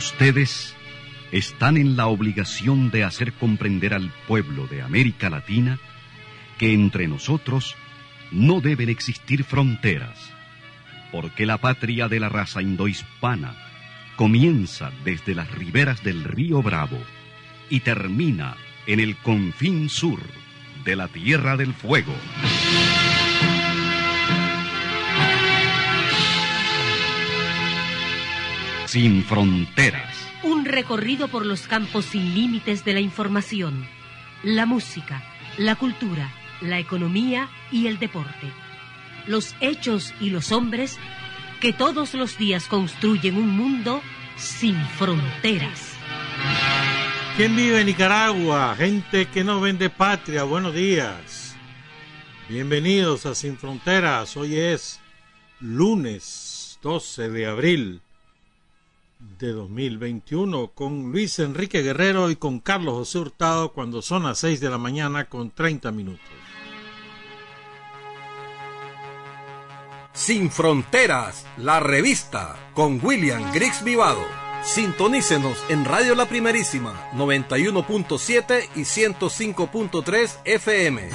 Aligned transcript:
Ustedes 0.00 0.74
están 1.30 1.76
en 1.76 1.94
la 1.94 2.06
obligación 2.06 2.90
de 2.90 3.04
hacer 3.04 3.34
comprender 3.34 3.92
al 3.92 4.10
pueblo 4.26 4.66
de 4.66 4.80
América 4.80 5.28
Latina 5.28 5.78
que 6.56 6.72
entre 6.72 7.06
nosotros 7.06 7.76
no 8.30 8.62
deben 8.62 8.88
existir 8.88 9.44
fronteras, 9.44 10.18
porque 11.12 11.44
la 11.44 11.58
patria 11.58 12.08
de 12.08 12.18
la 12.18 12.30
raza 12.30 12.62
indohispana 12.62 13.54
comienza 14.16 14.90
desde 15.04 15.34
las 15.34 15.50
riberas 15.50 16.02
del 16.02 16.24
río 16.24 16.62
Bravo 16.62 16.98
y 17.68 17.80
termina 17.80 18.56
en 18.86 19.00
el 19.00 19.16
confín 19.16 19.90
sur 19.90 20.22
de 20.82 20.96
la 20.96 21.08
Tierra 21.08 21.58
del 21.58 21.74
Fuego. 21.74 22.14
Sin 28.90 29.22
fronteras. 29.22 30.16
Un 30.42 30.64
recorrido 30.64 31.28
por 31.28 31.46
los 31.46 31.68
campos 31.68 32.06
sin 32.06 32.34
límites 32.34 32.84
de 32.84 32.92
la 32.92 32.98
información, 32.98 33.86
la 34.42 34.66
música, 34.66 35.22
la 35.58 35.76
cultura, 35.76 36.28
la 36.60 36.80
economía 36.80 37.48
y 37.70 37.86
el 37.86 38.00
deporte. 38.00 38.50
Los 39.28 39.54
hechos 39.60 40.12
y 40.20 40.30
los 40.30 40.50
hombres 40.50 40.98
que 41.60 41.72
todos 41.72 42.14
los 42.14 42.36
días 42.36 42.66
construyen 42.66 43.36
un 43.36 43.50
mundo 43.50 44.02
sin 44.34 44.74
fronteras. 44.98 45.92
¿Quién 47.36 47.54
vive 47.54 47.82
en 47.82 47.86
Nicaragua? 47.86 48.74
Gente 48.76 49.26
que 49.26 49.44
no 49.44 49.60
vende 49.60 49.88
patria. 49.88 50.42
Buenos 50.42 50.74
días. 50.74 51.54
Bienvenidos 52.48 53.24
a 53.24 53.36
Sin 53.36 53.56
Fronteras. 53.56 54.36
Hoy 54.36 54.56
es 54.56 54.98
lunes 55.60 56.80
12 56.82 57.30
de 57.30 57.46
abril 57.46 58.02
de 59.20 59.52
2021 59.52 60.72
con 60.72 61.12
Luis 61.12 61.38
Enrique 61.38 61.82
Guerrero 61.82 62.30
y 62.30 62.36
con 62.36 62.60
Carlos 62.60 62.94
José 62.94 63.18
Hurtado 63.18 63.72
cuando 63.72 64.00
son 64.02 64.24
las 64.24 64.38
6 64.38 64.60
de 64.60 64.68
la 64.70 64.78
mañana 64.78 65.26
con 65.26 65.50
30 65.50 65.92
minutos. 65.92 66.24
Sin 70.12 70.50
Fronteras, 70.50 71.46
la 71.56 71.78
revista 71.80 72.56
con 72.74 73.00
William 73.02 73.52
Griggs 73.52 73.82
Vivado. 73.84 74.22
Sintonícenos 74.62 75.56
en 75.70 75.86
Radio 75.86 76.14
La 76.14 76.28
Primerísima 76.28 77.10
91.7 77.12 78.68
y 78.74 78.80
105.3 78.80 80.40
FM. 80.44 81.08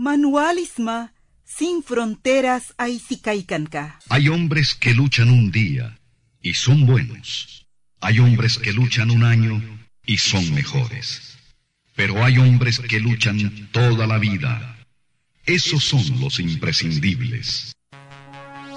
Manualisma 0.00 1.12
sin 1.44 1.82
fronteras 1.82 2.72
Aizicaicanca. 2.78 3.98
Hay 4.08 4.28
hombres 4.28 4.74
que 4.74 4.94
luchan 4.94 5.28
un 5.28 5.50
día 5.50 6.00
y 6.40 6.54
son 6.54 6.86
buenos. 6.86 7.66
Hay 8.00 8.18
hombres 8.18 8.56
que 8.56 8.72
luchan 8.72 9.10
un 9.10 9.24
año 9.24 9.60
y 10.06 10.16
son 10.16 10.54
mejores. 10.54 11.36
Pero 11.94 12.24
hay 12.24 12.38
hombres 12.38 12.78
que 12.78 12.98
luchan 12.98 13.68
toda 13.72 14.06
la 14.06 14.16
vida. 14.16 14.86
Esos 15.44 15.84
son 15.84 16.18
los 16.18 16.40
imprescindibles. 16.40 17.74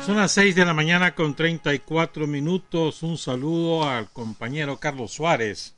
Son 0.05 0.17
las 0.17 0.33
6 0.33 0.55
de 0.55 0.65
la 0.65 0.73
mañana 0.73 1.15
con 1.15 1.37
34 1.37 2.27
minutos. 2.27 3.01
Un 3.01 3.17
saludo 3.17 3.89
al 3.89 4.11
compañero 4.11 4.77
Carlos 4.77 5.13
Suárez, 5.13 5.73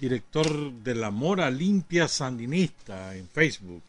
director 0.00 0.72
de 0.72 0.96
La 0.96 1.12
Mora 1.12 1.52
Limpia 1.52 2.08
Sandinista 2.08 3.14
en 3.14 3.28
Facebook 3.28 3.84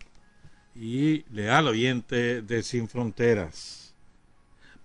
y 0.76 1.24
leal 1.32 1.68
oyente 1.68 2.42
de 2.42 2.64
Sin 2.64 2.88
Fronteras. 2.88 3.94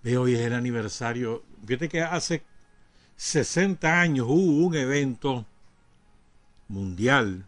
Veo 0.03 0.23
hoy 0.23 0.35
es 0.35 0.41
el 0.41 0.53
aniversario. 0.53 1.43
Fíjate 1.65 1.89
que 1.89 2.01
hace 2.01 2.43
60 3.15 3.99
años 3.99 4.27
hubo 4.29 4.67
un 4.67 4.75
evento 4.75 5.45
mundial 6.67 7.45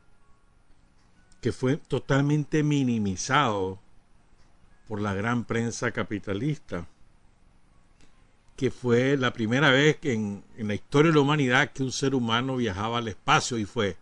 que 1.39 1.51
fue 1.51 1.77
totalmente 1.77 2.63
minimizado 2.63 3.79
por 4.87 5.01
la 5.01 5.13
gran 5.13 5.45
prensa 5.45 5.91
capitalista, 5.91 6.87
que 8.57 8.69
fue 8.69 9.17
la 9.17 9.31
primera 9.33 9.71
vez 9.71 9.97
en, 10.03 10.43
en 10.57 10.67
la 10.67 10.75
historia 10.75 11.11
de 11.11 11.15
la 11.15 11.21
humanidad 11.21 11.71
que 11.71 11.83
un 11.83 11.91
ser 11.91 12.13
humano 12.13 12.57
viajaba 12.57 12.97
al 12.97 13.07
espacio 13.07 13.57
y 13.57 13.65
fue 13.65 13.95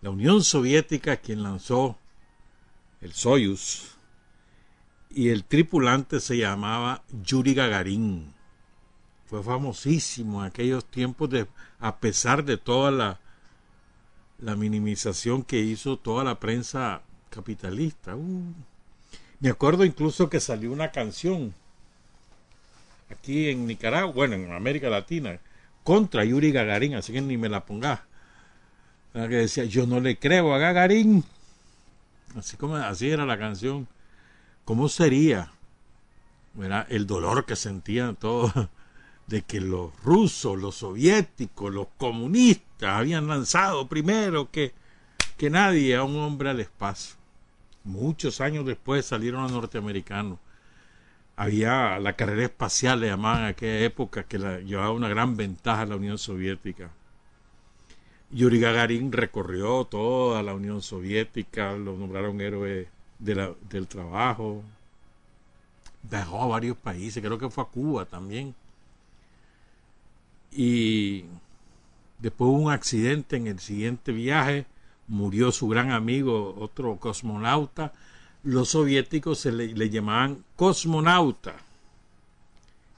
la 0.00 0.10
Unión 0.10 0.42
Soviética 0.42 1.18
quien 1.18 1.42
lanzó 1.42 1.98
el 3.00 3.12
Soyuz, 3.12 3.96
y 5.10 5.30
el 5.30 5.44
tripulante 5.44 6.20
se 6.20 6.36
llamaba 6.36 7.02
Yuri 7.24 7.54
Gagarin. 7.54 8.34
Fue 9.26 9.42
famosísimo 9.42 10.40
en 10.40 10.48
aquellos 10.48 10.84
tiempos, 10.84 11.30
de, 11.30 11.46
a 11.80 11.98
pesar 11.98 12.44
de 12.44 12.56
toda 12.56 12.90
la, 12.90 13.20
la 14.38 14.56
minimización 14.56 15.42
que 15.42 15.60
hizo 15.60 15.96
toda 15.96 16.24
la 16.24 16.38
prensa 16.38 17.02
capitalista. 17.30 18.16
Uh. 18.16 18.54
Me 19.40 19.50
acuerdo 19.50 19.84
incluso 19.84 20.28
que 20.28 20.40
salió 20.40 20.72
una 20.72 20.90
canción 20.90 21.54
aquí 23.10 23.48
en 23.48 23.66
Nicaragua, 23.66 24.12
bueno, 24.12 24.34
en 24.34 24.52
América 24.52 24.90
Latina, 24.90 25.40
contra 25.84 26.24
Yuri 26.24 26.52
Gagarin, 26.52 26.94
así 26.94 27.12
que 27.12 27.20
ni 27.20 27.36
me 27.36 27.48
la 27.48 27.64
ponga. 27.64 28.04
Que 29.12 29.28
decía, 29.28 29.64
yo 29.64 29.86
no 29.86 30.00
le 30.00 30.18
creo 30.18 30.54
a 30.54 30.58
Gagarin. 30.58 31.24
Así 32.36 32.56
como 32.56 32.76
así 32.76 33.10
era 33.10 33.26
la 33.26 33.38
canción. 33.38 33.88
¿Cómo 34.64 34.88
sería? 34.88 35.52
Era 36.60 36.86
el 36.88 37.06
dolor 37.06 37.46
que 37.46 37.56
sentían 37.56 38.16
todos 38.16 38.52
de 39.26 39.42
que 39.42 39.60
los 39.60 39.94
rusos, 40.02 40.58
los 40.58 40.76
soviéticos, 40.76 41.72
los 41.72 41.88
comunistas 41.96 42.90
habían 42.90 43.28
lanzado 43.28 43.88
primero 43.88 44.50
que, 44.50 44.72
que 45.36 45.50
nadie 45.50 45.96
a 45.96 46.04
un 46.04 46.16
hombre 46.16 46.50
al 46.50 46.60
espacio. 46.60 47.16
Muchos 47.84 48.40
años 48.40 48.66
después 48.66 49.06
salieron 49.06 49.42
los 49.42 49.52
norteamericanos. 49.52 50.38
Había 51.36 51.98
la 52.00 52.14
carrera 52.14 52.44
espacial, 52.44 53.00
le 53.00 53.06
llamaban 53.06 53.42
en 53.42 53.46
aquella 53.46 53.84
época, 53.84 54.24
que 54.24 54.38
la, 54.38 54.58
llevaba 54.58 54.90
una 54.90 55.08
gran 55.08 55.36
ventaja 55.36 55.82
a 55.82 55.86
la 55.86 55.96
Unión 55.96 56.18
Soviética. 56.18 56.90
Yuri 58.30 58.60
Gagarin 58.60 59.10
recorrió 59.10 59.84
toda 59.84 60.42
la 60.42 60.54
Unión 60.54 60.82
Soviética, 60.82 61.72
lo 61.72 61.96
nombraron 61.96 62.40
héroe 62.40 62.88
del 63.18 63.86
trabajo, 63.88 64.62
viajó 66.02 66.42
a 66.42 66.46
varios 66.46 66.76
países, 66.76 67.22
creo 67.22 67.38
que 67.38 67.48
fue 67.48 67.64
a 67.64 67.68
Cuba 67.68 68.04
también. 68.04 68.54
Y 70.52 71.24
después 72.18 72.48
hubo 72.50 72.58
un 72.58 72.72
accidente 72.72 73.36
en 73.36 73.46
el 73.46 73.60
siguiente 73.60 74.12
viaje, 74.12 74.66
murió 75.06 75.50
su 75.50 75.68
gran 75.68 75.90
amigo, 75.90 76.54
otro 76.58 76.96
cosmonauta. 76.96 77.92
Los 78.44 78.70
soviéticos 78.70 79.40
se 79.40 79.52
le, 79.52 79.68
le 79.68 79.90
llamaban 79.90 80.44
cosmonauta 80.54 81.56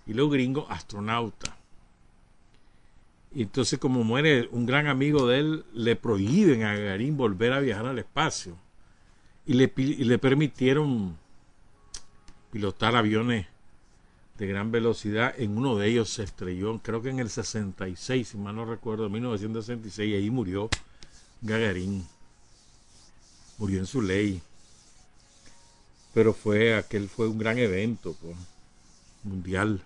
y 0.07 0.13
los 0.13 0.31
gringos 0.31 0.67
astronauta. 0.69 1.57
Y 3.33 3.43
entonces, 3.43 3.79
como 3.79 4.03
muere 4.03 4.49
un 4.51 4.67
gran 4.67 4.89
amigo 4.89 5.29
de 5.29 5.39
él, 5.39 5.65
le 5.73 5.95
prohíben 5.95 6.65
a 6.65 6.75
Gagarin 6.75 7.17
volver 7.17 7.53
a 7.53 7.61
viajar 7.61 7.87
al 7.87 7.99
espacio. 7.99 8.57
Y 9.47 9.55
le, 9.55 10.19
permitieron 10.19 11.17
pilotar 12.51 12.97
aviones 12.97 13.47
de 14.37 14.47
gran 14.47 14.73
velocidad. 14.73 15.33
En 15.39 15.57
uno 15.57 15.77
de 15.77 15.89
ellos 15.89 16.11
se 16.11 16.25
estrelló, 16.25 16.79
creo 16.83 17.03
que 17.03 17.11
en 17.11 17.21
el 17.21 17.31
66, 17.31 18.29
si 18.29 18.37
mal 18.37 18.57
no 18.57 18.65
recuerdo, 18.65 19.09
1966, 19.09 20.11
y 20.11 20.15
ahí 20.15 20.31
murió 20.31 20.69
Gagarin. 21.41 22.05
Murió 23.59 23.79
en 23.79 23.87
su 23.87 24.03
ley. 24.03 24.43
Pero 26.15 26.33
fue, 26.35 26.75
aquel 26.75 27.09
fue 27.09 27.29
un 27.29 27.39
gran 27.39 27.59
evento 27.59 28.17
pues, 28.21 28.37
mundial 29.23 29.85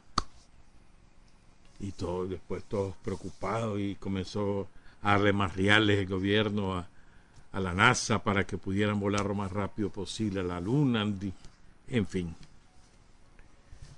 y 1.84 1.92
todo, 1.92 2.26
después 2.26 2.64
todos 2.64 2.94
preocupados 3.04 3.78
y 3.78 3.94
comenzó 3.96 4.68
a 5.02 5.18
reales 5.18 5.98
el 5.98 6.06
gobierno 6.06 6.74
a, 6.74 6.88
a, 7.52 7.60
la 7.60 7.74
NASA 7.74 8.22
para 8.22 8.46
que 8.46 8.56
pudieran 8.56 8.98
volar 8.98 9.26
lo 9.26 9.34
más 9.34 9.52
rápido 9.52 9.90
posible 9.90 10.40
a 10.40 10.44
la 10.44 10.60
Luna, 10.60 11.06
en 11.88 12.06
fin. 12.06 12.34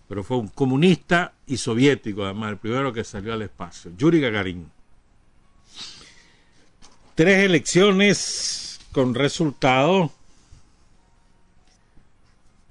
pero 0.08 0.24
fue 0.24 0.36
un 0.36 0.48
comunista 0.48 1.32
y 1.46 1.56
soviético, 1.56 2.24
además, 2.24 2.50
el 2.52 2.58
primero 2.58 2.92
que 2.92 3.04
salió 3.04 3.32
al 3.32 3.42
espacio, 3.42 3.92
Yuri 3.96 4.20
Gagarin. 4.20 4.70
Tres 7.14 7.44
elecciones 7.44 8.80
con 8.92 9.14
resultados 9.14 10.10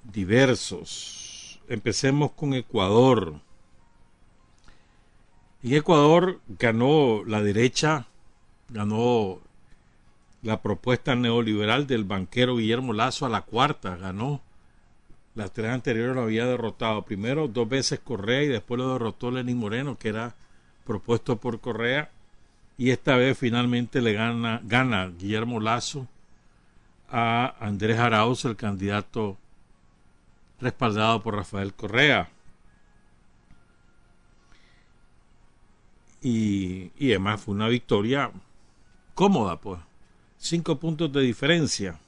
diversos. 0.03 1.59
Empecemos 1.67 2.31
con 2.31 2.53
Ecuador. 2.53 3.39
En 5.65 5.73
Ecuador 5.73 6.41
ganó 6.59 7.23
la 7.25 7.41
derecha, 7.41 8.05
ganó 8.69 9.39
la 10.43 10.61
propuesta 10.61 11.15
neoliberal 11.15 11.87
del 11.87 12.03
banquero 12.03 12.57
Guillermo 12.57 12.93
Lazo 12.93 13.25
a 13.25 13.29
la 13.29 13.41
cuarta, 13.41 13.95
ganó. 13.95 14.41
Las 15.33 15.53
tres 15.53 15.71
anteriores 15.71 16.15
lo 16.15 16.21
había 16.21 16.45
derrotado. 16.45 17.01
Primero 17.01 17.47
dos 17.47 17.67
veces 17.67 17.99
Correa 17.99 18.43
y 18.43 18.47
después 18.47 18.77
lo 18.77 18.93
derrotó 18.93 19.31
Lenín 19.31 19.57
Moreno, 19.57 19.97
que 19.97 20.09
era 20.09 20.35
propuesto 20.85 21.37
por 21.37 21.59
Correa. 21.59 22.11
Y 22.77 22.91
esta 22.91 23.15
vez 23.15 23.35
finalmente 23.35 24.01
le 24.01 24.13
gana, 24.13 24.61
gana 24.65 25.11
Guillermo 25.17 25.59
Lazo 25.59 26.07
a 27.09 27.55
Andrés 27.59 27.97
Arauz, 27.97 28.45
el 28.45 28.55
candidato 28.55 29.35
respaldado 30.61 31.23
por 31.23 31.33
Rafael 31.33 31.73
Correa. 31.73 32.29
Y, 36.27 36.91
y 36.97 37.11
además 37.11 37.39
fue 37.41 37.53
una 37.53 37.67
victoria 37.67 38.31
cómoda, 39.13 39.61
pues. 39.61 39.79
Cinco 40.39 40.79
puntos 40.79 41.13
de 41.13 41.21
diferencia. 41.21 41.99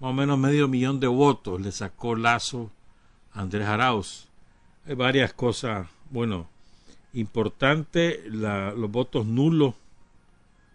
Más 0.00 0.10
o 0.10 0.12
menos 0.12 0.36
medio 0.36 0.66
millón 0.66 0.98
de 0.98 1.06
votos 1.06 1.60
le 1.60 1.70
sacó 1.70 2.16
Lazo 2.16 2.72
a 3.32 3.42
Andrés 3.42 3.68
Arauz. 3.68 4.26
Hay 4.84 4.96
varias 4.96 5.32
cosas, 5.32 5.86
bueno, 6.10 6.48
importante, 7.12 8.24
los 8.26 8.90
votos 8.90 9.26
nulos 9.26 9.76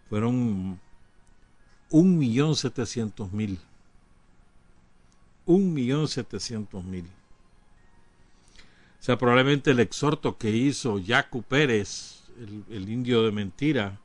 fueron 0.08 0.80
un 1.90 2.18
millón 2.18 2.56
setecientos 2.56 3.32
mil. 3.32 3.58
Un 5.44 5.74
millón 5.74 6.08
setecientos 6.08 6.84
mil. 6.84 7.04
Sea, 9.04 9.18
probablemente 9.18 9.72
el 9.72 9.80
exhorto 9.80 10.38
que 10.38 10.48
hizo 10.48 10.98
Yacu 10.98 11.42
Pérez, 11.42 12.22
el, 12.70 12.88
indio 12.88 13.22
de 13.22 13.32
mentira, 13.32 14.00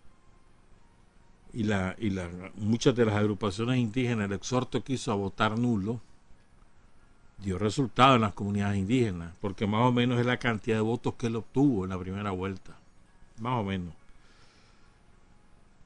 y, 1.53 1.63
la, 1.63 1.95
y 1.97 2.09
la, 2.09 2.29
muchas 2.55 2.93
de 2.97 3.05
las 3.05 3.15
agrupaciones 3.15 3.77
indígenas, 3.77 4.25
el 4.25 4.33
exhorto 4.33 4.83
que 4.83 4.91
hizo 4.91 5.13
a 5.13 5.15
votar 5.15 5.57
nulo, 5.57 6.01
dio 7.37 7.57
resultado 7.57 8.15
en 8.15 8.21
las 8.23 8.33
comunidades 8.33 8.77
indígenas, 8.77 9.33
porque 9.39 9.65
más 9.65 9.83
o 9.83 9.93
menos 9.93 10.19
es 10.19 10.25
la 10.25 10.35
cantidad 10.35 10.75
de 10.75 10.81
votos 10.81 11.13
que 11.13 11.27
él 11.27 11.37
obtuvo 11.37 11.85
en 11.85 11.91
la 11.91 11.97
primera 11.97 12.31
vuelta, 12.31 12.77
más 13.39 13.53
o 13.53 13.63
menos. 13.63 13.93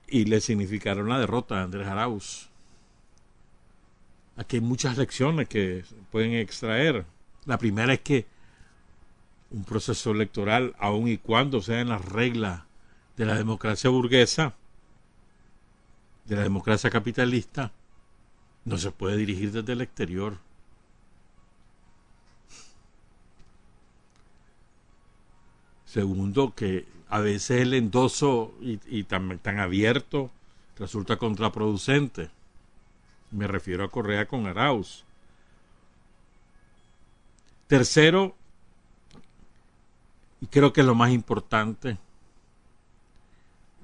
Y 0.07 0.25
le 0.25 0.41
significaron 0.41 1.07
la 1.07 1.19
derrota 1.19 1.57
de 1.57 1.61
Andrés 1.61 1.87
Arauz. 1.87 2.49
Aquí 4.37 4.55
hay 4.55 4.63
muchas 4.63 4.97
lecciones 4.97 5.47
que 5.47 5.85
pueden 6.11 6.33
extraer. 6.33 7.05
La 7.45 7.59
primera 7.59 7.93
es 7.93 7.99
que 7.99 8.32
un 9.53 9.63
proceso 9.63 10.11
electoral, 10.11 10.75
aun 10.79 11.07
y 11.07 11.17
cuando 11.17 11.61
sea 11.61 11.79
en 11.79 11.89
las 11.89 12.03
reglas 12.03 12.63
de 13.15 13.25
la 13.25 13.35
democracia 13.35 13.89
burguesa, 13.89 14.55
de 16.25 16.35
la 16.35 16.41
democracia 16.41 16.89
capitalista, 16.89 17.71
no 18.65 18.77
se 18.77 18.91
puede 18.91 19.17
dirigir 19.17 19.51
desde 19.51 19.73
el 19.73 19.81
exterior. 19.81 20.37
Segundo, 25.85 26.55
que 26.55 26.87
a 27.09 27.19
veces 27.19 27.61
el 27.61 27.75
endoso 27.75 28.55
y, 28.59 29.03
tan, 29.03 29.37
tan, 29.37 29.59
abierto 29.59 30.31
resulta 30.79 31.17
contraproducente. 31.17 32.31
Me 33.29 33.45
refiero 33.45 33.83
a 33.83 33.91
Correa 33.91 34.27
con 34.27 34.47
Arauz. 34.47 35.03
Tercero, 37.67 38.35
y 40.43 40.47
creo 40.47 40.73
que 40.73 40.81
es 40.81 40.87
lo 40.87 40.93
más 40.93 41.09
importante, 41.13 41.97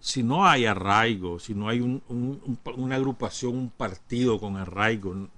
si 0.01 0.23
no 0.23 0.45
hay 0.45 0.65
arraigo, 0.65 1.39
si 1.39 1.53
no 1.53 1.69
hay 1.69 1.79
una 1.79 2.95
agrupación, 2.97 3.55
un 3.55 3.69
partido 3.69 4.41
con 4.41 4.57
arraigo, 4.57 5.29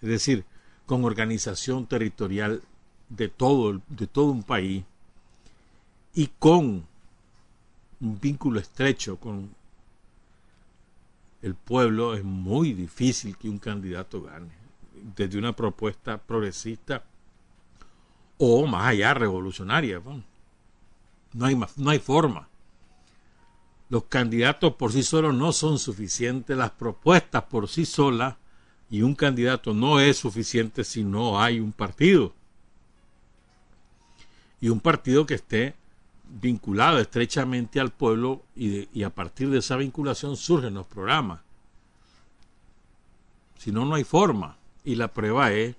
es 0.00 0.08
decir, 0.08 0.44
con 0.86 1.04
organización 1.04 1.84
territorial 1.84 2.62
de 3.08 3.28
todo, 3.28 3.82
de 3.88 4.06
todo 4.06 4.26
un 4.26 4.44
país 4.44 4.84
y 6.14 6.28
con 6.38 6.86
un 8.00 8.20
vínculo 8.20 8.60
estrecho 8.60 9.16
con 9.16 9.52
el 11.42 11.56
pueblo, 11.56 12.14
es 12.14 12.22
muy 12.22 12.72
difícil 12.72 13.36
que 13.36 13.48
un 13.48 13.58
candidato 13.58 14.22
gane, 14.22 14.52
desde 15.16 15.40
una 15.40 15.56
propuesta 15.56 16.18
progresista 16.18 17.02
o 18.40 18.66
más 18.66 18.88
allá 18.88 19.14
revolucionaria. 19.14 20.02
No 21.32 21.46
hay, 21.46 21.60
no 21.76 21.90
hay 21.90 21.98
forma 22.00 22.50
los 23.90 24.04
candidatos 24.04 24.74
por 24.76 24.92
sí 24.92 25.02
solos 25.02 25.34
no 25.34 25.52
son 25.52 25.78
suficientes, 25.78 26.56
las 26.56 26.70
propuestas 26.70 27.42
por 27.42 27.68
sí 27.68 27.84
solas 27.84 28.36
y 28.88 29.02
un 29.02 29.16
candidato 29.16 29.74
no 29.74 29.98
es 29.98 30.16
suficiente 30.16 30.84
si 30.84 31.02
no 31.02 31.42
hay 31.42 31.58
un 31.58 31.72
partido. 31.72 32.32
Y 34.60 34.68
un 34.68 34.78
partido 34.78 35.26
que 35.26 35.34
esté 35.34 35.74
vinculado 36.24 37.00
estrechamente 37.00 37.80
al 37.80 37.90
pueblo 37.90 38.42
y, 38.54 39.02
a 39.02 39.10
partir 39.10 39.50
de 39.50 39.58
esa 39.58 39.76
vinculación 39.76 40.36
surgen 40.36 40.74
los 40.74 40.86
programas. 40.86 41.40
Si 43.58 43.72
no, 43.72 43.84
no 43.84 43.96
hay 43.96 44.04
forma. 44.04 44.56
Y 44.84 44.94
la 44.94 45.08
prueba 45.08 45.52
es 45.52 45.74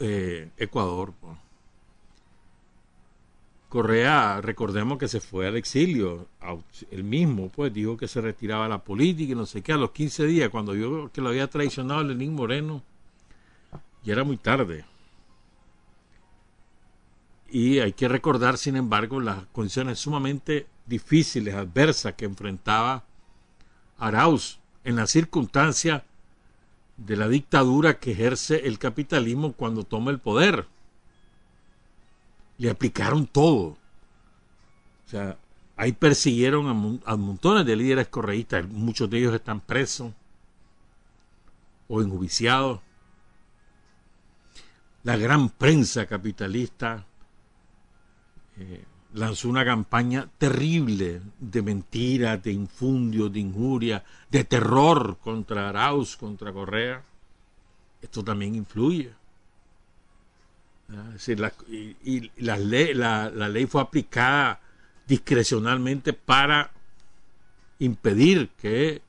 eh, 0.00 0.50
Ecuador. 0.56 1.12
Correa, 3.68 4.40
recordemos 4.40 4.98
que 4.98 5.06
se 5.06 5.20
fue 5.20 5.46
al 5.46 5.56
exilio, 5.56 6.26
él 6.90 7.04
mismo 7.04 7.50
pues 7.50 7.72
dijo 7.72 7.96
que 7.96 8.08
se 8.08 8.20
retiraba 8.20 8.64
de 8.64 8.70
la 8.70 8.82
política 8.82 9.32
y 9.32 9.36
no 9.36 9.46
sé 9.46 9.62
qué, 9.62 9.72
a 9.72 9.76
los 9.76 9.92
15 9.92 10.26
días, 10.26 10.50
cuando 10.50 10.72
vio 10.72 11.12
que 11.12 11.20
lo 11.20 11.28
había 11.28 11.48
traicionado 11.48 12.02
Lenín 12.02 12.34
Moreno, 12.34 12.82
ya 14.02 14.14
era 14.14 14.24
muy 14.24 14.38
tarde. 14.38 14.84
Y 17.48 17.78
hay 17.78 17.92
que 17.92 18.08
recordar, 18.08 18.58
sin 18.58 18.74
embargo, 18.74 19.20
las 19.20 19.44
condiciones 19.52 20.00
sumamente 20.00 20.66
difíciles, 20.86 21.54
adversas 21.54 22.14
que 22.14 22.24
enfrentaba 22.24 23.04
Arauz 23.98 24.58
en 24.82 24.96
la 24.96 25.06
circunstancia 25.06 26.04
de 27.06 27.16
la 27.16 27.28
dictadura 27.28 27.98
que 27.98 28.12
ejerce 28.12 28.66
el 28.66 28.78
capitalismo 28.78 29.52
cuando 29.52 29.84
toma 29.84 30.10
el 30.10 30.18
poder 30.18 30.66
le 32.58 32.68
aplicaron 32.68 33.26
todo. 33.26 33.78
O 35.06 35.08
sea, 35.08 35.38
ahí 35.76 35.92
persiguieron 35.92 36.68
a, 37.06 37.16
montones 37.16 37.64
de 37.64 37.74
líderes 37.74 38.08
correístas, 38.08 38.68
muchos 38.68 39.08
de 39.08 39.18
ellos 39.18 39.34
están 39.34 39.60
presos 39.60 40.12
o 41.88 42.02
enjuiciados. 42.02 42.80
La 45.02 45.16
gran 45.16 45.48
prensa 45.48 46.04
capitalista 46.04 47.06
eh, 48.58 48.84
lanzó 49.14 49.48
una 49.48 49.64
campaña 49.64 50.28
terrible 50.38 51.20
de 51.38 51.62
mentiras, 51.62 52.42
de 52.42 52.52
infundio, 52.52 53.28
de 53.28 53.40
injuria, 53.40 54.04
de 54.30 54.44
terror 54.44 55.18
contra 55.18 55.68
Arauz, 55.68 56.16
contra 56.16 56.52
Correa. 56.52 57.02
Esto 58.00 58.22
también 58.22 58.54
influye. 58.54 59.12
La, 61.36 61.52
y, 61.68 62.30
la, 62.38 62.56
ley, 62.56 63.66
fue 63.66 63.80
aplicada 63.80 64.60
discrecionalmente 65.06 66.12
para 66.12 66.70
impedir 67.78 68.48
que 68.60 69.00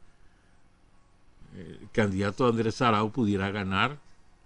el 1.56 1.90
candidato 1.92 2.48
Andrés 2.48 2.82
Arau 2.82 3.12
pudiera 3.12 3.50
ganar. 3.50 3.98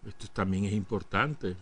Esto 0.08 0.28
también 0.28 0.66
es 0.66 0.74
importante. 0.74 1.56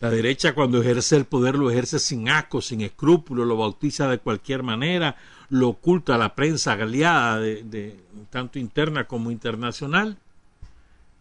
La 0.00 0.10
derecha 0.10 0.54
cuando 0.54 0.82
ejerce 0.82 1.16
el 1.16 1.24
poder 1.24 1.54
lo 1.54 1.70
ejerce 1.70 1.98
sin 1.98 2.28
asco, 2.28 2.60
sin 2.60 2.82
escrúpulos, 2.82 3.46
lo 3.46 3.56
bautiza 3.56 4.08
de 4.08 4.18
cualquier 4.18 4.62
manera, 4.62 5.16
lo 5.48 5.70
oculta 5.70 6.14
a 6.14 6.18
la 6.18 6.34
prensa 6.34 6.72
aliada, 6.74 7.38
de, 7.38 7.98
tanto 8.28 8.58
interna 8.58 9.04
como 9.04 9.30
internacional. 9.30 10.18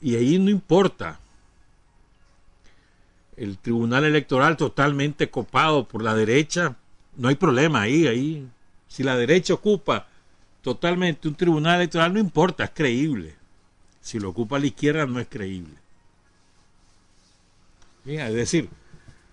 Y 0.02 0.16
ahí 0.16 0.38
no 0.40 0.50
importa 0.50 1.20
el 3.38 3.58
tribunal 3.58 4.04
electoral 4.04 4.58
totalmente 4.58 5.30
copado 5.30 5.88
por 5.88 6.04
la 6.04 6.14
derecha, 6.14 6.76
no 7.16 7.30
hay 7.30 7.36
problema 7.36 7.82
ahí, 7.82 8.08
ahí. 8.08 8.48
Si 8.90 9.04
la 9.04 9.16
derecha 9.16 9.54
ocupa 9.54 10.08
totalmente 10.62 11.30
un 11.30 11.36
tribunal 11.36 11.78
electoral, 11.78 12.14
no 12.14 12.20
importa, 12.20 12.66
es 12.66 12.72
creíble. 12.72 13.36
Si 14.02 14.20
lo 14.20 14.30
ocupa 14.30 14.60
la 14.60 14.68
izquierda, 14.68 15.06
no 15.06 15.20
es 15.20 15.28
creíble. 15.28 15.85
Es 18.06 18.34
decir, 18.34 18.70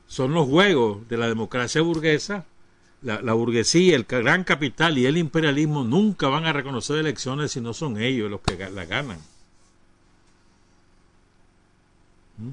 son 0.07 0.35
los 0.35 0.47
juegos 0.47 1.09
de 1.09 1.17
la 1.17 1.29
democracia 1.29 1.83
burguesa. 1.83 2.47
La, 3.03 3.33
burguesía, 3.33 3.97
el 3.97 4.05
gran 4.05 4.45
capital 4.45 4.97
y 4.97 5.07
el 5.07 5.17
imperialismo 5.17 5.83
nunca 5.83 6.29
van 6.29 6.45
a 6.45 6.53
reconocer 6.53 6.99
elecciones 6.99 7.51
si 7.51 7.61
no 7.61 7.75
son 7.75 8.01
ellos 8.01 8.31
los 8.31 8.41
que 8.43 8.57
las 8.71 8.89
ganan. 8.89 9.19
¿Mm? 12.39 12.53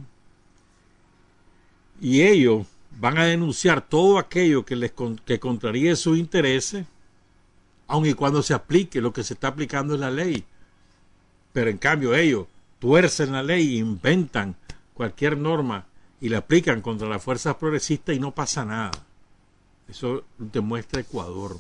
Y 2.01 2.23
ellos 2.23 2.65
van 2.97 3.19
a 3.19 3.25
denunciar 3.25 3.88
todo 3.88 4.17
aquello 4.17 4.65
que 4.65 4.75
les 4.75 4.91
que 5.25 5.39
contraríe 5.39 5.95
sus 5.95 6.17
intereses, 6.17 6.88
aun 7.88 8.07
y 8.07 8.13
cuando 8.13 8.41
se 8.41 8.55
aplique 8.55 9.01
lo 9.01 9.13
que 9.13 9.23
se 9.23 9.35
está 9.35 9.49
aplicando 9.49 9.93
en 9.93 10.01
la 10.01 10.09
ley. 10.09 10.45
Pero 11.53 11.69
en 11.69 11.77
cambio 11.77 12.15
ellos 12.15 12.47
tuercen 12.79 13.33
la 13.33 13.43
ley, 13.43 13.77
inventan 13.77 14.55
cualquier 14.95 15.38
norma 15.38 15.88
y 16.21 16.29
la 16.29 16.39
aplican 16.39 16.81
contra 16.81 17.07
las 17.07 17.23
fuerzas 17.23 17.55
progresistas 17.55 18.15
y 18.15 18.19
no 18.19 18.33
pasa 18.33 18.65
nada. 18.65 18.91
Eso 19.88 20.23
demuestra 20.38 21.01
Ecuador. 21.01 21.57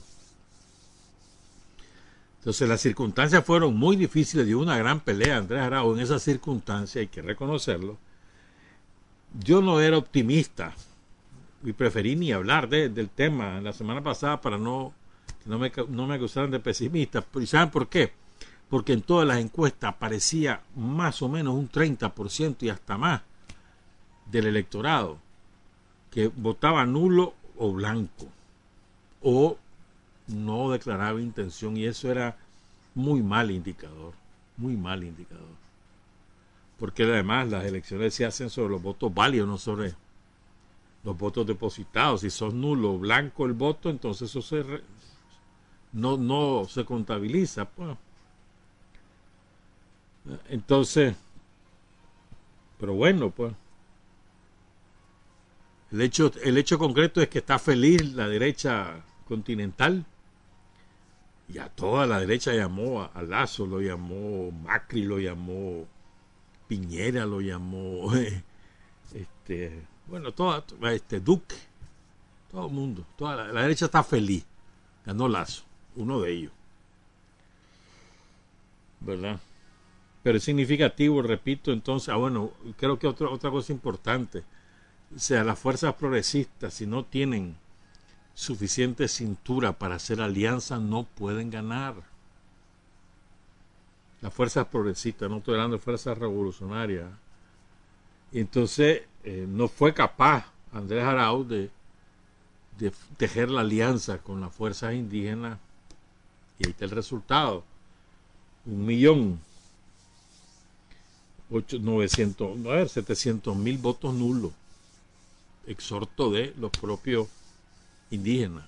Entonces 2.39 2.69
las 2.69 2.81
circunstancias 2.81 3.43
fueron 3.43 3.75
muy 3.75 3.95
difíciles, 3.95 4.45
dio 4.45 4.59
una 4.59 4.77
gran 4.77 5.01
pelea 5.01 5.37
Andrés 5.37 5.61
Arau 5.61 5.93
en 5.93 5.99
esas 5.99 6.21
circunstancias, 6.23 7.01
hay 7.01 7.07
que 7.07 7.21
reconocerlo. 7.21 7.97
Yo 9.43 9.61
no 9.61 9.79
era 9.81 9.97
optimista 9.97 10.73
y 11.63 11.73
preferí 11.73 12.15
ni 12.15 12.31
hablar 12.31 12.69
de, 12.69 12.89
del 12.89 13.09
tema 13.09 13.59
la 13.61 13.73
semana 13.73 14.01
pasada 14.01 14.39
para 14.39 14.57
no 14.57 14.93
que 15.43 15.49
no 15.49 15.59
me, 15.59 15.71
no 15.89 16.07
me 16.07 16.15
acusaran 16.15 16.51
de 16.51 16.59
pesimista. 16.59 17.23
¿Y 17.39 17.45
saben 17.45 17.69
por 17.69 17.87
qué? 17.87 18.13
Porque 18.69 18.93
en 18.93 19.01
todas 19.01 19.27
las 19.27 19.39
encuestas 19.39 19.93
aparecía 19.93 20.61
más 20.75 21.21
o 21.21 21.29
menos 21.29 21.55
un 21.55 21.69
30% 21.69 22.57
y 22.61 22.69
hasta 22.69 22.97
más 22.97 23.21
del 24.31 24.47
electorado 24.47 25.17
que 26.11 26.27
votaba 26.27 26.85
nulo 26.85 27.33
o 27.57 27.71
blanco 27.73 28.27
o 29.21 29.57
no 30.27 30.71
declaraba 30.71 31.21
intención 31.21 31.77
y 31.77 31.85
eso 31.85 32.11
era 32.11 32.37
muy 32.95 33.21
mal 33.21 33.51
indicador, 33.51 34.13
muy 34.57 34.75
mal 34.75 35.03
indicador. 35.03 35.57
Porque 36.77 37.03
además 37.03 37.49
las 37.49 37.65
elecciones 37.65 38.13
se 38.13 38.25
hacen 38.25 38.49
sobre 38.49 38.69
los 38.73 38.81
votos 38.81 39.13
válidos, 39.13 39.47
no 39.47 39.57
sobre 39.57 39.93
los 41.03 41.17
votos 41.17 41.45
depositados. 41.45 42.21
Si 42.21 42.29
son 42.29 42.61
nulo 42.61 42.93
o 42.93 42.99
blanco 42.99 43.45
el 43.45 43.53
voto, 43.53 43.89
entonces 43.89 44.29
eso 44.29 44.41
se 44.41 44.63
no, 45.91 46.17
no 46.17 46.65
se 46.69 46.85
contabiliza. 46.85 47.65
Pues. 47.65 47.97
Entonces, 50.47 51.15
pero 52.79 52.93
bueno, 52.93 53.29
pues. 53.31 53.53
El 55.91 56.01
hecho, 56.01 56.31
el 56.43 56.57
hecho 56.57 56.77
concreto 56.77 57.21
es 57.21 57.29
que 57.29 57.39
está 57.39 57.57
feliz 57.57 58.13
la 58.13 58.27
derecha 58.27 59.03
continental. 59.27 60.05
Y 61.47 61.57
a 61.57 61.67
toda 61.67 62.05
la 62.05 62.19
derecha 62.19 62.53
llamó 62.53 63.09
a, 63.11 63.23
Lazo, 63.23 63.65
lo 63.65 63.81
llamó 63.81 64.51
Macri, 64.51 65.01
lo 65.01 65.19
llamó 65.19 65.87
Piñera, 66.67 67.25
lo 67.25 67.41
llamó 67.41 68.13
este, 69.13 69.81
bueno, 70.05 70.31
todo, 70.31 70.63
este 70.91 71.19
Duque, 71.19 71.55
todo 72.51 72.67
el 72.67 72.73
mundo, 72.73 73.03
toda 73.17 73.35
la, 73.35 73.47
la 73.51 73.61
derecha 73.63 73.85
está 73.85 74.03
feliz. 74.03 74.45
Ganó 75.05 75.27
Lazo, 75.27 75.63
uno 75.95 76.21
de 76.21 76.31
ellos. 76.31 76.51
¿Verdad? 78.99 79.39
Pero 80.21 80.37
es 80.37 80.43
significativo, 80.43 81.23
repito, 81.23 81.71
entonces, 81.71 82.09
ah, 82.09 82.17
bueno, 82.17 82.51
creo 82.77 82.99
que 82.99 83.07
otra, 83.07 83.29
otra 83.29 83.49
cosa 83.49 83.71
importante 83.71 84.43
o 85.15 85.19
sea, 85.19 85.43
las 85.43 85.57
fuerzas 85.57 85.95
progresistas, 85.95 86.73
si 86.73 86.85
no 86.85 87.03
tienen 87.03 87.55
suficiente 88.35 89.07
cintura 89.07 89.73
para 89.73 89.95
hacer 89.95 90.21
alianza, 90.21 90.77
no 90.77 91.03
pueden 91.03 91.49
ganar. 91.49 91.95
Las 94.21 94.33
fuerzas 94.33 94.67
progresistas, 94.67 95.29
no 95.29 95.37
estoy 95.37 95.55
hablando 95.55 95.77
de 95.77 95.83
fuerzas 95.83 96.17
revolucionarias. 96.17 97.07
Entonces 98.31 99.03
eh, 99.23 99.45
no 99.47 99.67
fue 99.67 99.93
capaz 99.93 100.45
Andrés 100.71 101.03
Arauz 101.03 101.47
de, 101.47 101.69
tejer 103.17 103.49
la 103.49 103.61
alianza 103.61 104.19
con 104.19 104.39
las 104.39 104.53
fuerzas 104.53 104.93
indígenas. 104.93 105.57
Y 106.59 106.67
ahí 106.67 106.71
está 106.71 106.85
el 106.85 106.91
resultado. 106.91 107.63
Un 108.65 108.85
millón, 108.85 109.39
ocho, 111.49 111.79
novecientos, 111.79 112.57
a 112.65 112.69
ver, 112.69 112.89
setecientos 112.89 113.55
mil 113.57 113.77
votos 113.79 114.13
nulos 114.13 114.51
exhorto 115.69 116.31
de 116.31 116.53
los 116.57 116.71
propios 116.71 117.27
indígenas. 118.09 118.65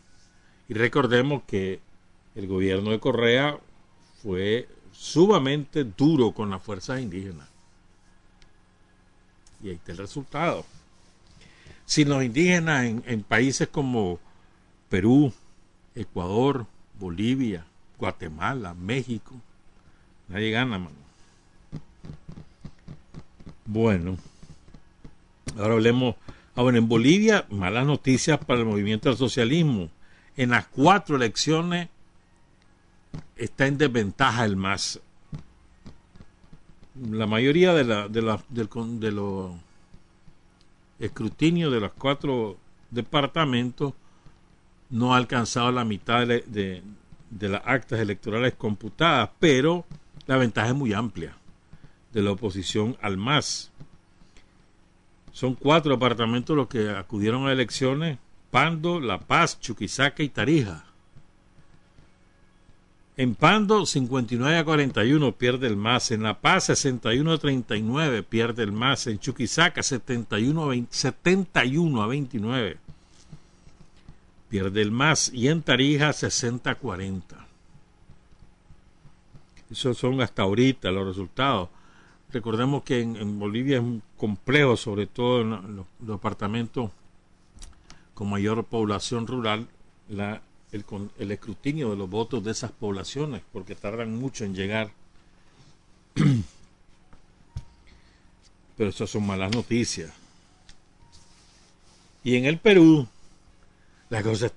Y 0.70 0.74
recordemos 0.74 1.44
que 1.44 1.82
el 2.36 2.48
gobierno 2.48 2.92
de 2.92 3.00
Correa 3.00 3.60
fue 4.22 4.70
sumamente 4.94 5.84
duro 5.84 6.32
con 6.32 6.50
las 6.50 6.62
fuerzas 6.62 7.02
indígenas. 7.02 7.50
Y 9.64 9.70
ahí 9.70 9.76
está 9.76 9.92
el 9.92 9.98
resultado. 9.98 10.66
Si 11.86 12.06
los 12.06 12.24
indígenas 12.24 12.86
en, 12.86 13.24
países 13.24 13.68
como 13.68 14.20
Perú, 14.90 15.34
Ecuador, 15.96 16.66
Bolivia, 17.00 17.66
Guatemala, 17.98 18.74
México, 18.74 19.36
nadie 20.30 20.52
gana, 20.52 20.80
mano. 20.80 20.96
Bueno, 23.66 24.18
ahora 25.58 25.74
hablemos 25.74 26.16
Ahora, 26.56 26.78
en 26.78 26.88
Bolivia, 26.88 27.46
malas 27.50 27.86
noticias 27.86 28.38
para 28.44 28.60
el 28.60 28.66
movimiento 28.66 29.10
del 29.10 29.18
socialismo. 29.18 29.90
En 30.36 30.52
las 30.52 30.68
cuatro 30.68 31.16
elecciones 31.16 31.90
está 33.36 33.68
en 33.68 33.78
desventaja 33.78 34.46
el 34.46 34.56
MAS. 34.56 35.00
La 37.10 37.26
mayoría 37.26 37.74
de, 37.74 37.84
la, 37.86 38.08
de, 38.08 38.22
la, 38.22 38.44
de 38.50 39.12
los 39.12 39.52
escrutinios 41.00 41.72
de 41.72 41.80
los 41.80 41.94
cuatro 41.94 42.58
departamentos 42.92 43.94
no 44.90 45.14
ha 45.14 45.18
alcanzado 45.18 45.72
la 45.72 45.86
mitad 45.86 46.28
de, 46.28 46.44
de, 46.48 46.84
de, 47.30 47.50
las 47.50 47.62
actas 47.66 48.00
electorales 48.00 48.54
computadas, 48.56 49.30
pero 49.40 49.86
la 50.28 50.38
ventaja 50.38 50.68
es 50.68 50.76
muy 50.76 50.94
amplia 50.94 51.36
de 52.14 52.22
la 52.22 52.32
oposición 52.32 52.98
al 53.02 53.18
MAS. 53.18 53.71
Son 55.32 55.56
cuatro 55.56 55.92
departamentos 55.94 56.56
los 56.56 56.68
que 56.68 56.90
acudieron 56.90 57.48
a 57.48 57.52
elecciones, 57.52 58.18
Pando, 58.50 59.00
La 59.00 59.20
Paz, 59.20 59.60
Chuquisaca 59.60 60.24
y 60.24 60.30
Tarija. 60.30 60.86
En 63.18 63.36
Pando 63.36 63.86
59 63.86 64.58
a 64.58 64.66
41 64.66 65.32
pierde 65.34 65.68
el 65.68 65.78
MAS, 65.78 66.12
en 66.12 66.24
La 66.24 66.40
Paz 66.42 66.66
61 66.66 67.32
a 67.32 67.38
39 67.38 68.24
pierde 68.24 68.64
el 68.64 68.72
MAS, 68.72 69.08
en 69.08 69.20
Chuquisaca 69.20 69.84
71 69.84 70.64
a, 70.64 70.68
20, 70.68 70.94
71 70.94 72.02
a 72.02 72.08
29 72.08 72.78
pierde 74.52 74.82
el 74.82 74.92
MAS 74.92 75.32
y 75.34 75.48
en 75.48 75.62
Tarija 75.62 76.12
60 76.12 76.72
a 76.72 76.76
40. 76.76 77.48
Esos 79.72 79.98
son 79.98 80.20
hasta 80.20 80.42
ahorita 80.42 80.92
los 80.92 81.08
resultados. 81.08 81.70
Recordemos 82.32 82.84
que 82.84 83.02
en, 83.02 83.40
Bolivia 83.40 83.80
es 83.80 83.84
complejo, 84.16 84.78
sobre 84.78 85.06
todo 85.06 85.42
en 85.42 85.76
los, 85.76 85.86
departamentos 86.00 86.92
con 88.14 88.30
mayor 88.30 88.64
población 88.66 89.28
rural, 89.28 89.68
la, 90.08 90.42
el, 90.72 90.86
el, 91.18 91.32
escrutinio 91.32 91.90
de 91.90 91.98
los 91.98 92.10
votos 92.10 92.44
de 92.44 92.52
esas 92.52 92.72
poblaciones, 92.72 93.42
porque 93.52 93.76
tardan 93.76 94.16
mucho 94.18 94.46
en 94.46 94.56
llegar. 94.56 94.92
Pero 98.78 98.90
esas 98.90 99.10
son 99.10 99.28
malas 99.28 99.54
noticias. 99.54 100.14
Y 102.24 102.38
en 102.38 102.46
el 102.46 102.60
Perú, 102.60 103.08
la 104.10 104.24
cosa, 104.24 104.52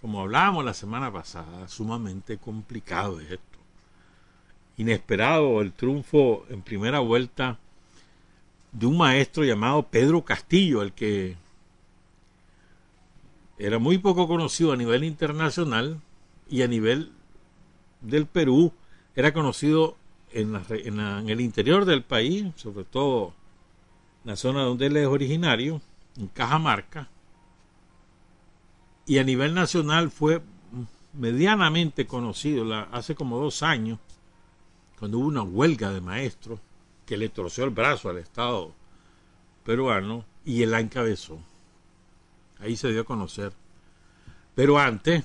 como 0.00 0.22
hablábamos 0.22 0.64
la 0.64 0.74
semana 0.74 1.12
pasada, 1.12 1.68
sumamente 1.68 2.38
complicado 2.38 3.20
es 3.20 3.32
esto 3.32 3.51
inesperado 4.82 5.60
el 5.60 5.72
triunfo 5.72 6.44
en 6.50 6.62
primera 6.62 7.00
vuelta 7.00 7.58
de 8.72 8.86
un 8.86 8.96
maestro 8.96 9.44
llamado 9.44 9.84
Pedro 9.84 10.24
Castillo, 10.24 10.82
el 10.82 10.92
que 10.92 11.36
era 13.58 13.78
muy 13.78 13.98
poco 13.98 14.26
conocido 14.28 14.72
a 14.72 14.76
nivel 14.76 15.04
internacional 15.04 16.00
y 16.48 16.62
a 16.62 16.68
nivel 16.68 17.12
del 18.00 18.26
Perú. 18.26 18.72
Era 19.14 19.32
conocido 19.32 19.96
en, 20.32 20.60
en, 20.68 21.28
el 21.28 21.40
interior 21.40 21.84
del 21.84 22.02
país, 22.02 22.46
sobre 22.56 22.84
todo 22.84 23.34
en 24.24 24.30
la 24.30 24.36
zona 24.36 24.62
donde 24.62 24.86
él 24.86 24.96
es 24.96 25.06
originario, 25.06 25.80
en 26.16 26.28
Cajamarca, 26.28 27.08
y 29.06 29.18
a 29.18 29.24
nivel 29.24 29.54
nacional 29.54 30.10
fue 30.10 30.42
medianamente 31.12 32.06
conocido 32.06 32.72
hace 32.92 33.14
como 33.14 33.38
dos 33.38 33.62
años 33.62 33.98
cuando 35.02 35.18
hubo 35.18 35.26
una 35.26 35.42
huelga 35.42 35.92
de 35.92 36.00
maestros 36.00 36.60
que 37.06 37.16
le 37.16 37.28
torció 37.28 37.64
el 37.64 37.70
brazo 37.70 38.08
al 38.08 38.18
Estado 38.18 38.70
peruano 39.64 40.24
y 40.44 40.62
él 40.62 40.70
la 40.70 40.78
encabezó. 40.78 41.40
Ahí 42.60 42.76
se 42.76 42.92
dio 42.92 43.00
a 43.00 43.04
conocer. 43.04 43.52
Pero 44.54 44.78
antes, 44.78 45.24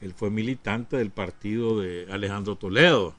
él 0.00 0.14
fue 0.14 0.30
militante 0.30 0.96
del 0.96 1.10
partido 1.10 1.80
de 1.80 2.10
Alejandro 2.10 2.56
Toledo. 2.56 3.14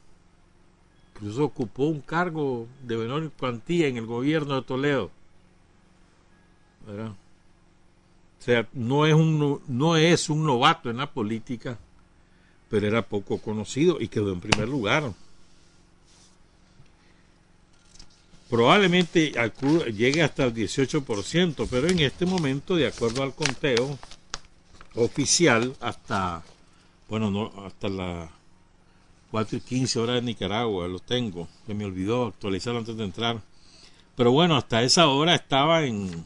Incluso 1.13 1.44
ocupó 1.44 1.84
un 1.84 2.01
cargo 2.01 2.68
de 2.82 2.98
menor 2.98 3.30
cuantía 3.34 3.90
en 3.90 3.98
el 3.98 4.08
gobierno 4.08 4.56
de 4.56 4.62
Toledo. 4.63 5.12
O 6.88 8.44
sea, 8.44 8.68
no 8.74 9.06
es, 9.06 9.13
un, 9.13 9.62
no 9.68 9.98
es 9.98 10.32
un 10.32 10.48
novato 10.48 10.90
en 10.90 10.98
la 10.98 11.12
política, 11.12 11.78
pero 12.72 12.88
era 12.88 13.01
poco 13.01 13.38
conocido 13.40 14.00
y 14.00 14.08
quedó 14.08 14.32
en 14.32 14.40
primer 14.40 14.70
lugar. 14.70 15.13
Probablemente 18.50 19.34
llegue 19.94 20.24
hasta 20.24 20.46
el 20.46 20.54
18%, 20.54 21.68
pero 21.70 21.88
en 21.90 22.00
este 22.00 22.25
momento, 22.25 22.75
de 22.75 22.88
acuerdo 22.88 23.24
al 23.24 23.36
conteo 23.36 24.00
oficial, 24.96 25.75
hasta, 25.82 26.44
bueno, 27.10 27.30
no, 27.30 27.51
hasta 27.66 27.90
las 27.90 28.30
4 29.32 29.58
y 29.58 29.62
15 29.62 30.00
horas 30.00 30.16
de 30.16 30.22
Nicaragua, 30.22 30.88
lo 30.88 31.00
tengo, 31.00 31.50
se 31.68 31.74
me 31.74 31.84
olvidó 31.84 32.28
actualizarlo 32.28 32.80
antes 32.80 32.96
de 32.96 33.04
entrar. 33.04 33.42
Pero 34.16 34.32
bueno, 34.32 34.56
hasta 34.56 34.82
esa 34.82 35.08
hora 35.08 35.36
estaba 35.36 35.86
en 35.86 36.25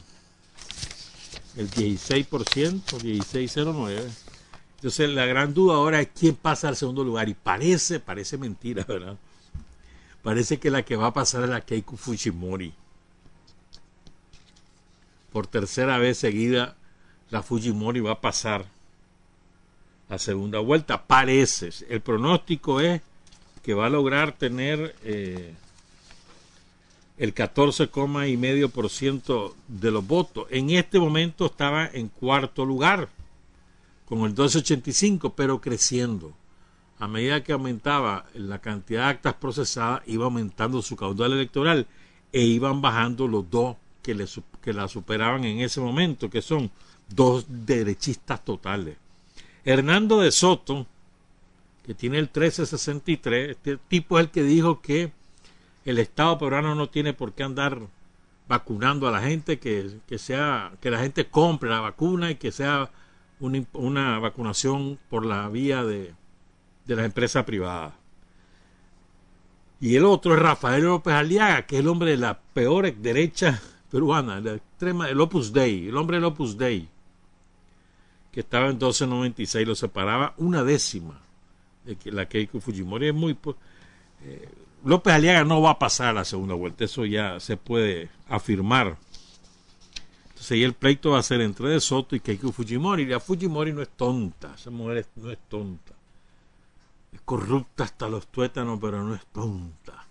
el 1.56 1.70
16%, 1.70 3.02
1609. 3.02 4.25
Entonces 4.76 5.10
la 5.10 5.26
gran 5.26 5.54
duda 5.54 5.76
ahora 5.76 6.00
es 6.00 6.08
quién 6.08 6.34
pasa 6.34 6.68
al 6.68 6.76
segundo 6.76 7.02
lugar 7.02 7.28
y 7.28 7.34
parece, 7.34 8.00
parece 8.00 8.38
mentira, 8.38 8.84
¿verdad? 8.88 9.16
Parece 10.22 10.58
que 10.58 10.70
la 10.70 10.82
que 10.82 10.96
va 10.96 11.08
a 11.08 11.14
pasar 11.14 11.44
es 11.44 11.50
la 11.50 11.60
Keiko 11.60 11.96
Fujimori. 11.96 12.72
Por 15.32 15.46
tercera 15.46 15.98
vez 15.98 16.18
seguida, 16.18 16.76
la 17.30 17.42
Fujimori 17.42 18.00
va 18.00 18.12
a 18.12 18.20
pasar 18.20 18.66
la 20.08 20.18
segunda 20.18 20.60
vuelta. 20.60 21.06
Parece. 21.06 21.70
El 21.88 22.00
pronóstico 22.00 22.80
es 22.80 23.02
que 23.62 23.74
va 23.74 23.86
a 23.86 23.90
lograr 23.90 24.32
tener 24.32 24.96
eh, 25.04 25.54
el 27.18 27.34
14,5% 27.34 29.54
de 29.68 29.90
los 29.90 30.06
votos. 30.06 30.46
En 30.50 30.70
este 30.70 31.00
momento 31.00 31.46
estaba 31.46 31.86
en 31.86 32.08
cuarto 32.08 32.64
lugar, 32.64 33.08
con 34.06 34.20
el 34.20 34.34
12,85, 34.34 35.34
pero 35.36 35.60
creciendo 35.60 36.32
a 36.98 37.08
medida 37.08 37.44
que 37.44 37.52
aumentaba 37.52 38.24
la 38.34 38.60
cantidad 38.60 39.02
de 39.02 39.08
actas 39.08 39.34
procesadas, 39.34 40.02
iba 40.06 40.24
aumentando 40.24 40.80
su 40.80 40.96
caudal 40.96 41.32
electoral 41.32 41.86
e 42.32 42.40
iban 42.40 42.80
bajando 42.80 43.28
los 43.28 43.50
dos 43.50 43.76
que, 44.02 44.14
le, 44.14 44.26
que 44.62 44.72
la 44.72 44.88
superaban 44.88 45.44
en 45.44 45.60
ese 45.60 45.80
momento, 45.80 46.30
que 46.30 46.40
son 46.40 46.70
dos 47.08 47.44
derechistas 47.48 48.44
totales. 48.44 48.96
Hernando 49.64 50.20
de 50.20 50.30
Soto, 50.30 50.86
que 51.84 51.94
tiene 51.94 52.18
el 52.18 52.24
1363, 52.24 53.50
este 53.50 53.76
tipo 53.76 54.18
es 54.18 54.26
el 54.26 54.30
que 54.30 54.42
dijo 54.42 54.80
que 54.80 55.12
el 55.84 55.98
Estado 55.98 56.38
peruano 56.38 56.74
no 56.74 56.88
tiene 56.88 57.12
por 57.12 57.32
qué 57.32 57.42
andar 57.42 57.80
vacunando 58.48 59.06
a 59.06 59.10
la 59.10 59.20
gente, 59.20 59.58
que, 59.58 60.18
sea, 60.18 60.72
que 60.80 60.90
la 60.90 61.00
gente 61.00 61.26
compre 61.26 61.68
la 61.68 61.80
vacuna 61.80 62.30
y 62.30 62.36
que 62.36 62.52
sea 62.52 62.90
una 63.40 64.18
vacunación 64.18 64.98
por 65.08 65.26
la 65.26 65.48
vía 65.48 65.84
de, 65.84 66.14
de 66.86 66.96
la 66.96 67.04
empresa 67.04 67.44
privada. 67.44 67.94
Y 69.80 69.96
el 69.96 70.04
otro 70.04 70.34
es 70.34 70.40
Rafael 70.40 70.84
López 70.84 71.12
Aliaga, 71.12 71.66
que 71.66 71.76
es 71.76 71.80
el 71.80 71.88
hombre 71.88 72.12
de 72.12 72.16
la 72.16 72.38
peor 72.38 72.94
derecha 72.94 73.60
peruana, 73.90 74.40
la 74.40 74.54
extrema, 74.54 75.08
el 75.08 75.20
Opus 75.20 75.52
Dei, 75.52 75.88
el 75.88 75.96
hombre 75.96 76.16
del 76.16 76.24
Opus 76.24 76.56
Dei, 76.56 76.88
que 78.32 78.40
estaba 78.40 78.66
en 78.66 78.72
1296, 78.72 79.66
lo 79.66 79.74
separaba 79.74 80.34
una 80.38 80.62
décima 80.62 81.20
de 81.84 81.96
la 82.12 82.26
Keiko 82.26 82.60
Fujimori. 82.60 83.08
Es 83.08 83.14
muy. 83.14 83.36
Eh, 84.24 84.48
López 84.84 85.14
Aliaga 85.14 85.44
no 85.44 85.60
va 85.60 85.72
a 85.72 85.78
pasar 85.78 86.14
la 86.14 86.24
segunda 86.24 86.54
vuelta, 86.54 86.84
eso 86.84 87.04
ya 87.04 87.38
se 87.40 87.56
puede 87.56 88.08
afirmar. 88.28 88.96
Entonces, 90.46 90.52
ahí 90.52 90.64
el 90.64 90.74
pleito 90.74 91.10
va 91.10 91.18
a 91.18 91.22
ser 91.22 91.40
entre 91.40 91.68
De 91.68 91.80
Soto 91.80 92.14
y 92.14 92.20
Keiko 92.20 92.52
Fujimori. 92.52 93.02
Y 93.02 93.06
la 93.06 93.20
Fujimori 93.20 93.72
no 93.72 93.82
es 93.82 93.88
tonta, 93.90 94.54
esa 94.54 94.70
mujer 94.70 95.06
no 95.16 95.30
es 95.30 95.38
tonta 95.48 95.96
corrupta 97.26 97.84
hasta 97.84 98.08
los 98.08 98.28
tuétanos, 98.28 98.78
pero 98.80 99.02
no 99.02 99.14
es 99.14 99.26
tonta. 99.26 100.06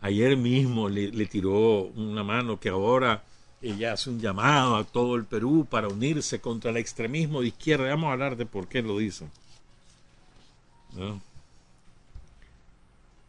Ayer 0.00 0.36
mismo 0.36 0.88
le, 0.88 1.26
tiró 1.26 1.84
una 1.84 2.22
mano 2.22 2.60
que 2.60 2.68
ahora 2.68 3.22
ella 3.62 3.92
hace 3.94 4.10
un 4.10 4.20
llamado 4.20 4.76
a 4.76 4.84
todo 4.84 5.16
el 5.16 5.24
Perú 5.24 5.66
para 5.68 5.88
unirse 5.88 6.40
contra 6.40 6.70
el 6.70 6.76
extremismo 6.76 7.40
de 7.40 7.48
izquierda. 7.48 7.88
Vamos 7.88 8.08
a 8.08 8.12
hablar 8.12 8.36
de 8.36 8.46
por 8.46 8.68
qué 8.68 8.82
lo 8.82 9.00
hizo. 9.00 9.26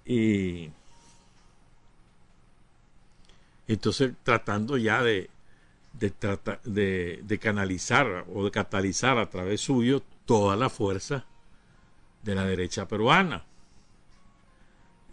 Y 0.05 0.69
entonces 3.67 4.13
tratando 4.23 4.77
ya 4.77 5.03
de, 5.03 5.29
de, 5.93 7.19
de 7.23 7.39
canalizar 7.39 8.25
o 8.33 8.45
de 8.45 8.51
catalizar 8.51 9.17
a 9.17 9.29
través 9.29 9.61
suyo 9.61 10.03
toda 10.25 10.55
la 10.55 10.69
fuerza 10.69 11.25
de 12.23 12.35
la 12.35 12.45
derecha 12.45 12.87
peruana. 12.87 13.45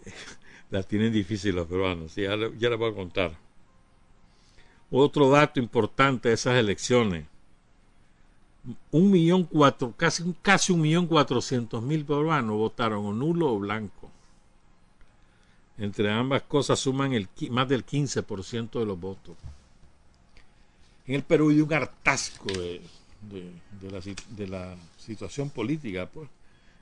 la 0.71 0.83
tienen 0.83 1.13
difícil 1.13 1.55
los 1.55 1.67
peruanos, 1.67 2.15
ya, 2.17 2.37
ya 2.59 2.71
les 2.71 2.79
voy 2.79 2.91
a 2.91 2.95
contar. 2.95 3.39
Otro 4.91 5.31
dato 5.31 5.61
importante 5.61 6.29
de 6.29 6.35
esas 6.35 6.57
elecciones. 6.57 7.27
Un 8.91 9.11
millón 9.11 9.45
cuatro, 9.45 9.93
casi, 9.97 10.35
casi 10.41 10.73
un 10.73 10.81
millón 10.81 11.07
cuatrocientos 11.07 11.83
mil 11.83 12.05
peruanos 12.05 12.57
votaron 12.57 13.05
o 13.05 13.13
nulo 13.13 13.53
o 13.53 13.59
blanco. 13.59 14.04
Entre 15.77 16.11
ambas 16.11 16.43
cosas 16.43 16.79
suman 16.79 17.13
más 17.51 17.69
del 17.69 17.85
15% 17.85 18.79
de 18.79 18.87
los 18.87 18.99
votos. 18.99 19.37
En 21.07 21.17
el 21.17 21.23
Perú 21.23 21.51
hay 21.51 21.61
un 21.61 21.73
hartazgo 21.73 22.47
de, 22.53 22.81
de 24.37 24.47
la 24.47 24.77
situación 24.99 25.51
política, 25.51 26.07
pues 26.07 26.29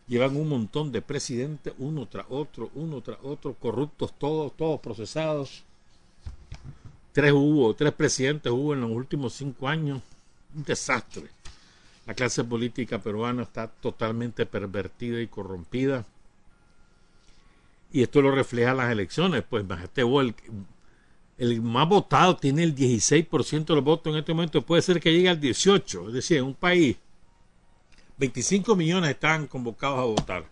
llevan 0.07 0.37
un 0.37 0.49
montón 0.49 0.93
de 0.93 1.01
presidentes, 1.01 1.73
uno 1.79 2.07
tras 2.07 2.27
otro, 2.29 2.71
uno 2.75 3.01
tras 3.01 3.19
otro, 3.23 3.55
corruptos 3.55 4.13
todos, 4.19 4.55
todos 4.57 4.81
procesados. 4.81 5.65
Tres 7.13 7.33
hubo, 7.33 7.75
tres 7.75 7.93
presidentes 7.93 8.53
hubo 8.53 8.75
en 8.75 8.81
los 8.83 8.91
últimos 8.91 9.35
cinco 9.35 9.69
años. 9.69 10.03
Un 10.55 10.65
desastre. 10.65 11.29
La 12.07 12.15
clase 12.15 12.43
política 12.43 12.99
peruana 12.99 13.43
está 13.43 13.69
totalmente 13.69 14.45
pervertida 14.45 15.21
y 15.21 15.29
corrompida. 15.29 16.05
Y 17.93 18.03
esto 18.03 18.23
lo 18.23 18.31
refleja 18.31 18.75
las 18.75 18.91
elecciones. 18.91 19.45
Pues 19.49 19.65
este 19.83 20.01
el, 20.01 20.35
el 21.39 21.61
más 21.61 21.89
votado 21.89 22.37
tiene 22.37 22.63
el 22.63 22.75
16% 22.75 23.65
de 23.67 23.75
los 23.75 23.85
votos 23.85 24.13
en 24.13 24.19
este 24.19 24.33
momento. 24.33 24.63
Puede 24.63 24.83
ser 24.83 24.99
que 24.99 25.13
llegue 25.13 25.29
al 25.29 25.41
18%. 25.41 26.09
Es 26.09 26.15
decir, 26.15 26.39
en 26.39 26.45
un 26.45 26.55
país 26.55 26.97
25 28.19 28.77
millones 28.77 29.11
están 29.11 29.47
convocados 29.47 29.99
a 29.99 30.05
votar. 30.05 30.45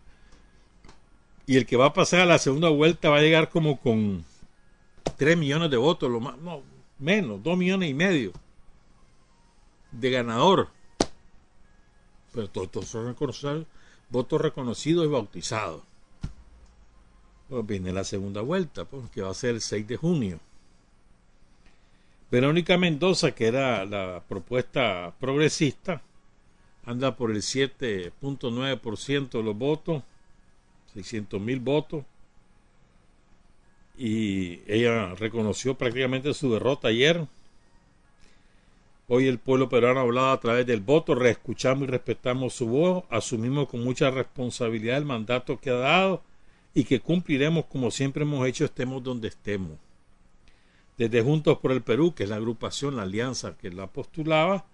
Y 1.47 1.57
el 1.57 1.67
que 1.67 1.77
va 1.77 1.87
a 1.87 1.93
pasar 1.93 2.21
a 2.21 2.27
la 2.27 2.39
segunda 2.39 2.69
vuelta 2.69 3.11
va 3.11 3.19
a 3.19 3.23
llegar 3.23 3.49
como 3.49 3.81
con 3.81 4.25
3 5.17 5.37
millones 5.37 5.71
de 5.71 5.77
votos, 5.77 6.11
lo 6.11 6.21
más, 6.21 6.39
no, 6.39 6.63
menos, 6.99 7.43
2 7.43 7.59
millones 7.59 7.91
y 7.91 7.95
medio 7.95 8.33
de 9.93 10.11
ganador. 10.11 10.69
Pero 12.33 12.49
todos 12.49 12.87
son 12.87 13.17
votos 14.11 14.41
reconocidos 14.41 15.05
y 15.05 15.09
bautizados. 15.09 15.83
Pues 17.51 17.67
viene 17.67 17.93
la 17.93 18.05
segunda 18.05 18.41
vuelta, 18.43 18.85
pues, 18.85 19.11
que 19.11 19.23
va 19.23 19.31
a 19.31 19.35
ser 19.35 19.57
el 19.57 19.61
6 19.61 19.89
de 19.89 19.97
junio. 19.97 20.39
Verónica 22.31 22.79
Mendoza, 22.79 23.33
que 23.33 23.49
era 23.49 23.85
la 23.85 24.23
propuesta 24.29 25.13
progresista, 25.19 26.01
anda 26.85 27.17
por 27.17 27.33
el 27.33 27.39
7.9% 27.39 29.31
de 29.31 29.43
los 29.43 29.59
votos, 29.59 30.05
600 30.95 31.41
mil 31.41 31.59
votos. 31.59 32.05
Y 33.99 34.61
ella 34.69 35.17
reconoció 35.17 35.75
prácticamente 35.75 36.33
su 36.35 36.53
derrota 36.53 36.87
ayer. 36.87 37.27
Hoy 39.09 39.27
el 39.27 39.41
pueblo 39.41 39.69
peruano 39.69 39.99
ha 39.99 40.05
hablado 40.05 40.31
a 40.31 40.39
través 40.39 40.67
del 40.67 40.83
voto, 40.83 41.17
reescuchamos 41.17 41.89
y 41.89 41.91
respetamos 41.91 42.55
su 42.55 42.69
voz, 42.69 43.03
asumimos 43.11 43.69
con 43.69 43.83
mucha 43.83 44.09
responsabilidad 44.13 44.99
el 44.99 45.05
mandato 45.05 45.59
que 45.59 45.71
ha 45.71 45.75
dado 45.75 46.30
y 46.75 46.85
que 46.85 47.01
cumpliremos 47.01 47.67
como 47.67 47.91
siempre 47.91 48.23
hemos 48.23 48.47
hecho, 48.47 48.65
estemos 48.65 49.03
donde 49.03 49.29
estemos. 49.29 49.73
Desde 50.97 51.23
Juntos 51.23 51.59
por 51.59 51.73
el 51.73 51.83
Perú, 51.83 52.15
que 52.15 52.25
es 52.25 52.29
la 52.29 52.37
agrupación, 52.37 52.97
la 52.97 53.03
alianza 53.03 53.57
que 53.57 53.71
la 53.71 53.87
postulaba, 53.87 54.67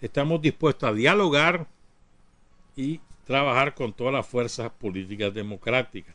estamos 0.00 0.40
dispuestos 0.40 0.88
a 0.88 0.92
dialogar 0.92 1.66
y 2.76 3.00
trabajar 3.26 3.74
con 3.74 3.92
todas 3.92 4.12
las 4.12 4.26
fuerzas 4.26 4.70
políticas 4.70 5.34
democráticas. 5.34 6.14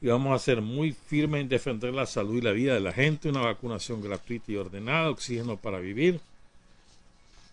Y 0.00 0.06
vamos 0.06 0.34
a 0.34 0.44
ser 0.44 0.62
muy 0.62 0.92
firmes 0.92 1.42
en 1.42 1.48
defender 1.48 1.92
la 1.92 2.06
salud 2.06 2.36
y 2.36 2.40
la 2.40 2.52
vida 2.52 2.74
de 2.74 2.80
la 2.80 2.92
gente, 2.92 3.28
una 3.28 3.40
vacunación 3.40 4.00
gratuita 4.00 4.52
y 4.52 4.56
ordenada, 4.56 5.10
oxígeno 5.10 5.56
para 5.56 5.78
vivir, 5.80 6.20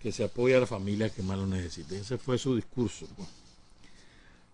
que 0.01 0.11
se 0.11 0.23
apoye 0.23 0.55
a 0.55 0.59
las 0.59 0.69
familias 0.69 1.11
que 1.11 1.23
más 1.23 1.37
lo 1.37 1.47
necesiten. 1.47 2.01
Ese 2.01 2.17
fue 2.17 2.37
su 2.37 2.55
discurso. 2.55 3.07
pues. 3.15 3.27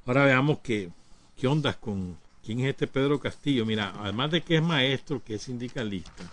Ahora 0.05 0.25
veamos 0.25 0.59
qué, 0.59 0.89
qué 1.37 1.47
ondas 1.47 1.75
con 1.75 2.17
quién 2.45 2.59
es 2.61 2.67
este 2.67 2.87
Pedro 2.87 3.19
Castillo. 3.19 3.65
Mira, 3.65 3.93
además 3.99 4.31
de 4.31 4.41
que 4.41 4.57
es 4.57 4.63
maestro, 4.63 5.23
que 5.23 5.35
es 5.35 5.43
sindicalista, 5.43 6.23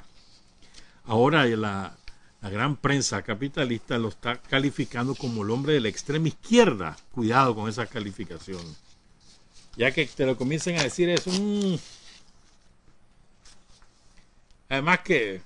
ahora 1.05 1.45
la, 1.47 1.97
gran 2.43 2.77
prensa 2.77 3.23
capitalista 3.23 3.99
lo 3.99 4.09
está 4.09 4.41
calificando 4.41 5.15
como 5.15 5.43
el 5.43 5.51
hombre 5.51 5.75
de 5.75 5.81
la 5.81 5.89
extrema 5.89 6.29
izquierda. 6.29 6.97
Cuidado 7.13 7.55
con 7.55 7.69
esa 7.69 7.87
calificación. 7.87 8.63
Ya 9.77 9.93
que 9.93 10.07
te 10.07 10.27
lo 10.27 10.37
comiencen 10.37 10.79
a 10.79 10.83
decir 10.83 11.09
es 11.09 11.27
un... 11.27 11.79
Además 14.69 15.01
que 15.01 15.41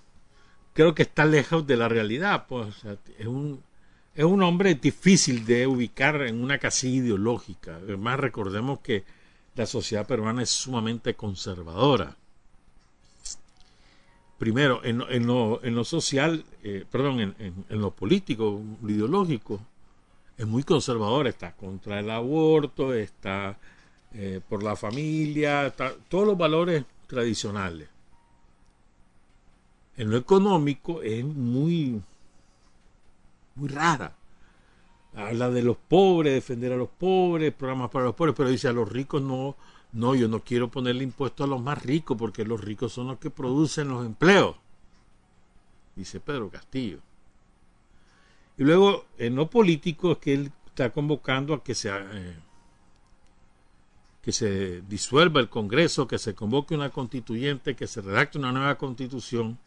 creo 0.73 0.95
que 0.95 1.03
está 1.03 1.25
lejos 1.25 1.67
de 1.67 1.77
la 1.77 1.89
realidad. 1.89 2.47
Pues, 2.49 2.75
es, 3.19 3.27
un, 3.27 3.63
es 4.15 4.25
un 4.25 4.43
hombre 4.43 4.75
difícil 4.75 5.45
de 5.45 5.67
ubicar 5.67 6.23
en 6.23 6.43
una 6.43 6.59
casilla 6.59 7.05
ideológica. 7.05 7.77
Además, 7.77 8.21
recordemos 8.21 8.81
que 8.81 9.05
la 9.55 9.67
sociedad 9.67 10.07
peruana 10.07 10.43
es 10.43 10.51
sumamente 10.51 11.15
conservadora. 11.15 12.17
Primero, 14.39 14.85
en, 14.85 15.03
en, 15.09 15.27
lo, 15.27 15.85
social, 15.85 16.45
eh, 16.65 16.85
perdón, 16.91 17.21
en, 17.21 17.65
en, 17.69 17.81
lo 17.81 17.93
político, 17.93 18.61
lo 18.83 18.91
ideológico, 18.91 19.61
es 20.37 20.47
muy 20.47 20.65
conservador. 20.65 21.29
Está 21.29 21.53
contra 21.53 22.01
el 22.01 22.11
aborto, 22.11 22.93
está 22.93 23.57
eh, 24.15 24.41
por 24.49 24.65
la 24.65 24.75
familia, 24.75 25.67
está, 25.67 25.95
todos 26.09 26.27
los 26.27 26.37
valores 26.37 26.85
tradicionales 27.07 27.93
en 29.97 30.11
lo 30.11 30.17
económico 30.17 31.03
es 31.03 31.25
muy, 31.25 32.03
muy 33.55 33.69
rara. 33.69 34.13
Habla 35.15 35.51
de 35.51 35.63
los 35.63 35.77
pobres, 35.77 36.33
defender 36.33 36.73
a 36.73 36.77
los 36.77 36.89
pobres, 36.89 37.53
programas 37.53 37.91
para 37.91 38.07
los 38.07 38.15
pobres, 38.15 38.35
pero 38.37 38.49
dice 38.49 38.69
a 38.69 38.73
los 38.73 38.91
ricos 38.91 39.21
no, 39.21 39.57
no, 39.93 40.15
yo 40.15 40.27
no 40.27 40.41
quiero 40.41 40.71
ponerle 40.71 41.05
impuesto 41.05 41.45
a 41.45 41.47
los 41.47 41.61
más 41.61 41.83
ricos 41.83 42.17
porque 42.17 42.45
los 42.45 42.61
ricos 42.61 42.93
son 42.93 43.09
los 43.09 43.19
que 43.19 43.31
producen 43.31 43.89
los 43.89 44.07
empleos. 44.07 44.57
Dice 45.95 46.19
Pedro 46.21 46.49
Castillo. 46.49 47.01
Y 48.57 48.65
luego, 48.65 49.05
en 49.19 49.37
lo 49.37 49.51
político 49.51 50.13
es 50.13 50.19
que 50.19 50.35
él 50.35 50.53
está 50.67 50.91
convocando 50.91 51.53
a 51.53 51.63
que 51.63 51.75
se, 51.75 51.91
eh, 51.91 52.37
que 54.23 54.33
se 54.33 54.83
disuelva 54.83 55.41
el 55.41 55.51
Congreso, 55.51 56.07
que 56.07 56.19
se 56.19 56.35
convoque 56.35 56.75
una 56.75 56.91
constituyente, 56.91 57.77
que 57.77 57.87
se 57.87 58.01
redacte 58.01 58.39
una 58.39 58.53
nueva 58.53 58.77
constitución 58.77 59.59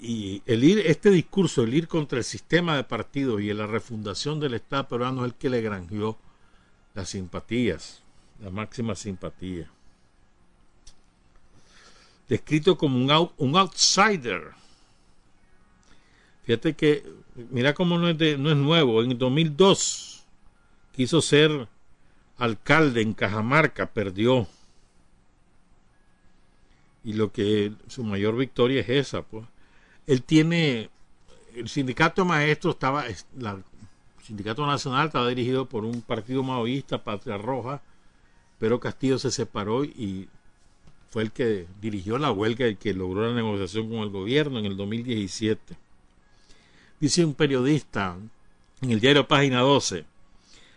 y 0.00 0.42
el 0.46 0.64
ir, 0.64 0.78
este 0.80 1.10
discurso, 1.10 1.62
el 1.62 1.74
ir 1.74 1.88
contra 1.88 2.18
el 2.18 2.24
sistema 2.24 2.76
de 2.76 2.84
partidos 2.84 3.40
y 3.40 3.52
la 3.52 3.66
refundación 3.66 4.40
del 4.40 4.54
Estado 4.54 4.88
peruano 4.88 5.24
es 5.24 5.32
el 5.32 5.38
que 5.38 5.50
le 5.50 5.60
granjeó 5.60 6.18
las 6.94 7.10
simpatías, 7.10 8.02
la 8.40 8.50
máxima 8.50 8.94
simpatía. 8.94 9.70
Descrito 12.28 12.76
como 12.76 12.96
un, 12.96 13.30
un 13.36 13.56
outsider. 13.56 14.52
Fíjate 16.44 16.74
que, 16.74 17.04
mira 17.50 17.72
cómo 17.72 17.98
no 17.98 18.08
es, 18.08 18.18
de, 18.18 18.36
no 18.36 18.50
es 18.50 18.56
nuevo. 18.56 19.02
En 19.02 19.16
2002 19.16 20.24
quiso 20.92 21.20
ser 21.20 21.68
alcalde 22.36 23.00
en 23.02 23.14
Cajamarca, 23.14 23.92
perdió. 23.92 24.48
Y 27.04 27.14
lo 27.14 27.32
que 27.32 27.72
su 27.88 28.04
mayor 28.04 28.36
victoria 28.36 28.80
es 28.80 28.88
esa, 28.88 29.22
pues 29.22 29.44
él 30.06 30.22
tiene, 30.22 30.90
el 31.54 31.68
sindicato 31.68 32.24
maestro 32.24 32.70
estaba, 32.70 33.04
la, 33.36 33.52
el 33.52 34.24
sindicato 34.24 34.66
nacional 34.66 35.08
estaba 35.08 35.28
dirigido 35.28 35.66
por 35.66 35.84
un 35.84 36.00
partido 36.02 36.42
maoísta, 36.42 37.02
Patria 37.02 37.38
Roja, 37.38 37.82
pero 38.58 38.78
Castillo 38.78 39.18
se 39.18 39.30
separó 39.30 39.84
y 39.84 40.28
fue 41.10 41.24
el 41.24 41.32
que 41.32 41.66
dirigió 41.80 42.16
la 42.18 42.30
huelga 42.30 42.68
y 42.68 42.76
que 42.76 42.94
logró 42.94 43.28
la 43.28 43.34
negociación 43.34 43.90
con 43.90 43.98
el 43.98 44.10
gobierno 44.10 44.58
en 44.58 44.66
el 44.66 44.76
2017. 44.76 45.76
Dice 47.00 47.24
un 47.24 47.34
periodista 47.34 48.16
en 48.80 48.90
el 48.90 49.00
diario 49.00 49.26
Página 49.26 49.60
12, 49.60 50.04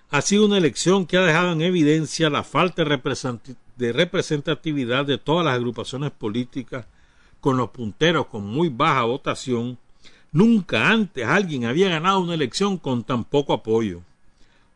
ha 0.09 0.21
sido 0.21 0.45
una 0.45 0.57
elección 0.57 1.05
que 1.05 1.17
ha 1.17 1.21
dejado 1.21 1.51
en 1.51 1.61
evidencia 1.61 2.29
la 2.29 2.43
falta 2.43 2.83
de 2.83 2.89
representatividad 3.77 5.05
de 5.05 5.17
todas 5.17 5.45
las 5.45 5.55
agrupaciones 5.55 6.11
políticas 6.11 6.85
con 7.39 7.57
los 7.57 7.69
punteros 7.69 8.27
con 8.27 8.45
muy 8.45 8.69
baja 8.69 9.03
votación, 9.03 9.77
nunca 10.31 10.89
antes 10.89 11.27
alguien 11.27 11.65
había 11.65 11.89
ganado 11.89 12.19
una 12.19 12.33
elección 12.33 12.77
con 12.77 13.03
tan 13.03 13.23
poco 13.23 13.53
apoyo. 13.53 14.01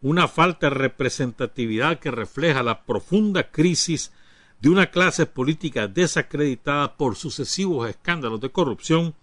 Una 0.02 0.28
falta 0.28 0.70
de 0.70 0.76
representatividad 0.76 2.00
que 2.00 2.12
refleja 2.12 2.64
la 2.64 2.84
profunda 2.84 3.50
crisis 3.50 4.12
de 4.62 4.70
una 4.70 4.92
clase 4.92 5.26
política 5.26 5.88
desacreditada 5.88 6.96
por 6.96 7.16
sucesivos 7.16 7.90
escándalos 7.90 8.40
de 8.42 8.50
corrupción. 8.50 9.16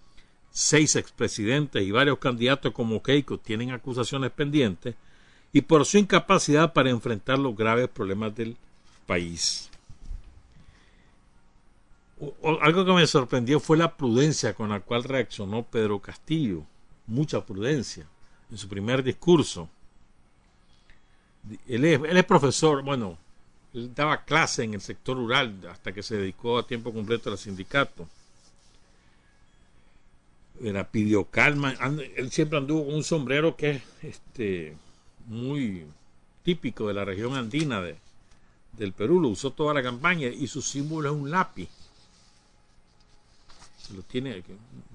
Seis 0.51 0.97
expresidentes 0.97 1.83
y 1.83 1.91
varios 1.91 2.19
candidatos 2.19 2.73
como 2.73 3.03
Keiko 3.03 3.39
tienen 3.39 3.71
acusaciones 3.71 4.31
pendientes 4.31 4.95
y 5.53 5.61
por 5.61 5.85
su 5.85 5.99
incapacidad 5.99 6.73
para 6.73 6.91
enfrentar 6.91 7.39
los 7.39 7.55
graves 7.55 7.89
problemas 7.89 8.35
del 8.35 8.57
país 9.07 9.71
algo 12.63 12.85
que 12.85 12.93
me 12.93 13.07
sorprendió 13.07 13.61
fue 13.61 13.77
la 13.77 13.97
prudencia 13.97 14.55
con 14.55 14.71
la 14.71 14.81
cual 14.81 15.05
reaccionó 15.05 15.63
Pedro 15.65 16.01
Castillo, 16.01 16.65
mucha 17.07 17.45
prudencia, 17.45 18.07
en 18.51 18.57
su 18.57 18.69
primer 18.69 19.03
discurso. 19.03 19.69
Él 21.69 21.85
es, 21.85 22.25
profesor, 22.25 22.83
bueno, 22.83 23.19
él 23.75 23.95
daba 23.95 24.25
clase 24.25 24.65
en 24.65 24.75
el 24.75 24.81
sector 24.81 25.17
rural 25.17 25.61
hasta 25.71 25.93
que 25.93 26.03
se 26.03 26.17
dedicó 26.17 26.59
a 26.59 26.67
tiempo 26.67 26.93
completo 26.93 27.31
al 27.31 27.39
sindicato. 27.39 28.09
Era, 30.63 30.89
pidió 30.91 31.25
calma, 31.25 31.75
él 32.17 32.31
siempre 32.31 32.57
anduvo 32.57 32.87
con 32.87 32.95
un 32.95 33.05
sombrero 33.05 33.57
que 33.57 33.73
es 33.73 33.83
este, 34.03 34.75
muy 35.27 35.87
típico 36.43 36.89
de 36.89 36.95
la 36.95 37.05
región 37.05 37.35
andina 37.35 37.83
de, 37.83 37.99
del 38.77 38.93
Perú, 38.93 39.21
lo 39.21 39.29
usó 39.29 39.53
toda 39.53 39.75
la 39.75 39.83
campaña 39.83 40.29
y 40.29 40.47
su 40.47 40.63
símbolo 40.63 41.11
es 41.11 41.17
un 41.17 41.31
lápiz 41.31 41.69
lo 43.95 44.03
tiene 44.03 44.43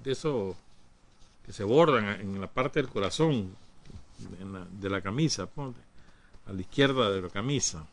de 0.04 0.12
eso 0.12 0.56
que 1.46 1.54
se 1.54 1.64
bordan 1.64 2.22
en 2.22 2.40
la 2.40 2.48
parte 2.48 2.82
del 2.82 2.90
corazón 2.90 3.56
la, 4.40 4.66
de 4.66 4.90
la 4.90 5.02
camisa, 5.02 5.50
a 6.46 6.54
la 6.54 6.62
izquierda 6.62 7.10
de 7.10 7.22
la 7.22 7.30
camisa. 7.30 7.86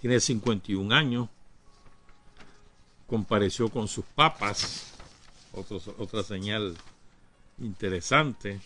Tiene 0.00 0.20
51 0.20 0.94
años, 0.94 1.28
compareció 3.06 3.68
con 3.68 3.88
sus 3.88 4.04
papas, 4.04 4.92
otro, 5.52 5.80
otra 5.98 6.22
señal 6.22 6.76
interesante. 7.58 8.60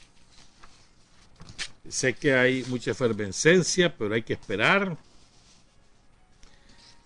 Sé 1.89 2.15
que 2.15 2.35
hay 2.35 2.65
mucha 2.65 2.91
efervescencia, 2.91 3.97
pero 3.97 4.15
hay 4.15 4.23
que 4.23 4.35
esperar 4.35 4.97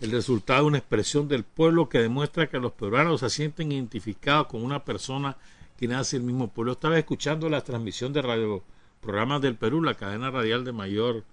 el 0.01 0.11
resultado 0.11 0.63
de 0.63 0.67
una 0.67 0.79
expresión 0.79 1.29
del 1.29 1.45
pueblo 1.45 1.89
que 1.89 1.99
demuestra 1.99 2.49
que 2.49 2.59
los 2.59 2.73
peruanos 2.73 3.21
se 3.21 3.31
sienten 3.31 3.73
identificados 3.73 4.49
con 4.49 4.63
una 4.63 4.85
persona 4.85 5.37
que 5.79 5.89
nace 5.89 6.17
el 6.17 6.23
mismo 6.23 6.49
pueblo. 6.49 6.73
Estaba 6.73 6.99
escuchando 6.99 7.49
la 7.49 7.63
transmisión 7.63 8.13
de 8.13 8.23
radio 8.23 8.63
programas 9.01 9.41
del 9.41 9.57
Perú, 9.57 9.83
la 9.83 9.95
cadena 9.95 10.31
radial 10.31 10.65
de 10.65 10.73
mayor 10.73 11.25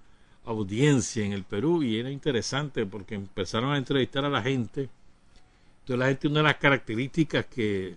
audiencia 0.45 1.26
en 1.26 1.34
el 1.34 1.43
Perú, 1.43 1.84
y 1.84 1.97
era 1.97 2.12
interesante 2.12 2.86
porque 2.86 3.15
empezaron 3.15 3.71
a 3.71 3.78
entrevistar 3.78 4.26
a 4.26 4.30
la 4.30 4.41
gente. 4.41 4.89
Entonces 5.80 5.99
la 5.99 6.08
gente, 6.08 6.28
una 6.28 6.39
de 6.39 6.43
las 6.43 6.58
características 6.58 7.45
que, 7.45 7.95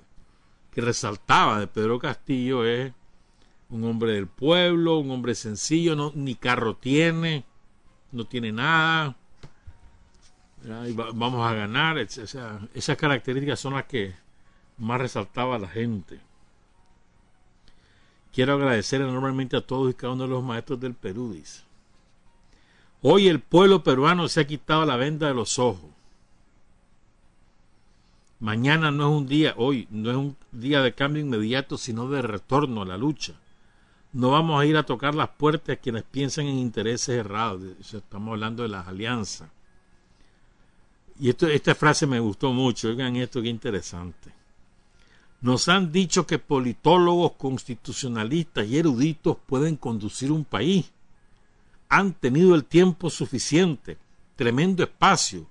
que 0.72 0.80
resaltaba 0.80 1.60
de 1.60 1.66
Pedro 1.66 1.98
Castillo 1.98 2.64
es 2.64 2.92
un 3.68 3.84
hombre 3.84 4.12
del 4.12 4.28
pueblo, 4.28 4.98
un 4.98 5.10
hombre 5.10 5.34
sencillo, 5.34 5.94
no, 5.94 6.12
ni 6.14 6.36
carro 6.36 6.76
tiene, 6.76 7.44
no 8.12 8.24
tiene 8.24 8.52
nada, 8.52 9.16
vamos 10.64 11.46
a 11.46 11.54
ganar, 11.54 11.98
esas 11.98 12.96
características 12.96 13.60
son 13.60 13.74
las 13.74 13.84
que 13.84 14.14
más 14.78 15.00
resaltaba 15.00 15.58
la 15.58 15.68
gente. 15.68 16.20
Quiero 18.32 18.54
agradecer 18.54 19.00
enormemente 19.00 19.56
a 19.56 19.66
todos 19.66 19.90
y 19.90 19.94
cada 19.94 20.12
uno 20.12 20.24
de 20.24 20.30
los 20.30 20.44
maestros 20.44 20.78
del 20.80 20.94
Perú, 20.94 21.32
dice. 21.32 21.62
Hoy 23.02 23.28
el 23.28 23.40
pueblo 23.40 23.82
peruano 23.82 24.28
se 24.28 24.40
ha 24.40 24.46
quitado 24.46 24.84
la 24.84 24.96
venda 24.96 25.28
de 25.28 25.34
los 25.34 25.58
ojos. 25.58 25.90
Mañana 28.38 28.90
no 28.90 29.08
es 29.08 29.16
un 29.16 29.26
día, 29.26 29.54
hoy 29.56 29.88
no 29.90 30.10
es 30.10 30.16
un 30.16 30.36
día 30.52 30.82
de 30.82 30.94
cambio 30.94 31.22
inmediato, 31.22 31.78
sino 31.78 32.08
de 32.10 32.20
retorno 32.20 32.82
a 32.82 32.86
la 32.86 32.98
lucha. 32.98 33.34
No 34.12 34.30
vamos 34.32 34.60
a 34.60 34.66
ir 34.66 34.76
a 34.76 34.84
tocar 34.84 35.14
las 35.14 35.30
puertas 35.30 35.76
a 35.76 35.80
quienes 35.80 36.02
piensan 36.02 36.46
en 36.46 36.58
intereses 36.58 37.16
errados. 37.16 37.62
Estamos 37.80 38.32
hablando 38.32 38.62
de 38.62 38.68
las 38.68 38.86
alianzas 38.86 39.48
y 41.18 41.30
esto, 41.30 41.46
esta 41.46 41.74
frase 41.74 42.06
me 42.06 42.20
gustó 42.20 42.52
mucho, 42.52 42.88
oigan 42.88 43.16
esto 43.16 43.40
qué 43.40 43.48
interesante. 43.48 44.32
Nos 45.40 45.68
han 45.68 45.92
dicho 45.92 46.26
que 46.26 46.38
politólogos, 46.38 47.32
constitucionalistas 47.32 48.66
y 48.66 48.78
eruditos 48.78 49.36
pueden 49.46 49.76
conducir 49.76 50.32
un 50.32 50.44
país. 50.44 50.90
Han 51.88 52.14
tenido 52.14 52.54
el 52.54 52.64
tiempo 52.64 53.10
suficiente, 53.10 53.98
tremendo 54.34 54.82
espacio, 54.82 55.46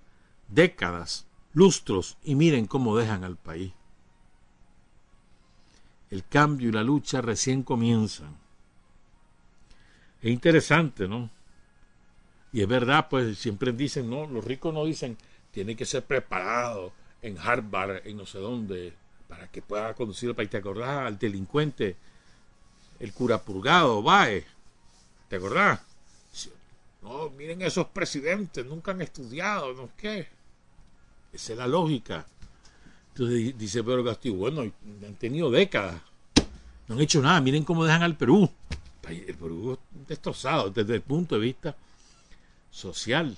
décadas, 0.50 1.28
lustros, 1.54 2.18
y 2.24 2.36
miren 2.36 2.66
cómo 2.66 2.98
dejan 2.98 3.24
al 3.24 3.38
país. 3.38 3.72
El 6.10 6.24
cambio 6.26 6.70
y 6.70 6.72
la 6.72 6.84
lucha 6.84 7.22
recién 7.22 7.64
comienzan. 7.64 8.38
Es 10.22 10.32
interesante, 10.32 11.08
¿no? 11.08 11.30
Y 12.52 12.62
es 12.62 12.68
verdad, 12.68 13.08
pues 13.10 13.38
siempre 13.38 13.72
dicen, 13.72 14.10
no, 14.10 14.26
los 14.28 14.44
ricos 14.44 14.74
no 14.74 14.86
dicen, 14.86 15.18
tiene 15.56 15.78
que 15.78 15.86
ser 15.86 16.04
preparado 16.04 16.92
en 17.22 17.38
Harvard, 17.40 18.06
en 18.06 18.18
no 18.18 18.26
sé 18.26 18.40
dónde, 18.40 18.94
para 19.30 19.48
que 19.48 19.62
pueda 19.62 19.94
conducir 19.94 20.28
el 20.28 20.36
país. 20.36 20.50
¿Te 20.50 20.58
acordás 20.58 21.08
al 21.08 21.18
delincuente, 21.18 21.96
el 23.00 23.14
cura 23.14 23.42
purgado, 23.42 24.04
Bae? 24.04 24.44
¿Te 25.30 25.38
acordás? 25.38 25.80
No, 27.02 27.30
miren 27.30 27.62
esos 27.62 27.88
presidentes, 27.88 28.66
nunca 28.66 28.92
han 28.92 29.02
estudiado, 29.02 29.74
¿no 29.74 29.90
qué? 29.96 30.28
Esa 31.32 31.54
es 31.54 31.58
la 31.58 31.68
lógica. 31.68 32.26
Entonces 33.14 33.58
dice 33.58 33.82
Pedro 33.82 34.04
Castillo, 34.04 34.36
bueno, 34.36 34.62
han 34.62 35.16
tenido 35.16 35.50
décadas, 35.50 36.02
no 36.90 36.96
han 36.96 37.02
hecho 37.02 37.22
nada, 37.22 37.40
miren 37.40 37.64
cómo 37.64 37.86
dejan 37.86 38.04
al 38.04 38.18
Perú. 38.18 38.52
El 39.08 39.36
Perú 39.36 39.80
destrozado 40.06 40.70
desde 40.70 40.96
el 40.96 41.02
punto 41.02 41.36
de 41.36 41.42
vista 41.42 41.78
social. 42.72 43.38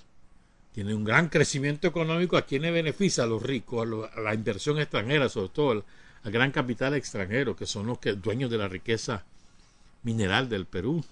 Tiene 0.77 0.93
un 0.93 1.03
gran 1.03 1.29
crecimiento 1.29 1.87
económico. 1.87 2.37
¿A 2.37 2.43
quienes 2.43 2.71
beneficia? 2.71 3.23
A 3.23 3.25
los 3.25 3.41
ricos, 3.41 3.87
a, 4.15 4.21
la 4.21 4.35
inversión 4.35 4.77
extranjera, 4.77 5.27
sobre 5.27 5.49
todo 5.49 5.71
al, 5.71 6.31
gran 6.31 6.51
capital 6.51 6.93
extranjero, 6.93 7.55
que 7.55 7.65
son 7.65 7.87
los 7.87 7.97
que, 7.97 8.13
dueños 8.13 8.51
de 8.51 8.59
la 8.59 8.67
riqueza 8.67 9.25
mineral 10.03 10.49
del 10.49 10.67
Perú. 10.67 11.03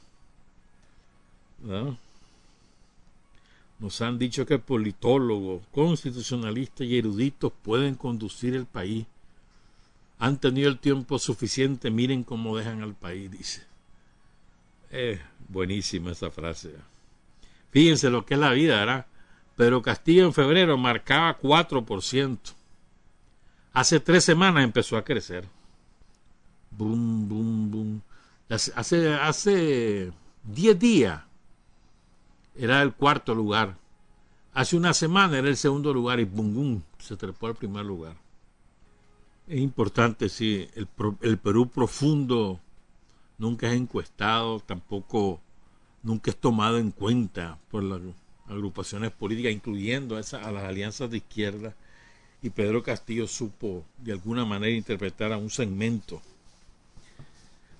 Nos 3.80 4.02
han 4.02 4.20
dicho 4.20 4.46
que 4.46 4.60
politólogos, 4.60 5.64
constitucionalistas 5.72 6.86
y 6.86 7.00
eruditos 7.00 7.52
pueden 7.64 7.96
conducir 7.96 8.54
el 8.56 8.68
país. 8.68 9.08
Han 10.20 10.38
tenido 10.40 10.70
el 10.70 10.78
tiempo 10.78 11.18
suficiente, 11.18 11.90
miren 11.90 12.24
cómo 12.24 12.56
dejan 12.56 12.84
al 12.84 12.94
país, 12.94 13.32
dice. 13.32 13.64
Eh, 14.92 15.20
buenísima 15.50 16.12
esa 16.12 16.30
frase. 16.30 16.76
Fíjense 17.72 18.12
lo 18.12 18.28
que 18.28 18.36
es 18.36 18.40
la 18.40 18.52
vida, 18.52 18.78
¿verdad? 18.78 19.08
Pedro 19.56 19.82
Castillo 19.82 20.26
en 20.26 20.34
febrero 20.34 20.78
marcaba 20.78 21.40
4%. 21.40 22.38
Hace 23.74 24.00
tres 24.00 24.24
semanas 24.24 24.64
empezó 24.64 24.98
a 24.98 25.04
crecer. 25.04 25.48
Boom, 26.72 27.28
boom, 27.28 27.72
boom. 27.72 28.02
Hace, 28.50 29.14
hace 29.14 30.12
10 30.44 30.80
días 30.80 31.22
era 32.56 32.82
el 32.82 32.94
cuarto 32.94 33.34
lugar. 33.34 33.78
Hace 34.54 34.78
una 34.78 34.94
semana 34.94 35.38
era 35.38 35.50
el 35.50 35.58
segundo 35.58 35.94
lugar 35.94 36.20
y 36.20 36.26
boom, 36.26 36.54
boom, 36.54 36.84
se 37.00 37.18
trepó 37.18 37.48
al 37.48 37.56
primer 37.56 37.86
lugar. 37.86 38.16
Es 39.48 39.60
importante, 39.60 40.30
sí, 40.30 40.68
el, 40.76 40.88
el 41.22 41.38
Perú 41.38 41.70
profundo 41.70 42.60
nunca 43.38 43.68
es 43.68 43.76
encuestado, 43.76 44.60
tampoco 44.62 45.42
nunca 46.04 46.32
es 46.32 46.38
tomado 46.38 46.78
en 46.78 46.92
cuenta 46.92 47.60
por 47.70 47.84
las 47.84 48.00
agrupaciones 48.48 49.12
políticas, 49.12 49.52
incluyendo 49.52 50.18
a, 50.18 50.20
a 50.20 50.52
las 50.52 50.64
alianzas 50.64 51.10
de 51.10 51.18
izquierda. 51.18 51.76
Y 52.42 52.50
Pedro 52.50 52.84
Castillo 52.84 53.28
supo 53.28 53.84
de 53.98 54.12
alguna 54.12 54.46
manera 54.46 54.76
interpretar 54.76 55.32
a 55.32 55.38
un 55.38 55.50
segmento. 55.50 56.22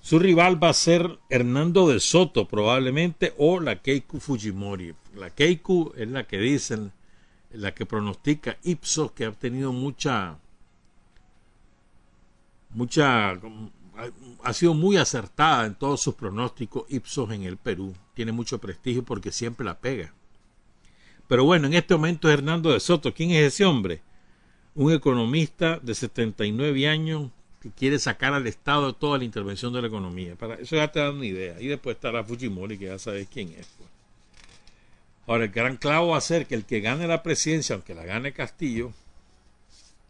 Su 0.02 0.20
rival 0.20 0.64
va 0.64 0.70
a 0.70 0.74
ser 0.74 1.18
Hernando 1.30 1.88
de 1.88 2.00
Soto 2.00 2.48
probablemente 2.48 3.34
o 3.38 3.60
la 3.60 3.82
Keiku 3.82 4.20
Fujimori. 4.20 4.94
La 5.16 5.32
Keiku 5.32 5.94
es 5.98 6.08
la 6.08 6.26
que 6.26 6.38
dicen, 6.38 6.92
la 7.52 7.74
que 7.74 7.86
pronostica 7.86 8.58
Ipsos, 8.64 9.12
que 9.14 9.26
ha 9.26 9.32
tenido 9.32 9.74
mucha 9.74 10.38
mucha 12.70 13.40
ha 14.44 14.54
sido 14.54 14.74
muy 14.74 14.98
acertada 14.98 15.66
en 15.66 15.76
todos 15.76 16.02
sus 16.02 16.16
pronósticos 16.16 16.84
Ipsos 16.90 17.32
en 17.32 17.44
el 17.44 17.58
Perú. 17.58 17.94
Tiene 18.14 18.32
mucho 18.32 18.60
prestigio 18.60 19.04
porque 19.04 19.32
siempre 19.32 19.66
la 19.66 19.80
pega. 19.80 20.14
Pero 21.28 21.44
bueno, 21.44 21.68
en 21.68 21.74
este 21.74 21.96
momento 21.96 22.28
es 22.28 22.36
Hernando 22.36 22.72
de 22.72 22.80
Soto. 22.80 23.14
¿Quién 23.14 23.32
es 23.32 23.54
ese 23.54 23.66
hombre? 23.66 24.02
Un 24.76 24.92
economista 24.92 25.80
de 25.80 25.96
79 25.96 26.88
años 26.88 27.32
que 27.62 27.72
quiere 27.72 27.98
sacar 27.98 28.34
al 28.34 28.46
Estado 28.46 28.94
toda 28.94 29.18
la 29.18 29.24
intervención 29.24 29.74
de 29.74 29.82
la 29.82 29.88
economía. 29.88 30.36
Para 30.36 30.56
eso 30.56 30.76
ya 30.76 30.92
te 30.92 31.00
da 31.00 31.12
una 31.12 31.26
idea. 31.26 31.60
Y 31.60 31.68
después 31.68 31.96
está 31.96 32.12
la 32.12 32.24
Fujimori, 32.24 32.78
que 32.78 32.86
ya 32.86 33.00
sabes 33.00 33.28
quién 33.32 33.50
es. 33.50 33.68
Pues. 33.78 33.90
Ahora, 35.28 35.46
el 35.46 35.52
gran 35.52 35.78
clavo 35.78 36.10
va 36.10 36.18
a 36.18 36.22
ser 36.22 36.46
que 36.46 36.54
el 36.54 36.66
que 36.66 36.82
gane 36.82 37.08
la 37.08 37.24
presidencia, 37.24 37.74
aunque 37.74 37.96
la 37.96 38.06
gane 38.06 38.34
Castillo, 38.34 38.92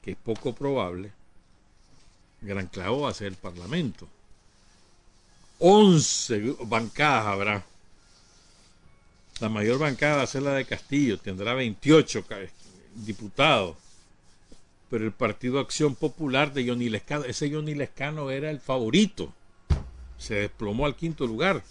que 0.02 0.12
es 0.12 0.18
poco 0.18 0.54
probable, 0.54 1.12
gran 2.42 2.68
clavo 2.68 3.02
va 3.02 3.12
a 3.12 3.14
ser 3.14 3.28
el 3.28 3.36
Parlamento. 3.36 4.08
11 5.60 6.58
bancadas 6.66 7.26
habrá. 7.26 7.66
La 9.42 9.50
mayor 9.50 9.80
bancada 9.80 10.18
va 10.18 10.24
a 10.24 10.28
ser 10.28 10.44
la 10.44 10.54
de 10.54 10.66
Castillo, 10.66 11.18
tendrá 11.18 11.54
28 11.54 12.26
diputados. 12.96 13.76
Pero 14.90 15.04
el 15.04 15.12
Partido 15.12 15.60
Acción 15.60 15.96
Popular 15.96 16.54
de 16.54 16.68
Johnny 16.68 16.90
Lescano, 16.90 17.26
ese 17.26 17.52
Johnny 17.52 17.76
Lescano 17.76 18.32
era 18.32 18.50
el 18.50 18.60
favorito. 18.60 19.34
Se 20.18 20.36
desplomó 20.36 20.86
al 20.86 20.96
quinto 20.96 21.28
lugar, 21.28 21.64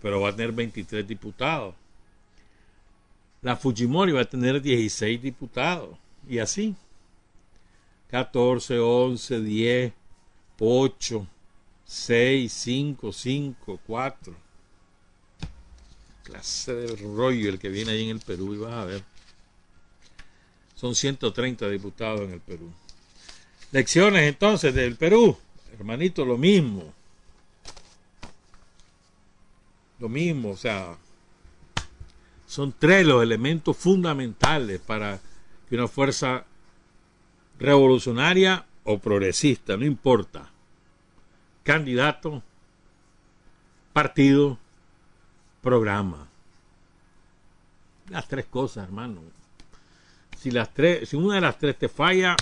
pero 0.00 0.20
va 0.20 0.30
a 0.30 0.36
tener 0.36 0.52
23 0.52 1.06
diputados. 1.06 1.74
La 3.42 3.56
Fujimori 3.56 4.12
va 4.12 4.22
a 4.22 4.24
tener 4.24 4.62
16 4.62 5.20
diputados. 5.20 5.96
Y 6.28 6.38
así. 6.38 6.74
14, 8.08 8.78
11, 8.78 9.40
10, 9.40 9.92
8, 10.58 11.26
6, 11.84 12.52
5, 12.52 13.12
5, 13.12 13.80
4. 13.86 14.45
Clase 16.26 16.74
de 16.74 16.96
rollo 16.96 17.48
el 17.48 17.60
que 17.60 17.68
viene 17.68 17.92
ahí 17.92 18.10
en 18.10 18.16
el 18.16 18.20
Perú 18.20 18.52
y 18.52 18.58
vas 18.58 18.72
a 18.72 18.84
ver. 18.84 19.04
Son 20.74 20.96
130 20.96 21.68
diputados 21.70 22.22
en 22.22 22.32
el 22.32 22.40
Perú. 22.40 22.68
Lecciones 23.70 24.24
entonces 24.24 24.74
del 24.74 24.96
Perú. 24.96 25.38
Hermanito, 25.72 26.24
lo 26.24 26.36
mismo. 26.36 26.92
Lo 30.00 30.08
mismo, 30.08 30.50
o 30.50 30.56
sea, 30.56 30.98
son 32.44 32.74
tres 32.76 33.06
los 33.06 33.22
elementos 33.22 33.76
fundamentales 33.76 34.80
para 34.80 35.20
que 35.68 35.76
una 35.76 35.86
fuerza 35.86 36.44
revolucionaria 37.60 38.66
o 38.82 38.98
progresista, 38.98 39.76
no 39.76 39.84
importa. 39.86 40.50
Candidato, 41.62 42.42
partido, 43.92 44.58
programa. 45.66 46.28
Las 48.08 48.28
tres 48.28 48.46
cosas, 48.46 48.84
hermano. 48.84 49.20
Si 50.38 50.52
las 50.52 50.72
tres, 50.72 51.08
si 51.08 51.16
una 51.16 51.34
de 51.34 51.40
las 51.40 51.58
tres 51.58 51.76
te 51.76 51.88
falla, 51.88 52.36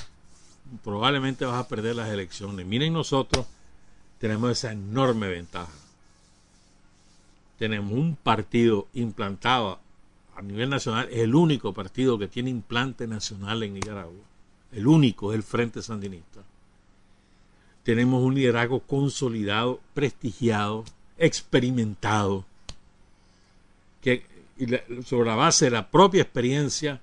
probablemente 0.82 1.46
vas 1.46 1.64
a 1.64 1.66
perder 1.66 1.96
las 1.96 2.10
elecciones. 2.10 2.66
Miren 2.66 2.92
nosotros 2.92 3.46
tenemos 4.18 4.50
esa 4.50 4.72
enorme 4.72 5.28
ventaja. 5.28 5.72
Tenemos 7.58 7.92
un 7.92 8.14
partido 8.14 8.88
implantado 8.92 9.78
a 10.36 10.42
nivel 10.42 10.68
nacional, 10.68 11.08
es 11.10 11.20
el 11.20 11.34
único 11.34 11.72
partido 11.72 12.18
que 12.18 12.28
tiene 12.28 12.50
implante 12.50 13.06
nacional 13.06 13.62
en 13.62 13.72
Nicaragua 13.72 14.34
el 14.74 14.86
único 14.88 15.32
es 15.32 15.36
el 15.36 15.42
Frente 15.42 15.82
Sandinista. 15.82 16.42
Tenemos 17.84 18.22
un 18.22 18.34
liderazgo 18.34 18.80
consolidado, 18.80 19.80
prestigiado, 19.92 20.84
experimentado, 21.16 22.44
sobre 25.04 25.28
la 25.28 25.36
base 25.36 25.66
de 25.66 25.70
la 25.72 25.90
propia 25.90 26.22
experiencia 26.22 27.00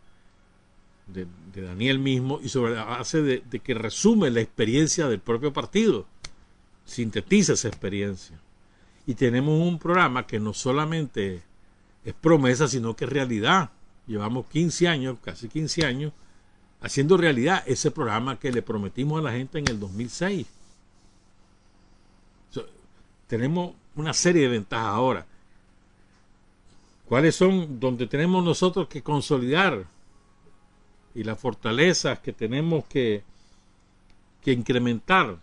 de, 1.08 1.28
Daniel 1.54 2.00
mismo 2.00 2.40
y 2.42 2.50
sobre 2.50 2.76
la 2.76 2.86
base 2.86 3.22
de, 3.22 3.44
de 3.50 3.60
que 3.60 3.74
resume 3.74 4.30
la 4.32 4.42
experiencia 4.42 5.08
del 5.08 5.20
propio 5.20 5.52
partido, 5.52 6.06
sintetiza 6.86 7.54
esa 7.54 7.68
experiencia. 7.68 8.40
Y 9.06 9.16
tenemos 9.16 9.60
un 9.60 9.80
programa 9.80 10.26
que 10.26 10.40
no 10.40 10.54
solamente 10.54 11.42
es 12.06 12.14
promesa, 12.14 12.68
sino 12.68 12.96
que 12.96 13.06
es 13.06 13.12
realidad. 13.12 13.72
Llevamos 14.08 14.46
15 14.48 14.88
años, 14.88 15.18
casi 15.22 15.48
15 15.48 15.86
años, 15.86 16.14
haciendo 16.82 17.18
realidad 17.18 17.64
ese 17.66 17.92
programa 17.92 18.40
que 18.40 18.52
le 18.52 18.62
prometimos 18.62 19.20
a 19.20 19.24
la 19.24 19.32
gente 19.32 19.60
en 19.60 19.68
el 19.68 19.80
2006. 19.80 20.48
tenemos 23.28 23.74
una 23.96 24.14
serie 24.14 24.42
de 24.42 24.50
ventajas 24.50 24.88
ahora. 24.88 25.26
¿Cuáles 27.12 27.36
son 27.36 27.78
donde 27.78 28.08
tenemos 28.08 28.42
nosotros 28.42 28.88
que 28.88 29.04
consolidar 29.04 29.86
y 31.14 31.26
las 31.26 31.38
fortalezas 31.38 32.20
que 32.20 32.32
tenemos 32.32 32.86
que, 32.86 33.22
que 34.42 34.54
incrementar 34.54 35.38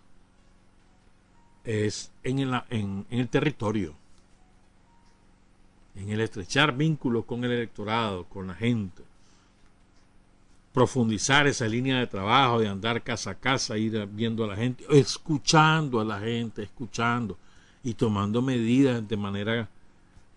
es 1.64 2.10
en 2.22 2.38
el, 2.38 2.58
en, 2.70 3.04
el 3.10 3.28
territorio, 3.28 3.94
en 5.94 6.08
el 6.08 6.22
estrechar 6.22 6.74
vínculos 6.74 7.26
con 7.26 7.44
el 7.44 7.50
electorado, 7.50 8.24
con 8.24 8.46
la 8.46 8.54
gente, 8.54 9.02
profundizar 10.72 11.46
esa 11.46 11.66
línea 11.66 11.98
de 11.98 12.06
trabajo, 12.06 12.60
de 12.60 12.68
andar 12.68 13.02
casa 13.02 13.32
a 13.32 13.38
casa, 13.38 13.76
ir 13.76 14.06
viendo 14.06 14.42
a 14.42 14.46
la 14.46 14.56
gente, 14.56 14.86
escuchando 14.88 16.00
a 16.00 16.04
la 16.06 16.18
gente, 16.18 16.62
escuchando 16.62 17.36
y 17.84 17.92
tomando 17.92 18.40
medidas 18.40 19.06
de 19.06 19.16
manera 19.18 19.68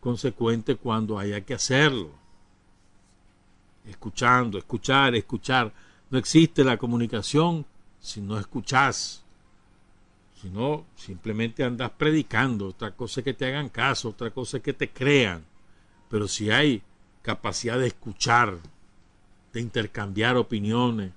consecuente 0.01 0.75
cuando 0.75 1.17
haya 1.17 1.39
que 1.41 1.53
hacerlo. 1.53 2.11
Escuchando, 3.87 4.57
escuchar, 4.57 5.15
escuchar. 5.15 5.71
No 6.09 6.17
existe 6.17 6.65
la 6.65 6.77
comunicación 6.77 7.65
si 8.01 8.19
no 8.19 8.37
escuchas. 8.37 9.23
Si 10.41 10.49
no, 10.49 10.85
simplemente 10.95 11.63
andas 11.63 11.91
predicando. 11.91 12.67
Otra 12.67 12.91
cosa 12.91 13.21
es 13.21 13.23
que 13.23 13.33
te 13.33 13.45
hagan 13.45 13.69
caso, 13.69 14.09
otra 14.09 14.31
cosa 14.31 14.57
es 14.57 14.63
que 14.63 14.73
te 14.73 14.89
crean. 14.89 15.45
Pero 16.09 16.27
si 16.27 16.51
hay 16.51 16.81
capacidad 17.21 17.79
de 17.79 17.87
escuchar, 17.87 18.57
de 19.53 19.61
intercambiar 19.61 20.35
opiniones, 20.35 21.11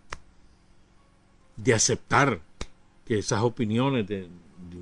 de 1.57 1.75
aceptar 1.75 2.41
que 3.05 3.19
esas 3.19 3.43
opiniones 3.43 4.07
de, 4.07 4.29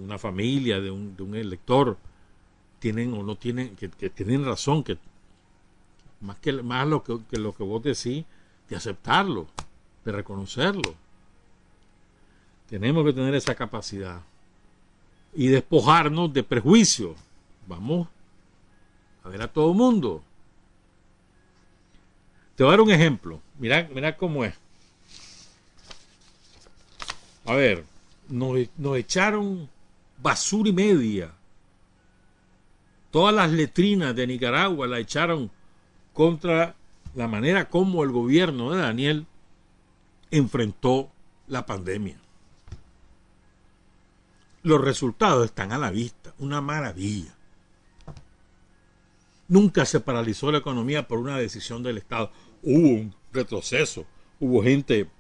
una 0.01 0.19
familia, 0.19 0.81
de 0.81 0.91
un, 0.91 1.17
de 1.17 1.23
un, 1.23 1.35
elector, 1.35 1.99
tienen 2.83 3.15
o 3.15 3.23
no 3.23 3.37
tienen, 3.37 3.77
que, 3.77 3.89
tienen 3.89 4.45
razón, 4.45 4.83
que 4.83 4.99
más 6.21 6.37
que 6.39 6.53
más 6.53 6.85
lo 6.89 7.05
que, 7.05 7.39
lo 7.39 7.55
que 7.55 7.63
vos 7.63 7.81
decís, 7.81 8.25
de 8.69 8.77
aceptarlo, 8.77 9.47
de 10.05 10.11
reconocerlo. 10.11 10.93
Tenemos 12.69 13.05
que 13.05 13.13
tener 13.13 13.37
esa 13.37 13.55
capacidad 13.55 14.23
y 15.33 15.47
despojarnos 15.47 16.33
de 16.33 16.43
prejuicios. 16.43 17.17
Vamos 17.69 18.09
a 19.23 19.29
ver 19.29 19.43
a 19.43 19.49
todo 19.49 19.73
mundo. 19.75 20.21
Te 22.57 22.65
voy 22.65 22.71
a 22.71 22.73
dar 22.73 22.81
un 22.81 22.91
ejemplo. 22.91 23.41
Mira, 23.61 23.89
mira 23.95 24.17
cómo 24.17 24.45
es. 24.45 24.55
A 27.45 27.55
ver, 27.55 27.85
nos, 28.29 28.59
nos 28.77 28.97
echaron 28.97 29.69
basura 30.21 30.69
y 30.69 30.73
media. 30.73 31.33
Todas 33.13 33.35
las 33.35 33.53
letrinas 33.53 34.17
de 34.17 34.27
Nicaragua 34.27 34.87
la 34.87 34.99
echaron 34.99 35.51
contra 36.15 36.75
la 37.15 37.29
manera 37.29 37.69
como 37.69 38.03
el 38.03 38.11
gobierno 38.11 38.71
de 38.71 38.81
Daniel 38.81 39.27
enfrentó 40.31 41.11
la 41.47 41.67
pandemia. 41.67 42.17
Los 44.63 44.81
resultados 44.81 45.45
están 45.45 45.73
a 45.73 45.79
la 45.79 45.91
vista, 45.91 46.33
una 46.39 46.63
maravilla. 46.63 47.35
Nunca 49.47 49.85
se 49.85 50.01
paralizó 50.01 50.51
la 50.51 50.59
economía 50.59 51.07
por 51.07 51.19
una 51.19 51.37
decisión 51.37 51.83
del 51.83 51.99
Estado. 51.99 52.31
Hubo 52.63 52.89
un 52.89 53.15
retroceso, 53.31 54.07
hubo 54.41 54.63
gente 54.63 55.11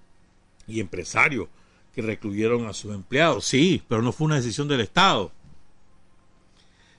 y 0.66 0.81
empresarios 0.81 1.48
que 1.94 2.00
recluyeron 2.00 2.64
a 2.64 2.72
sus 2.72 2.94
empleados, 2.94 3.44
sí, 3.44 3.83
pero 3.87 4.00
no 4.00 4.12
fue 4.12 4.24
una 4.24 4.37
decisión 4.37 4.66
del 4.66 4.81
Estado. 4.81 5.31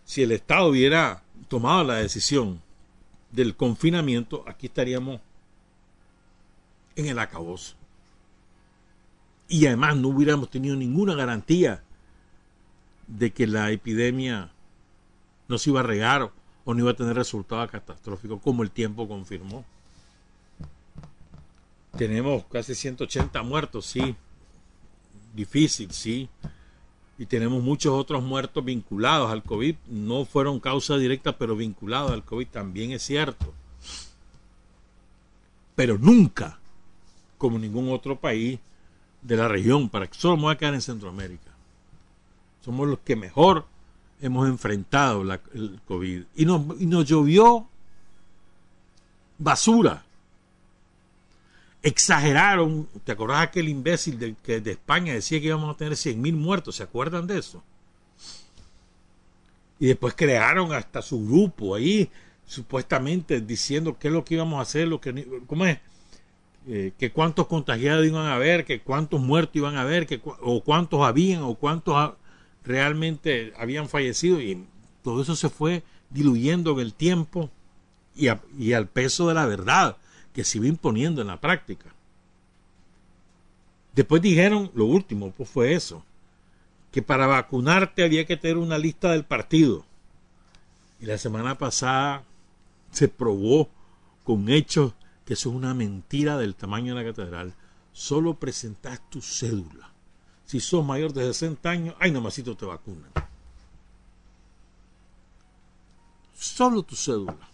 Si 0.05 0.21
el 0.21 0.31
Estado 0.31 0.67
hubiera 0.67 1.23
tomado 1.47 1.83
la 1.83 1.95
decisión 1.95 2.61
del 3.31 3.55
confinamiento, 3.55 4.43
aquí 4.47 4.67
estaríamos 4.67 5.21
en 6.95 7.07
el 7.07 7.19
acabose. 7.19 7.75
Y 9.47 9.65
además 9.65 9.95
no 9.97 10.09
hubiéramos 10.09 10.49
tenido 10.49 10.75
ninguna 10.75 11.15
garantía 11.15 11.83
de 13.07 13.31
que 13.31 13.47
la 13.47 13.71
epidemia 13.71 14.51
no 15.47 15.57
se 15.57 15.69
iba 15.69 15.81
a 15.81 15.83
regar 15.83 16.31
o 16.65 16.73
no 16.73 16.79
iba 16.79 16.91
a 16.91 16.95
tener 16.95 17.15
resultados 17.15 17.69
catastróficos 17.69 18.41
como 18.41 18.63
el 18.63 18.71
tiempo 18.71 19.07
confirmó. 19.07 19.65
Tenemos 21.97 22.45
casi 22.45 22.73
180 22.73 23.43
muertos, 23.43 23.85
sí. 23.85 24.15
Difícil, 25.35 25.91
sí. 25.91 26.29
Y 27.17 27.25
tenemos 27.27 27.61
muchos 27.63 27.93
otros 27.93 28.23
muertos 28.23 28.65
vinculados 28.65 29.31
al 29.31 29.43
COVID. 29.43 29.75
No 29.87 30.25
fueron 30.25 30.59
causa 30.59 30.97
directa, 30.97 31.37
pero 31.37 31.55
vinculados 31.55 32.11
al 32.11 32.23
COVID 32.23 32.47
también 32.47 32.91
es 32.91 33.03
cierto. 33.03 33.53
Pero 35.75 35.97
nunca, 35.97 36.59
como 37.37 37.59
ningún 37.59 37.91
otro 37.91 38.19
país 38.19 38.59
de 39.21 39.37
la 39.37 39.47
región, 39.47 39.89
para 39.89 40.07
que 40.07 40.17
solo 40.17 40.37
me 40.37 40.43
voy 40.43 40.53
a 40.53 40.57
quedar 40.57 40.73
en 40.73 40.81
Centroamérica. 40.81 41.51
Somos 42.63 42.87
los 42.87 42.99
que 42.99 43.15
mejor 43.15 43.65
hemos 44.21 44.47
enfrentado 44.47 45.23
la, 45.23 45.39
el 45.53 45.79
COVID. 45.85 46.23
Y 46.35 46.45
nos, 46.45 46.61
y 46.79 46.85
nos 46.85 47.05
llovió 47.05 47.67
basura. 49.37 50.03
Exageraron. 51.83 52.87
¿Te 53.03 53.11
acordás 53.11 53.41
aquel 53.41 53.67
imbécil 53.67 54.17
de, 54.17 54.35
que 54.41 54.61
de 54.61 54.71
España 54.71 55.13
decía 55.13 55.39
que 55.39 55.47
íbamos 55.47 55.75
a 55.75 55.77
tener 55.77 55.97
100 55.97 56.19
mil 56.19 56.35
muertos? 56.35 56.77
¿Se 56.77 56.83
acuerdan 56.83 57.27
de 57.27 57.37
eso? 57.37 57.61
Y 59.79 59.87
después 59.87 60.13
crearon 60.15 60.71
hasta 60.71 61.01
su 61.01 61.25
grupo 61.25 61.75
ahí, 61.75 62.09
supuestamente 62.45 63.41
diciendo 63.41 63.97
qué 63.99 64.07
es 64.07 64.13
lo 64.13 64.23
que 64.23 64.35
íbamos 64.35 64.59
a 64.59 64.61
hacer, 64.61 64.87
lo 64.87 65.01
que, 65.01 65.41
¿cómo 65.45 65.65
es? 65.65 65.79
Eh, 66.65 66.93
que 66.97 67.11
cuántos 67.11 67.47
contagiados 67.47 68.05
iban 68.05 68.25
a 68.27 68.35
haber, 68.35 68.63
que 68.63 68.79
cuántos 68.79 69.19
muertos 69.19 69.57
iban 69.57 69.75
a 69.75 69.81
haber, 69.81 70.07
que, 70.07 70.21
o 70.23 70.63
cuántos 70.63 71.01
habían, 71.01 71.43
o 71.43 71.55
cuántos 71.55 72.13
realmente 72.63 73.51
habían 73.57 73.89
fallecido 73.89 74.39
y 74.39 74.65
todo 75.03 75.21
eso 75.21 75.35
se 75.35 75.49
fue 75.49 75.83
diluyendo 76.09 76.71
en 76.71 76.79
el 76.79 76.93
tiempo 76.93 77.49
y, 78.15 78.27
y 78.57 78.71
al 78.71 78.87
peso 78.87 79.27
de 79.27 79.33
la 79.33 79.45
verdad 79.45 79.97
que 80.33 80.43
se 80.43 80.57
iba 80.57 80.67
imponiendo 80.67 81.21
en 81.21 81.27
la 81.27 81.39
práctica. 81.39 81.93
Después 83.93 84.21
dijeron, 84.21 84.71
lo 84.73 84.85
último 84.85 85.31
pues 85.31 85.49
fue 85.49 85.73
eso, 85.73 86.03
que 86.91 87.01
para 87.01 87.27
vacunarte 87.27 88.03
había 88.03 88.25
que 88.25 88.37
tener 88.37 88.57
una 88.57 88.77
lista 88.77 89.11
del 89.11 89.23
partido. 89.23 89.85
Y 90.99 91.05
la 91.05 91.17
semana 91.17 91.57
pasada 91.57 92.23
se 92.91 93.07
probó 93.07 93.69
con 94.23 94.49
hechos 94.49 94.93
que 95.25 95.33
eso 95.33 95.49
es 95.49 95.55
una 95.55 95.73
mentira 95.73 96.37
del 96.37 96.55
tamaño 96.55 96.95
de 96.95 97.03
la 97.03 97.09
catedral. 97.09 97.53
Solo 97.91 98.35
presentas 98.35 98.99
tu 99.09 99.21
cédula 99.21 99.93
si 100.45 100.59
sos 100.59 100.85
mayor 100.85 101.13
de 101.13 101.25
60 101.25 101.67
años, 101.67 101.95
ay, 101.99 102.11
nomasito 102.11 102.55
te 102.55 102.65
vacunan. 102.65 103.09
Solo 106.35 106.83
tu 106.83 106.95
cédula. 106.95 107.49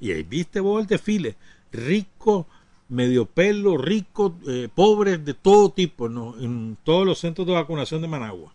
Y 0.00 0.10
ahí 0.10 0.24
viste 0.24 0.58
vos 0.58 0.80
el 0.80 0.88
desfile. 0.88 1.36
Rico, 1.74 2.46
medio 2.88 3.26
pelo, 3.26 3.76
rico, 3.76 4.36
eh, 4.46 4.68
pobres 4.72 5.24
de 5.24 5.34
todo 5.34 5.70
tipo, 5.70 6.06
en 6.06 6.78
todos 6.84 7.06
los 7.06 7.18
centros 7.18 7.46
de 7.46 7.52
vacunación 7.52 8.00
de 8.00 8.08
Managua. 8.08 8.52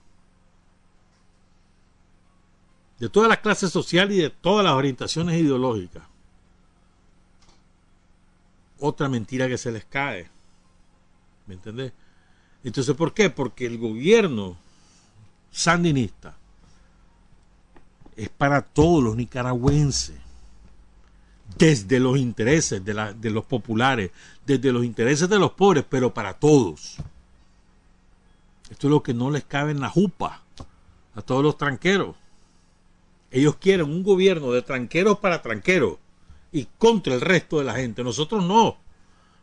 De 2.97 3.09
todas 3.09 3.29
las 3.29 3.39
clases 3.39 3.71
sociales 3.71 4.17
y 4.17 4.21
de 4.21 4.29
todas 4.29 4.63
las 4.63 4.73
orientaciones 4.73 5.39
ideológicas. 5.39 6.03
Otra 8.79 9.09
mentira 9.09 9.47
que 9.47 9.57
se 9.57 9.71
les 9.71 9.85
cae. 9.85 10.29
¿Me 11.45 11.55
entendés? 11.55 11.91
Entonces, 12.63 12.95
¿por 12.95 13.13
qué? 13.13 13.29
Porque 13.29 13.65
el 13.65 13.77
gobierno 13.77 14.57
sandinista 15.51 16.37
es 18.15 18.29
para 18.29 18.61
todos 18.61 19.03
los 19.03 19.15
nicaragüenses, 19.15 20.17
desde 21.57 21.99
los 21.99 22.17
intereses 22.17 22.83
de, 22.83 23.29
los 23.29 23.45
populares, 23.45 24.11
desde 24.45 24.71
los 24.71 24.85
intereses 24.85 25.29
de 25.29 25.39
los 25.39 25.51
pobres, 25.51 25.85
pero 25.89 26.13
para 26.13 26.33
todos. 26.33 26.97
Esto 28.69 28.87
es 28.87 28.91
lo 28.91 29.03
que 29.03 29.13
no 29.13 29.31
les 29.31 29.43
cabe 29.43 29.71
en 29.71 29.79
la 29.79 29.89
jupa 29.89 30.43
a 31.15 31.21
todos 31.21 31.43
los 31.43 31.57
tranqueros. 31.57 32.15
Ellos 33.31 33.55
quieren 33.55 33.87
un 33.87 34.03
gobierno 34.03 34.51
de 34.51 34.61
tranqueros 34.61 35.19
para 35.19 35.41
tranqueros 35.41 35.97
y 36.51 36.67
contra 36.77 37.13
el 37.13 37.21
resto 37.21 37.59
de 37.59 37.65
la 37.65 37.75
gente. 37.75 38.03
Nosotros 38.03 38.43
no. 38.43 38.77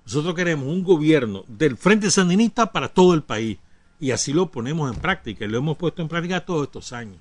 Nosotros 0.05 0.35
queremos 0.35 0.69
un 0.69 0.85
gobierno 0.85 1.45
del 1.49 1.77
Frente 1.77 2.11
Sandinista 2.11 2.73
para 2.73 2.89
todo 2.89 3.15
el 3.15 3.23
país. 3.23 3.59
Y 3.99 4.11
así 4.11 4.33
lo 4.33 4.51
ponemos 4.51 4.95
en 4.95 5.01
práctica 5.01 5.45
y 5.45 5.49
lo 5.49 5.59
hemos 5.59 5.77
puesto 5.77 6.03
en 6.03 6.09
práctica 6.09 6.45
todos 6.45 6.65
estos 6.65 6.93
años. 6.93 7.19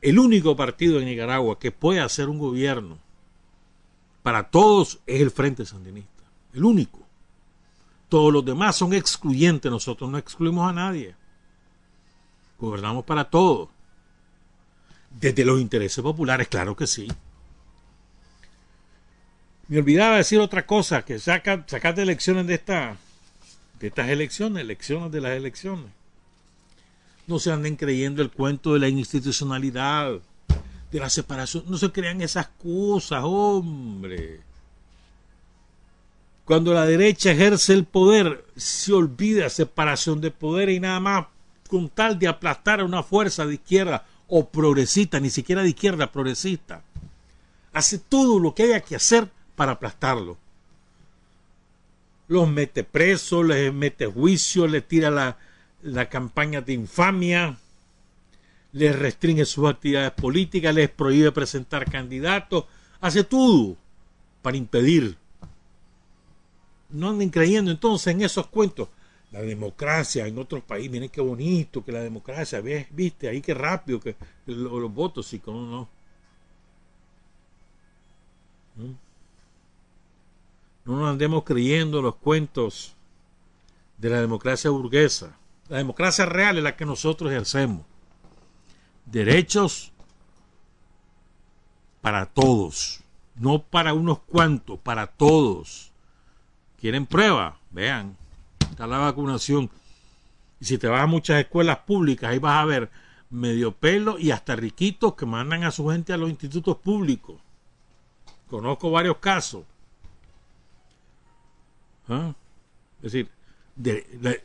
El 0.00 0.18
único 0.18 0.56
partido 0.56 1.00
en 1.00 1.06
Nicaragua 1.06 1.58
que 1.58 1.72
puede 1.72 2.00
hacer 2.00 2.28
un 2.28 2.38
gobierno 2.38 2.98
para 4.22 4.50
todos 4.50 5.00
es 5.06 5.20
el 5.20 5.30
Frente 5.30 5.66
Sandinista. 5.66 6.24
El 6.52 6.64
único. 6.64 7.06
Todos 8.08 8.32
los 8.32 8.44
demás 8.44 8.76
son 8.76 8.92
excluyentes. 8.92 9.70
Nosotros 9.70 10.10
no 10.10 10.18
excluimos 10.18 10.68
a 10.68 10.72
nadie. 10.72 11.14
Gobernamos 12.58 13.04
para 13.04 13.24
todos. 13.24 13.68
Desde 15.10 15.44
los 15.44 15.60
intereses 15.60 16.02
populares, 16.02 16.48
claro 16.48 16.76
que 16.76 16.86
sí. 16.86 17.08
Me 19.68 19.78
olvidaba 19.78 20.16
decir 20.16 20.38
otra 20.38 20.66
cosa, 20.66 21.04
que 21.04 21.18
saca, 21.18 21.64
sacate 21.66 22.06
lecciones 22.06 22.46
de 22.46 22.54
esta, 22.54 22.96
de 23.80 23.88
estas 23.88 24.08
elecciones, 24.08 24.62
elecciones 24.62 25.12
de 25.12 25.20
las 25.20 25.32
elecciones. 25.32 25.97
No 27.28 27.38
se 27.38 27.52
anden 27.52 27.76
creyendo 27.76 28.22
el 28.22 28.30
cuento 28.30 28.72
de 28.72 28.80
la 28.80 28.88
institucionalidad, 28.88 30.18
de 30.90 30.98
la 30.98 31.10
separación. 31.10 31.64
No 31.68 31.76
se 31.76 31.92
crean 31.92 32.22
esas 32.22 32.48
cosas, 32.48 33.22
hombre. 33.22 34.40
Cuando 36.46 36.72
la 36.72 36.86
derecha 36.86 37.30
ejerce 37.30 37.74
el 37.74 37.84
poder, 37.84 38.46
se 38.56 38.94
olvida 38.94 39.50
separación 39.50 40.22
de 40.22 40.30
poder 40.30 40.70
y 40.70 40.80
nada 40.80 40.98
más 40.98 41.26
con 41.68 41.90
tal 41.90 42.18
de 42.18 42.26
aplastar 42.26 42.80
a 42.80 42.86
una 42.86 43.02
fuerza 43.02 43.44
de 43.44 43.54
izquierda 43.54 44.06
o 44.26 44.48
progresista, 44.48 45.20
ni 45.20 45.28
siquiera 45.28 45.62
de 45.62 45.68
izquierda, 45.68 46.10
progresista. 46.10 46.82
Hace 47.74 47.98
todo 47.98 48.38
lo 48.38 48.54
que 48.54 48.62
haya 48.62 48.80
que 48.80 48.96
hacer 48.96 49.28
para 49.54 49.72
aplastarlo. 49.72 50.38
Los 52.28 52.48
mete 52.48 52.84
presos, 52.84 53.44
les 53.44 53.72
mete 53.72 54.06
juicio, 54.06 54.66
les 54.66 54.88
tira 54.88 55.10
la, 55.10 55.36
la 55.82 56.08
campaña 56.08 56.60
de 56.60 56.72
infamia, 56.72 57.58
les 58.72 58.98
restringe 58.98 59.44
sus 59.44 59.68
actividades 59.68 60.12
políticas, 60.12 60.74
les 60.74 60.90
prohíbe 60.90 61.32
presentar 61.32 61.90
candidatos, 61.90 62.64
hace 63.00 63.24
todo 63.24 63.76
para 64.42 64.56
impedir. 64.56 65.16
No 66.90 67.10
anden 67.10 67.30
creyendo 67.30 67.70
entonces 67.70 68.14
en 68.14 68.22
esos 68.22 68.46
cuentos. 68.46 68.88
La 69.30 69.42
democracia 69.42 70.26
en 70.26 70.38
otros 70.38 70.62
países, 70.62 70.90
miren 70.90 71.10
qué 71.10 71.20
bonito 71.20 71.84
que 71.84 71.92
la 71.92 72.00
democracia, 72.00 72.62
¿ves? 72.62 72.86
viste, 72.90 73.28
ahí 73.28 73.42
qué 73.42 73.52
rápido 73.52 74.00
que 74.00 74.16
los, 74.46 74.92
votos, 74.92 75.26
sí, 75.26 75.38
cómo 75.38 75.66
no. 75.66 75.88
¿Mm? 78.76 78.92
No 80.86 81.00
nos 81.00 81.10
andemos 81.10 81.44
creyendo 81.44 82.00
los 82.00 82.14
cuentos 82.14 82.94
de 83.98 84.08
la 84.08 84.22
democracia 84.22 84.70
burguesa. 84.70 85.36
La 85.68 85.78
democracia 85.78 86.24
real 86.24 86.56
es 86.56 86.64
la 86.64 86.76
que 86.76 86.86
nosotros 86.86 87.30
ejercemos. 87.30 87.82
Derechos 89.04 89.92
para 92.00 92.26
todos, 92.26 93.02
no 93.36 93.62
para 93.62 93.92
unos 93.92 94.20
cuantos, 94.20 94.78
para 94.78 95.06
todos. 95.06 95.92
¿Quieren 96.80 97.06
prueba? 97.06 97.58
Vean, 97.70 98.16
está 98.70 98.86
la 98.86 98.98
vacunación. 98.98 99.70
Y 100.60 100.64
si 100.64 100.78
te 100.78 100.88
vas 100.88 101.02
a 101.02 101.06
muchas 101.06 101.40
escuelas 101.40 101.78
públicas, 101.78 102.30
ahí 102.30 102.38
vas 102.38 102.62
a 102.62 102.64
ver 102.64 102.90
medio 103.30 103.72
pelo 103.72 104.18
y 104.18 104.30
hasta 104.30 104.56
riquitos 104.56 105.14
que 105.14 105.26
mandan 105.26 105.64
a 105.64 105.70
su 105.70 105.88
gente 105.88 106.12
a 106.12 106.16
los 106.16 106.30
institutos 106.30 106.76
públicos. 106.78 107.36
Conozco 108.48 108.90
varios 108.90 109.18
casos. 109.18 109.64
¿Ah? 112.08 112.32
Es 113.02 113.12
decir, 113.12 113.30
de, 113.76 114.42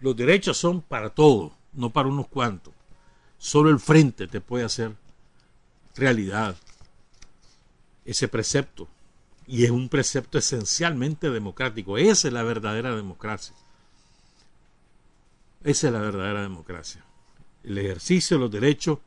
los 0.00 0.16
derechos 0.16 0.56
son 0.56 0.80
para 0.80 1.10
todos, 1.10 1.52
no 1.72 1.90
para 1.90 2.08
unos 2.08 2.26
cuantos. 2.28 2.74
Solo 3.38 3.70
el 3.70 3.78
frente 3.78 4.26
te 4.26 4.40
puede 4.40 4.64
hacer 4.64 4.94
realidad 5.94 6.56
ese 8.04 8.28
precepto. 8.28 8.88
Y 9.46 9.64
es 9.64 9.70
un 9.70 9.88
precepto 9.88 10.38
esencialmente 10.38 11.30
democrático. 11.30 11.98
Esa 11.98 12.28
es 12.28 12.34
la 12.34 12.42
verdadera 12.42 12.94
democracia. 12.94 13.54
Esa 15.64 15.86
es 15.88 15.92
la 15.92 16.00
verdadera 16.00 16.42
democracia. 16.42 17.04
El 17.62 17.76
ejercicio 17.78 18.36
de 18.36 18.42
los 18.42 18.50
derechos 18.50 18.98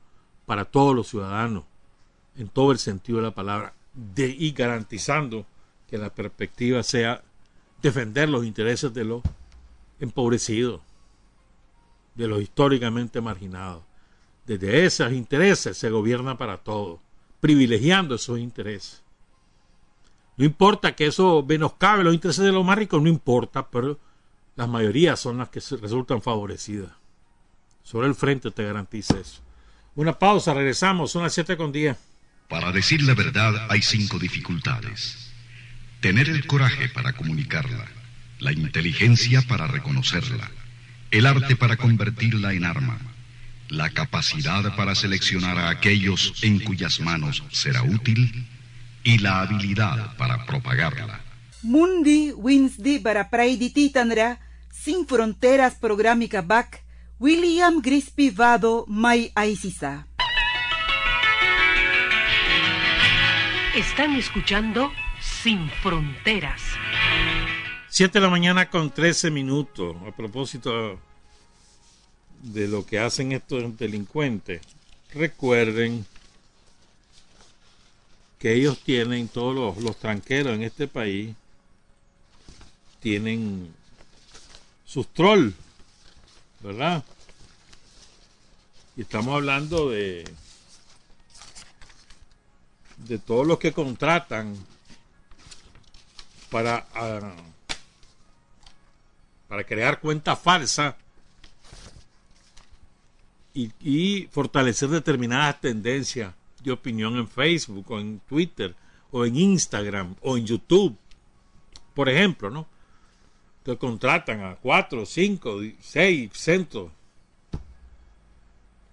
para 0.46 0.66
todos 0.66 0.96
los 0.96 1.08
ciudadanos, 1.08 1.64
en 2.36 2.50
todo 2.50 2.72
el 2.72 2.80
sentido 2.80 3.20
de 3.20 3.24
la 3.24 3.34
palabra, 3.34 3.74
y 4.16 4.52
garantizando 4.52 5.46
que 5.90 5.98
la 5.98 6.14
perspectiva 6.14 6.84
sea 6.84 7.24
defender 7.82 8.30
los 8.30 8.46
intereses 8.46 8.94
de 8.94 9.06
los 9.06 9.24
empobrecidos, 10.00 10.82
de 12.16 12.28
los 12.28 12.42
históricamente 12.42 13.22
marginados. 13.22 13.84
Desde 14.46 14.86
esos 14.86 15.12
intereses 15.14 15.78
se 15.78 15.90
gobierna 15.90 16.38
para 16.38 16.58
todos, 16.58 17.00
privilegiando 17.40 18.16
esos 18.16 18.40
intereses. 18.40 19.04
No 20.36 20.46
importa 20.46 20.96
que 20.96 21.08
eso 21.08 21.46
menoscabe 21.48 22.04
los 22.04 22.14
intereses 22.14 22.44
de 22.44 22.52
los 22.52 22.66
más 22.66 22.78
ricos, 22.78 23.02
no 23.02 23.10
importa, 23.10 23.70
pero 23.70 24.00
las 24.56 24.68
mayorías 24.68 25.20
son 25.20 25.38
las 25.38 25.50
que 25.50 25.62
resultan 25.82 26.22
favorecidas. 26.22 26.92
Sobre 27.84 28.08
el 28.08 28.16
frente 28.16 28.52
te 28.52 28.64
garantiza 28.64 29.20
eso. 29.20 29.42
Una 29.96 30.18
pausa, 30.18 30.54
regresamos, 30.54 31.12
son 31.12 31.24
las 31.24 31.34
7 31.34 31.56
con 31.56 31.72
10. 31.72 31.98
Para 32.50 32.72
decir 32.72 33.02
la 33.04 33.14
verdad 33.14 33.68
hay 33.70 33.82
cinco 33.82 34.20
dificultades. 34.20 35.32
Tener 36.02 36.30
el 36.30 36.46
coraje 36.46 36.90
para 36.90 37.14
comunicarla, 37.14 37.88
la 38.44 38.52
inteligencia 38.52 39.42
para 39.42 39.68
reconocerla, 39.68 40.52
el 41.12 41.26
arte 41.26 41.56
para 41.56 41.78
convertirla 41.78 42.54
en 42.54 42.66
arma, 42.66 43.00
la 43.70 43.90
capacidad 43.90 44.76
para 44.76 44.96
seleccionar 44.96 45.58
a 45.58 45.70
aquellos 45.70 46.44
en 46.44 46.60
cuyas 46.60 47.00
manos 47.00 47.44
será 47.52 47.84
útil 47.84 48.46
y 49.04 49.18
la 49.20 49.40
habilidad 49.40 50.16
para 50.18 50.46
propagarla. 50.46 51.22
Mundi 51.62 52.34
Winsdi 52.34 53.00
para 53.00 53.30
Praidititanra, 53.30 54.40
Sin 54.70 55.08
Fronteras 55.08 55.76
Programica 55.76 56.42
Back, 56.42 56.84
William 57.20 57.82
Grispi 57.82 58.30
Vado 58.30 58.86
Mai 58.90 59.32
Aisisa. 59.36 60.08
Están 63.76 64.16
escuchando 64.18 64.92
sin 65.22 65.70
Fronteras. 65.82 66.62
Siete 67.96 68.18
de 68.18 68.22
la 68.22 68.32
mañana 68.32 68.72
con 68.72 68.90
13 68.90 69.30
minutos. 69.30 69.96
A 70.08 70.12
propósito 70.16 71.00
de 72.42 72.68
lo 72.68 72.84
que 72.84 72.98
hacen 72.98 73.34
estos 73.34 73.78
delincuentes, 73.78 74.64
recuerden 75.14 76.04
que 78.40 78.56
ellos 78.56 78.80
tienen, 78.80 79.28
todos 79.28 79.54
los, 79.54 79.78
los 79.78 79.96
tranqueros 80.00 80.56
en 80.56 80.64
este 80.64 80.88
país, 80.88 81.36
tienen 83.00 83.72
sus 84.88 85.08
trolls, 85.14 85.54
¿verdad? 86.62 87.04
Y 88.98 89.02
estamos 89.02 89.36
hablando 89.36 89.92
de 89.92 90.24
de 93.06 93.20
todos 93.20 93.46
los 93.46 93.60
que 93.60 93.72
contratan 93.72 94.58
para, 96.50 96.88
ah, 96.96 97.36
para 99.48 99.64
crear 99.64 100.00
cuentas 100.00 100.40
falsas 100.40 100.96
y, 103.54 104.28
fortalecer 104.32 104.90
determinadas 104.90 105.62
tendencias 105.62 106.34
de 106.64 106.72
opinión 106.72 107.18
en 107.18 107.28
Facebook 107.28 107.92
o 107.92 108.00
en 108.00 108.20
Twitter 108.28 108.76
o 109.12 109.26
en 109.26 109.36
Instagram 109.36 110.16
o 110.22 110.38
en 110.38 110.46
YouTube. 110.46 110.98
Por 111.94 112.10
ejemplo, 112.10 112.50
¿no? 112.50 112.68
Que 113.64 113.78
contratan 113.78 114.44
a 114.44 114.56
cuatro, 114.56 115.06
cinco, 115.06 115.60
seis 115.80 116.32
centros 116.34 116.92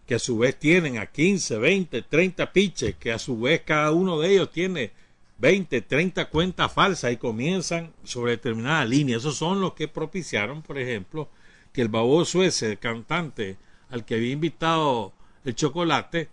que 0.07 0.17
a 0.17 0.19
su 0.19 0.39
vez 0.39 0.59
tienen 0.59 0.99
a 0.99 1.07
15, 1.07 1.59
20, 1.59 2.03
30 2.03 2.53
pitches, 2.53 2.97
que 2.97 3.13
a 3.13 3.19
su 3.21 3.39
vez 3.39 3.63
cada 3.65 3.93
uno 3.93 4.19
de 4.19 4.33
ellos 4.33 4.51
tiene 4.51 4.91
20, 5.41 5.81
30 5.81 6.29
cuentas 6.29 6.73
falsas 6.73 7.13
y 7.13 7.17
comienzan 7.17 7.93
sobre 8.05 8.33
determinada 8.33 8.85
línea. 8.85 9.17
Esos 9.17 9.37
son 9.37 9.61
los 9.61 9.73
que 9.73 9.89
propiciaron, 9.89 10.61
por 10.61 10.79
ejemplo, 10.79 11.31
que 11.73 11.81
el 11.81 11.89
baboso 11.89 12.43
ese, 12.43 12.77
cantante 12.77 13.57
al 13.89 14.05
que 14.05 14.17
había 14.17 14.33
invitado 14.33 15.13
el 15.45 15.55
chocolate, 15.55 16.29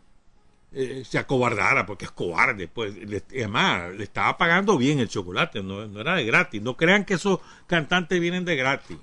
eh, 0.73 1.03
se 1.05 1.17
acobardara, 1.17 1.85
porque 1.85 2.05
es 2.05 2.11
cobarde. 2.11 2.67
Pues, 2.67 2.93
además, 3.31 3.93
le 3.95 4.03
estaba 4.03 4.37
pagando 4.37 4.77
bien 4.77 4.99
el 4.99 5.07
chocolate, 5.07 5.63
no, 5.63 5.83
era 5.99 6.15
de 6.15 6.25
gratis. 6.25 6.61
No 6.61 6.75
crean 6.75 7.05
que 7.05 7.13
esos 7.13 7.39
cantantes 7.65 8.19
vienen 8.19 8.43
de 8.43 8.57
gratis. 8.57 8.97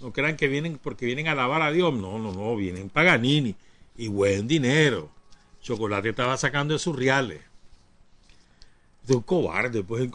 No 0.00 0.12
crean 0.12 0.36
que 0.36 0.48
vienen 0.48 0.78
porque 0.82 1.06
vienen 1.06 1.28
a 1.28 1.32
alabar 1.32 1.62
a 1.62 1.70
Dios. 1.70 1.94
No, 1.94 2.18
no, 2.18 2.32
no, 2.32 2.56
vienen 2.56 2.88
Paganini 2.90 3.54
y 3.96 4.08
buen 4.08 4.48
dinero. 4.48 5.10
Chocolate 5.62 6.10
estaba 6.10 6.36
sacando 6.36 6.74
de 6.74 6.80
sus 6.80 6.96
reales 6.96 7.47
de 9.08 9.16
un 9.16 9.22
cobarde, 9.22 9.82
pues 9.82 10.08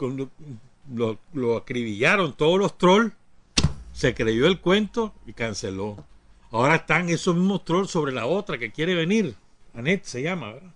lo, 0.92 1.56
acribillaron 1.56 2.32
todos 2.32 2.58
los 2.58 2.78
trolls, 2.78 3.12
se 3.92 4.14
creyó 4.14 4.46
el 4.46 4.60
cuento 4.60 5.12
y 5.26 5.32
canceló. 5.32 6.04
Ahora 6.52 6.76
están 6.76 7.08
esos 7.08 7.34
mismos 7.34 7.64
trolls 7.64 7.90
sobre 7.90 8.12
la 8.12 8.26
otra 8.26 8.56
que 8.56 8.70
quiere 8.70 8.94
venir. 8.94 9.34
Anet 9.74 10.04
se 10.04 10.22
llama, 10.22 10.52
¿verdad? 10.52 10.72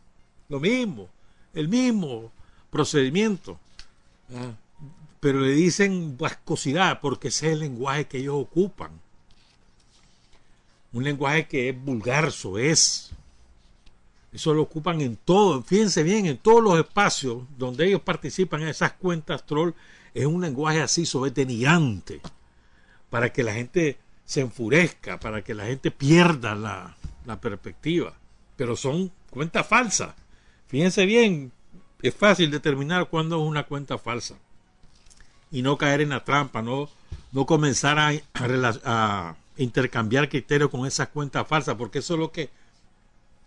Lo 0.49 0.59
mismo, 0.59 1.09
el 1.55 1.69
mismo 1.69 2.33
procedimiento. 2.71 3.59
Pero 5.21 5.41
le 5.41 5.53
dicen 5.53 6.19
vascosidad 6.19 7.01
porque 7.01 7.29
ese 7.29 7.47
es 7.47 7.53
el 7.53 7.61
lenguaje 7.61 8.07
que 8.07 8.19
ellos 8.19 8.35
ocupan. 8.37 8.91
Un 10.93 11.05
lenguaje 11.05 11.47
que 11.47 11.69
es 11.69 11.85
vulgar, 11.85 12.33
es 12.59 13.08
eso 14.39 14.55
lo 14.55 14.63
ocupan 14.63 15.01
en 15.01 15.17
todo, 15.17 15.63
fíjense 15.63 16.05
bien, 16.05 16.27
en 16.27 16.39
todos 16.39 16.63
los 16.63 16.79
espacios 16.79 17.43
donde 17.59 17.87
ellos 17.87 18.01
participan 18.03 18.63
en 18.63 18.69
esas 18.69 18.93
cuentas 18.93 19.45
troll, 19.45 19.73
es 20.15 20.27
un 20.27 20.41
lenguaje 20.41 20.81
así 20.81 21.05
sobre 21.05 21.33
denigrante. 21.33 22.21
para 23.11 23.33
que 23.33 23.43
la 23.43 23.55
gente 23.55 23.99
se 24.25 24.43
enfurezca, 24.43 25.19
para 25.19 25.43
que 25.43 25.55
la 25.55 25.65
gente 25.65 25.91
pierda 25.91 26.55
la, 26.55 26.95
la 27.25 27.41
perspectiva. 27.41 28.15
Pero 28.57 28.77
son 28.77 29.11
cuentas 29.31 29.67
falsas. 29.67 30.15
Fíjense 30.67 31.07
bien, 31.07 31.51
es 32.03 32.15
fácil 32.15 32.51
determinar 32.51 33.09
cuándo 33.09 33.43
es 33.43 33.49
una 33.49 33.65
cuenta 33.65 33.99
falsa 33.99 34.37
y 35.51 35.63
no 35.63 35.79
caer 35.79 36.03
en 36.03 36.11
la 36.11 36.25
trampa, 36.25 36.63
no, 36.63 36.89
no 37.33 37.47
comenzar 37.47 37.99
a, 37.99 38.13
a, 38.85 39.37
intercambiar 39.57 40.29
criterios 40.29 40.71
con 40.71 40.87
esas 40.87 41.09
cuentas 41.09 41.49
falsas, 41.49 41.75
porque 41.77 41.99
eso 41.99 42.15
es 42.15 42.21
lo 42.21 42.31
que 42.31 42.51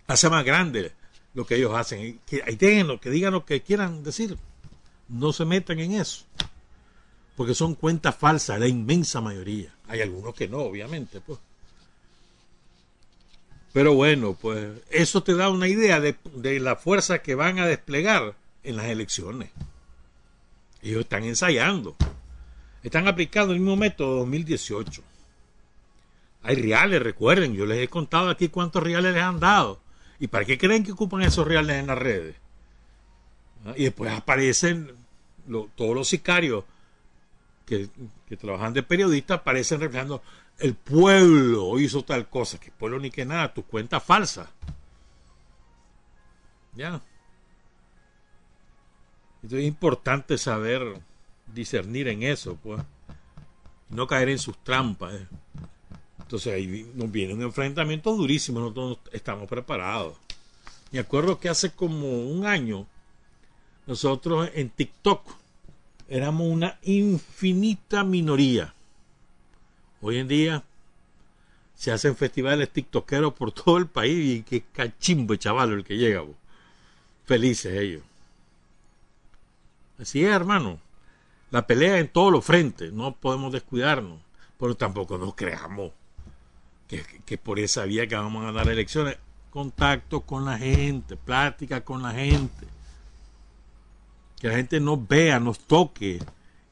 hace 0.07 0.29
más 0.29 0.43
grande 0.45 0.91
lo 1.33 1.45
que 1.45 1.55
ellos 1.55 1.73
hacen. 1.75 2.19
Que, 2.25 2.43
ahí 2.43 2.83
lo 2.83 2.99
que 2.99 3.09
digan 3.09 3.33
lo 3.33 3.45
que 3.45 3.61
quieran 3.61 4.03
decir, 4.03 4.37
no 5.07 5.33
se 5.33 5.45
metan 5.45 5.79
en 5.79 5.93
eso, 5.93 6.25
porque 7.35 7.53
son 7.53 7.75
cuentas 7.75 8.15
falsas, 8.15 8.59
la 8.59 8.67
inmensa 8.67 9.21
mayoría. 9.21 9.73
Hay 9.87 10.01
algunos 10.01 10.33
que 10.35 10.47
no, 10.47 10.59
obviamente, 10.59 11.21
pues. 11.21 11.39
Pero 13.73 13.93
bueno, 13.93 14.37
pues 14.39 14.69
eso 14.89 15.23
te 15.23 15.33
da 15.33 15.49
una 15.49 15.67
idea 15.67 16.01
de, 16.01 16.17
de 16.35 16.59
la 16.59 16.75
fuerza 16.75 17.21
que 17.21 17.35
van 17.35 17.59
a 17.59 17.67
desplegar 17.67 18.35
en 18.63 18.75
las 18.75 18.87
elecciones. 18.87 19.49
Ellos 20.81 21.01
están 21.01 21.23
ensayando. 21.23 21.95
Están 22.83 23.07
aplicando 23.07 23.53
el 23.53 23.59
mismo 23.59 23.77
método 23.77 24.17
2018. 24.17 25.03
Hay 26.43 26.55
reales, 26.55 27.01
recuerden, 27.01 27.53
yo 27.53 27.65
les 27.65 27.79
he 27.79 27.87
contado 27.87 28.29
aquí 28.29 28.49
cuántos 28.49 28.81
reales 28.81 29.13
les 29.13 29.23
han 29.23 29.39
dado. 29.39 29.79
¿Y 30.21 30.27
para 30.27 30.45
qué 30.45 30.55
creen 30.55 30.83
que 30.83 30.91
ocupan 30.91 31.23
esos 31.23 31.47
reales 31.47 31.77
en 31.77 31.87
las 31.87 31.97
redes? 31.97 32.35
¿Ah? 33.65 33.73
Y 33.75 33.85
después 33.85 34.13
aparecen 34.13 34.91
todos 35.75 35.95
los 35.95 36.07
sicarios 36.07 36.63
que, 37.65 37.89
trabajan 38.37 38.71
de 38.71 38.83
periodistas, 38.83 39.39
aparecen 39.39 39.79
reflejando 39.79 40.21
el 40.59 40.75
pueblo 40.75 41.79
hizo 41.79 42.05
tal 42.05 42.29
cosa, 42.29 42.59
que 42.59 42.69
pueblo 42.69 42.99
ni 42.99 43.09
que 43.09 43.25
nada, 43.25 43.51
tu 43.51 43.63
cuenta 43.63 43.99
falsa. 43.99 44.51
Ya. 46.75 47.01
Entonces 49.37 49.59
es 49.61 49.65
importante 49.65 50.37
saber 50.37 51.01
discernir 51.47 52.07
en 52.07 52.21
eso, 52.21 52.59
pues. 52.61 52.79
No 53.89 54.05
caer 54.05 54.29
en 54.29 54.37
sus 54.37 54.55
trampas. 54.63 55.15
Eh. 55.15 55.27
Entonces 56.31 56.53
ahí 56.53 56.89
nos 56.95 57.11
viene 57.11 57.33
un 57.33 57.41
enfrentamiento 57.41 58.15
durísimo, 58.15 58.61
nosotros 58.61 58.99
estamos 59.11 59.49
preparados. 59.49 60.15
Me 60.93 60.99
acuerdo 60.99 61.41
que 61.41 61.49
hace 61.49 61.71
como 61.71 62.07
un 62.07 62.45
año, 62.45 62.87
nosotros 63.85 64.49
en 64.53 64.69
TikTok 64.69 65.29
éramos 66.07 66.47
una 66.47 66.79
infinita 66.83 68.05
minoría. 68.05 68.73
Hoy 69.99 70.19
en 70.19 70.29
día 70.29 70.63
se 71.75 71.91
hacen 71.91 72.15
festivales 72.15 72.69
tiktokeros 72.69 73.33
por 73.33 73.51
todo 73.51 73.77
el 73.77 73.87
país 73.87 74.37
y 74.37 74.43
qué 74.43 74.61
cachimbo 74.71 75.35
chaval 75.35 75.73
el 75.73 75.83
que 75.83 75.97
llega. 75.97 76.23
Felices 77.25 77.73
ellos. 77.73 78.03
Así 79.99 80.23
es, 80.23 80.31
hermano. 80.31 80.79
La 81.49 81.67
pelea 81.67 81.99
en 81.99 82.07
todos 82.07 82.31
los 82.31 82.45
frentes, 82.45 82.93
no 82.93 83.17
podemos 83.17 83.51
descuidarnos, 83.51 84.21
pero 84.57 84.75
tampoco 84.75 85.17
nos 85.17 85.35
creamos 85.35 85.91
que, 87.25 87.37
por 87.37 87.59
esa 87.59 87.85
vía 87.85 88.07
que 88.07 88.15
vamos 88.15 88.45
a 88.45 88.51
dar 88.51 88.67
elecciones. 88.69 89.17
Contacto 89.49 90.21
con 90.21 90.45
la 90.45 90.57
gente, 90.57 91.15
plática 91.15 91.83
con 91.83 92.01
la 92.03 92.11
gente. 92.11 92.67
Que 94.39 94.47
la 94.47 94.55
gente 94.55 94.79
nos 94.79 95.07
vea, 95.07 95.39
nos 95.39 95.59
toque 95.59 96.19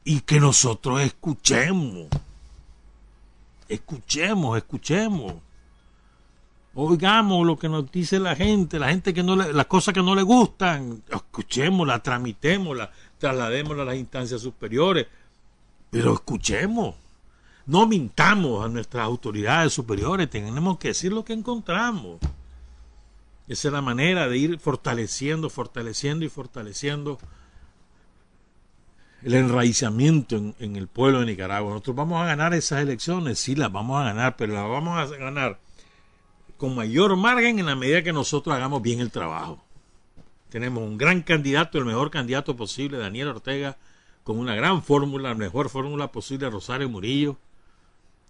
y 0.04 0.20
que 0.20 0.40
nosotros 0.40 1.00
escuchemos. 1.00 2.08
Escuchemos, 3.68 4.56
escuchemos. 4.56 5.34
Oigamos 6.74 7.46
lo 7.46 7.58
que 7.58 7.68
nos 7.68 7.90
dice 7.90 8.18
la 8.18 8.36
gente, 8.36 8.78
la 8.78 8.88
gente 8.88 9.12
que 9.12 9.22
no 9.22 9.36
le, 9.36 9.52
las 9.52 9.66
cosas 9.66 9.92
que 9.92 10.02
no 10.02 10.14
le 10.14 10.22
gustan, 10.22 11.02
escuchémosla, 11.10 12.00
tramitémosla, 12.00 12.92
trasladémosla 13.18 13.82
a 13.82 13.86
las 13.86 13.96
instancias 13.96 14.40
superiores, 14.40 15.06
pero 15.90 16.14
escuchemos, 16.14 16.94
no 17.66 17.86
mintamos 17.86 18.64
a 18.64 18.68
nuestras 18.68 19.04
autoridades 19.04 19.72
superiores, 19.72 20.30
tenemos 20.30 20.78
que 20.78 20.88
decir 20.88 21.12
lo 21.12 21.24
que 21.24 21.32
encontramos. 21.32 22.18
Esa 23.48 23.68
es 23.68 23.72
la 23.72 23.82
manera 23.82 24.28
de 24.28 24.38
ir 24.38 24.58
fortaleciendo, 24.58 25.50
fortaleciendo 25.50 26.24
y 26.24 26.28
fortaleciendo 26.28 27.18
el 29.22 29.34
enraizamiento 29.34 30.36
en, 30.36 30.76
el 30.76 30.88
pueblo 30.88 31.20
de 31.20 31.26
Nicaragua. 31.26 31.70
Nosotros 31.72 31.96
vamos 31.96 32.22
a 32.22 32.26
ganar 32.26 32.54
esas 32.54 32.80
elecciones, 32.80 33.38
sí 33.38 33.54
las 33.54 33.70
vamos 33.70 34.00
a 34.00 34.04
ganar, 34.04 34.36
pero 34.36 34.54
las 34.54 34.68
vamos 34.68 34.98
a 34.98 35.16
ganar 35.16 35.58
con 36.56 36.74
mayor 36.74 37.16
margen 37.16 37.58
en 37.58 37.66
la 37.66 37.74
medida 37.74 38.02
que 38.02 38.12
nosotros 38.12 38.54
hagamos 38.54 38.82
bien 38.82 39.00
el 39.00 39.10
trabajo. 39.10 39.62
Tenemos 40.48 40.82
un 40.82 40.98
gran 40.98 41.22
candidato, 41.22 41.78
el 41.78 41.84
mejor 41.84 42.10
candidato 42.10 42.56
posible, 42.56 42.98
Daniel 42.98 43.28
Ortega, 43.28 43.78
con 44.24 44.38
una 44.38 44.54
gran 44.54 44.82
fórmula, 44.82 45.30
la 45.30 45.34
mejor 45.34 45.70
fórmula 45.70 46.12
posible, 46.12 46.50
Rosario 46.50 46.88
Murillo. 46.88 47.38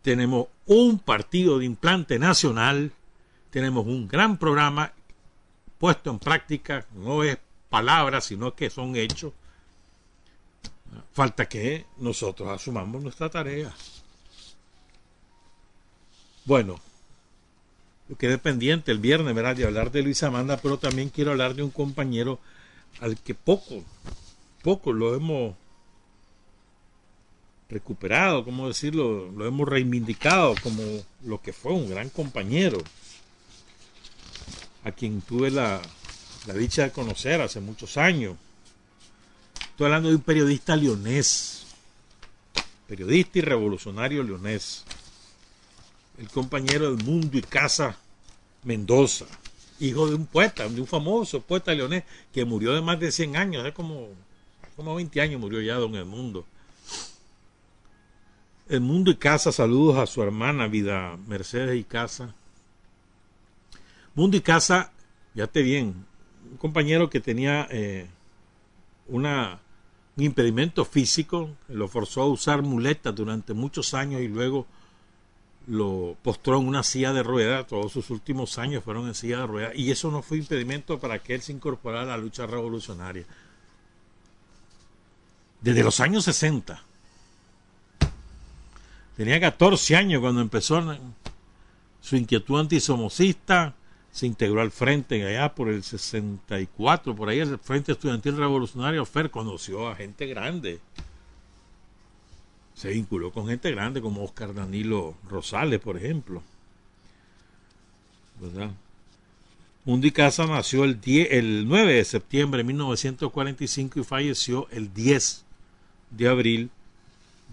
Tenemos 0.02 0.48
un 0.66 0.98
partido 0.98 1.58
de 1.58 1.66
implante 1.66 2.18
nacional, 2.18 2.92
tenemos 3.50 3.86
un 3.86 4.08
gran 4.08 4.38
programa 4.38 4.92
puesto 5.78 6.10
en 6.10 6.18
práctica, 6.18 6.86
no 6.94 7.24
es 7.24 7.38
palabras, 7.68 8.24
sino 8.24 8.54
que 8.54 8.70
son 8.70 8.96
hechos. 8.96 9.32
Falta 11.12 11.48
que 11.48 11.86
nosotros 11.98 12.48
asumamos 12.48 13.02
nuestra 13.02 13.28
tarea. 13.28 13.72
Bueno, 16.44 16.80
quedé 18.18 18.38
pendiente 18.38 18.90
el 18.90 18.98
viernes, 18.98 19.34
¿verdad? 19.34 19.56
De 19.56 19.64
hablar 19.64 19.90
de 19.90 20.02
Luis 20.02 20.22
Amanda, 20.22 20.56
pero 20.56 20.78
también 20.78 21.10
quiero 21.10 21.30
hablar 21.30 21.54
de 21.54 21.62
un 21.62 21.70
compañero 21.70 22.40
al 23.00 23.16
que 23.16 23.34
poco, 23.34 23.84
poco 24.62 24.92
lo 24.92 25.14
hemos 25.14 25.54
recuperado, 27.70 28.44
¿cómo 28.44 28.68
decirlo? 28.68 29.30
Lo 29.30 29.46
hemos 29.46 29.68
reivindicado 29.68 30.54
como 30.62 30.82
lo 31.24 31.40
que 31.40 31.52
fue 31.52 31.72
un 31.72 31.88
gran 31.88 32.10
compañero, 32.10 32.82
a 34.84 34.92
quien 34.92 35.20
tuve 35.20 35.50
la, 35.50 35.80
dicha 36.54 36.84
de 36.84 36.90
conocer 36.90 37.40
hace 37.40 37.60
muchos 37.60 37.96
años. 37.96 38.36
Estoy 39.70 39.86
hablando 39.86 40.08
de 40.08 40.16
un 40.16 40.22
periodista 40.22 40.74
leonés, 40.76 41.66
periodista 42.88 43.38
y 43.38 43.42
revolucionario 43.42 44.22
leonés 44.22 44.84
el 46.18 46.28
compañero 46.28 46.94
del 46.94 47.04
mundo 47.04 47.38
y 47.38 47.42
casa 47.42 47.96
Mendoza, 48.62 49.24
hijo 49.78 50.06
de 50.06 50.14
un 50.14 50.26
poeta, 50.26 50.68
de 50.68 50.80
un 50.82 50.86
famoso 50.86 51.40
poeta 51.40 51.72
leonés 51.72 52.04
que 52.30 52.44
murió 52.44 52.74
de 52.74 52.82
más 52.82 53.00
de 53.00 53.10
100 53.10 53.36
años, 53.36 53.62
hace 53.62 53.72
como, 53.72 54.08
como 54.76 54.94
20 54.96 55.18
años 55.22 55.40
murió 55.40 55.62
ya 55.62 55.76
don 55.76 55.94
Edmundo. 55.96 56.44
El 58.70 58.82
mundo 58.82 59.10
y 59.10 59.16
casa, 59.16 59.50
saludos 59.50 59.98
a 59.98 60.06
su 60.06 60.22
hermana 60.22 60.68
Vida 60.68 61.18
Mercedes 61.26 61.76
y 61.76 61.82
Casa. 61.82 62.32
Mundo 64.14 64.36
y 64.36 64.42
Casa, 64.42 64.92
te 65.50 65.62
bien, 65.62 66.06
un 66.48 66.56
compañero 66.56 67.10
que 67.10 67.18
tenía 67.18 67.66
eh, 67.68 68.06
una, 69.08 69.58
un 70.16 70.22
impedimento 70.22 70.84
físico, 70.84 71.50
lo 71.66 71.88
forzó 71.88 72.22
a 72.22 72.28
usar 72.28 72.62
muletas 72.62 73.12
durante 73.12 73.54
muchos 73.54 73.92
años 73.92 74.20
y 74.20 74.28
luego 74.28 74.68
lo 75.66 76.16
postró 76.22 76.60
en 76.60 76.68
una 76.68 76.84
silla 76.84 77.12
de 77.12 77.24
ruedas, 77.24 77.66
todos 77.66 77.90
sus 77.90 78.08
últimos 78.10 78.56
años 78.56 78.84
fueron 78.84 79.08
en 79.08 79.16
silla 79.16 79.38
de 79.38 79.46
ruedas, 79.48 79.72
y 79.74 79.90
eso 79.90 80.12
no 80.12 80.22
fue 80.22 80.38
impedimento 80.38 81.00
para 81.00 81.18
que 81.18 81.34
él 81.34 81.42
se 81.42 81.50
incorporara 81.50 82.02
a 82.02 82.16
la 82.16 82.18
lucha 82.18 82.46
revolucionaria. 82.46 83.26
Desde 85.60 85.82
los 85.82 85.98
años 85.98 86.22
60. 86.22 86.84
Tenía 89.16 89.40
14 89.40 89.96
años 89.96 90.20
cuando 90.20 90.40
empezó 90.40 90.82
su 92.00 92.16
inquietud 92.16 92.58
antisomocista, 92.58 93.74
se 94.10 94.26
integró 94.26 94.60
al 94.60 94.70
frente 94.70 95.24
allá 95.26 95.54
por 95.54 95.68
el 95.68 95.82
64, 95.82 97.14
por 97.14 97.28
ahí 97.28 97.38
el 97.38 97.58
Frente 97.58 97.92
Estudiantil 97.92 98.36
Revolucionario 98.36 99.04
FER 99.04 99.30
conoció 99.30 99.88
a 99.88 99.94
gente 99.94 100.26
grande, 100.26 100.80
se 102.74 102.88
vinculó 102.90 103.30
con 103.30 103.46
gente 103.46 103.70
grande 103.70 104.00
como 104.00 104.24
Oscar 104.24 104.54
Danilo 104.54 105.14
Rosales, 105.28 105.80
por 105.80 105.96
ejemplo. 105.96 106.42
¿Verdad? 108.40 108.70
Mundi 109.84 110.10
Casa 110.10 110.46
nació 110.46 110.84
el, 110.84 111.00
10, 111.00 111.28
el 111.32 111.68
9 111.68 111.94
de 111.94 112.04
septiembre 112.04 112.58
de 112.58 112.64
1945 112.64 114.00
y 114.00 114.04
falleció 114.04 114.68
el 114.70 114.92
10 114.94 115.44
de 116.10 116.28
abril 116.28 116.70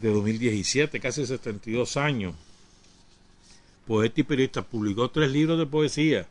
de 0.02 0.12
2017, 0.12 1.00
casi 1.00 1.26
72 1.26 1.98
años. 1.98 2.36
Poeta 3.86 4.22
y 4.22 4.24
periodista, 4.24 4.62
publicó 4.62 5.10
tres 5.10 5.32
libros 5.32 5.58
de 5.58 5.66
poesía. 5.66 6.28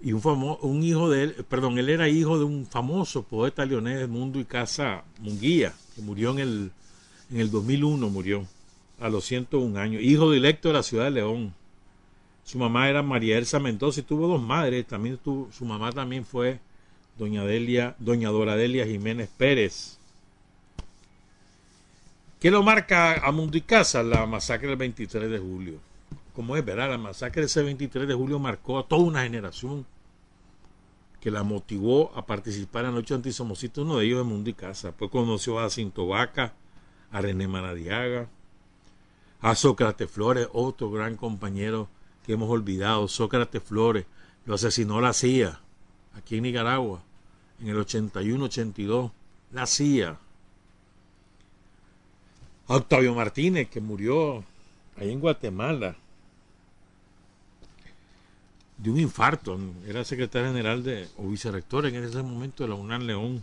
Y 0.00 0.12
un, 0.12 0.22
famoso, 0.22 0.64
un 0.66 0.82
hijo 0.84 1.10
de 1.10 1.24
él, 1.24 1.44
perdón, 1.48 1.78
él 1.78 1.88
era 1.88 2.08
hijo 2.08 2.38
de 2.38 2.44
un 2.44 2.66
famoso 2.66 3.24
poeta 3.24 3.66
leonés, 3.66 4.08
Mundo 4.08 4.38
y 4.38 4.44
Casa 4.44 5.02
Munguía 5.18 5.74
que 5.98 6.02
murió 6.02 6.30
en 6.30 6.38
el 6.38 6.70
En 7.32 7.40
el 7.40 7.50
2001 7.50 8.08
murió, 8.08 8.46
a 9.00 9.08
los 9.08 9.24
101 9.24 9.78
años, 9.78 10.02
hijo 10.02 10.30
directo 10.30 10.68
de 10.68 10.74
la 10.74 10.82
ciudad 10.82 11.04
de 11.04 11.10
León. 11.10 11.52
Su 12.44 12.58
mamá 12.58 12.88
era 12.88 13.02
María 13.02 13.36
Elsa 13.36 13.58
Mendoza 13.58 14.00
y 14.00 14.04
tuvo 14.04 14.28
dos 14.28 14.40
madres. 14.40 14.86
También 14.86 15.18
tuvo, 15.18 15.50
su 15.52 15.66
mamá 15.66 15.92
también 15.92 16.24
fue 16.24 16.60
doña 17.18 17.44
Delia, 17.44 17.96
doña 17.98 18.30
Dora 18.30 18.56
Delia 18.56 18.86
Jiménez 18.86 19.28
Pérez. 19.36 19.97
¿Qué 22.40 22.52
lo 22.52 22.62
marca 22.62 23.14
a 23.14 23.32
Mundo 23.32 23.56
y 23.56 23.62
Casa? 23.62 24.00
La 24.04 24.24
masacre 24.24 24.68
del 24.68 24.76
23 24.76 25.28
de 25.28 25.38
julio. 25.38 25.80
Como 26.32 26.56
es, 26.56 26.64
¿verdad? 26.64 26.90
La 26.90 26.98
masacre 26.98 27.42
de 27.42 27.46
ese 27.46 27.62
23 27.62 28.06
de 28.06 28.14
julio 28.14 28.38
marcó 28.38 28.78
a 28.78 28.86
toda 28.86 29.02
una 29.02 29.24
generación 29.24 29.84
que 31.20 31.32
la 31.32 31.42
motivó 31.42 32.12
a 32.16 32.26
participar 32.26 32.84
en 32.84 32.92
la 32.92 32.98
noche 32.98 33.14
antisomocista. 33.14 33.80
Uno 33.80 33.98
de 33.98 34.06
ellos 34.06 34.18
de 34.18 34.24
Mundo 34.24 34.50
y 34.50 34.54
Casa. 34.54 34.92
Pues 34.92 35.10
conoció 35.10 35.58
a 35.58 35.68
Cinto 35.68 36.06
Vaca, 36.06 36.54
a 37.10 37.20
René 37.20 37.48
Manadiaga, 37.48 38.28
a 39.40 39.54
Sócrates 39.56 40.08
Flores, 40.08 40.48
otro 40.52 40.92
gran 40.92 41.16
compañero 41.16 41.88
que 42.24 42.34
hemos 42.34 42.48
olvidado, 42.50 43.08
Sócrates 43.08 43.64
Flores, 43.64 44.06
lo 44.46 44.54
asesinó 44.54 45.00
la 45.00 45.12
CIA 45.12 45.60
aquí 46.14 46.36
en 46.36 46.44
Nicaragua 46.44 47.02
en 47.60 47.68
el 47.68 47.76
81-82, 47.78 49.10
la 49.50 49.66
CIA. 49.66 50.18
Octavio 52.68 53.14
Martínez, 53.14 53.68
que 53.68 53.80
murió 53.80 54.44
ahí 54.96 55.10
en 55.10 55.20
Guatemala 55.20 55.96
de 58.76 58.90
un 58.90 59.00
infarto, 59.00 59.58
era 59.86 60.04
secretario 60.04 60.48
general 60.48 60.84
de, 60.84 61.08
o 61.16 61.28
vicerrector 61.28 61.86
en 61.86 61.96
ese 61.96 62.22
momento 62.22 62.62
de 62.62 62.68
la 62.68 62.76
UNAM 62.76 63.02
León. 63.02 63.42